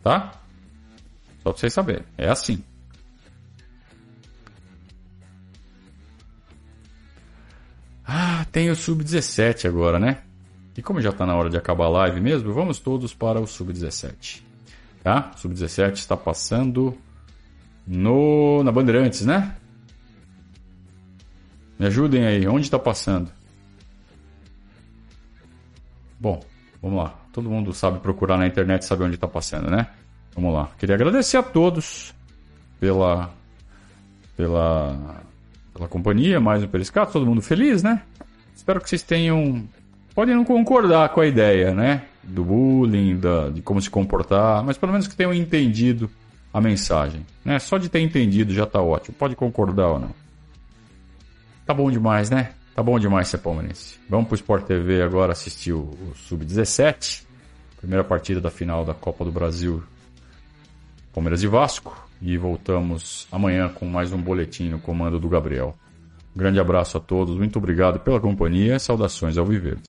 Tá? 0.00 0.30
Só 1.42 1.50
pra 1.50 1.58
vocês 1.58 1.72
saberem. 1.72 2.04
É 2.16 2.28
assim. 2.28 2.62
Ah, 8.06 8.46
tem 8.52 8.70
o 8.70 8.76
Sub-17 8.76 9.66
agora, 9.66 9.98
né? 9.98 10.18
E 10.76 10.82
como 10.82 11.00
já 11.00 11.10
está 11.10 11.26
na 11.26 11.34
hora 11.34 11.50
de 11.50 11.56
acabar 11.56 11.86
a 11.86 11.88
live 11.88 12.20
mesmo, 12.20 12.54
vamos 12.54 12.78
todos 12.78 13.12
para 13.12 13.40
o 13.40 13.46
Sub-17. 13.48 14.40
Tá? 15.02 15.32
Sub-17 15.34 15.94
está 15.94 16.16
passando 16.16 16.96
no 17.84 18.62
na 18.62 18.70
Bandeirantes, 18.70 19.26
né? 19.26 19.56
Me 21.80 21.86
ajudem 21.86 22.26
aí, 22.26 22.46
onde 22.46 22.66
está 22.66 22.78
passando? 22.78 23.30
Bom, 26.20 26.44
vamos 26.82 26.98
lá. 26.98 27.14
Todo 27.32 27.48
mundo 27.48 27.72
sabe 27.72 28.00
procurar 28.00 28.36
na 28.36 28.46
internet, 28.46 28.84
sabe 28.84 29.02
onde 29.02 29.14
está 29.14 29.26
passando, 29.26 29.70
né? 29.70 29.86
Vamos 30.34 30.52
lá. 30.52 30.68
Queria 30.78 30.94
agradecer 30.94 31.38
a 31.38 31.42
todos 31.42 32.14
pela 32.78 33.30
pela 34.36 35.22
pela 35.72 35.88
companhia, 35.88 36.38
mais 36.38 36.62
um 36.62 36.68
Periscato, 36.68 37.12
todo 37.14 37.24
mundo 37.24 37.40
feliz, 37.40 37.82
né? 37.82 38.02
Espero 38.54 38.78
que 38.78 38.90
vocês 38.90 39.00
tenham. 39.00 39.66
Podem 40.14 40.34
não 40.34 40.44
concordar 40.44 41.08
com 41.08 41.22
a 41.22 41.26
ideia, 41.26 41.72
né? 41.72 42.02
Do 42.22 42.44
bullying, 42.44 43.18
da, 43.18 43.48
de 43.48 43.62
como 43.62 43.80
se 43.80 43.88
comportar, 43.88 44.62
mas 44.62 44.76
pelo 44.76 44.92
menos 44.92 45.08
que 45.08 45.16
tenham 45.16 45.32
entendido 45.32 46.10
a 46.52 46.60
mensagem. 46.60 47.24
Né? 47.42 47.58
Só 47.58 47.78
de 47.78 47.88
ter 47.88 48.00
entendido 48.00 48.52
já 48.52 48.66
tá 48.66 48.82
ótimo. 48.82 49.16
Pode 49.18 49.34
concordar 49.34 49.88
ou 49.88 49.98
não. 49.98 50.29
Tá 51.70 51.74
bom 51.74 51.88
demais, 51.88 52.28
né? 52.30 52.50
Tá 52.74 52.82
bom 52.82 52.98
demais 52.98 53.28
ser 53.28 53.38
palmeirense. 53.38 53.96
Vamos 54.08 54.26
pro 54.26 54.34
Sport 54.34 54.64
TV 54.64 55.02
agora 55.02 55.30
assistir 55.30 55.72
o, 55.72 55.82
o 55.82 56.12
Sub-17. 56.16 57.22
Primeira 57.76 58.02
partida 58.02 58.40
da 58.40 58.50
final 58.50 58.84
da 58.84 58.92
Copa 58.92 59.24
do 59.24 59.30
Brasil. 59.30 59.80
Palmeiras 61.14 61.44
e 61.44 61.46
Vasco 61.46 61.96
e 62.20 62.36
voltamos 62.36 63.28
amanhã 63.30 63.68
com 63.68 63.86
mais 63.86 64.12
um 64.12 64.20
boletim 64.20 64.68
no 64.68 64.80
comando 64.80 65.20
do 65.20 65.28
Gabriel. 65.28 65.76
Grande 66.34 66.58
abraço 66.58 66.96
a 66.96 67.00
todos, 67.00 67.36
muito 67.36 67.60
obrigado 67.60 68.00
pela 68.00 68.18
companhia, 68.18 68.76
saudações 68.80 69.38
ao 69.38 69.46
Viver. 69.46 69.78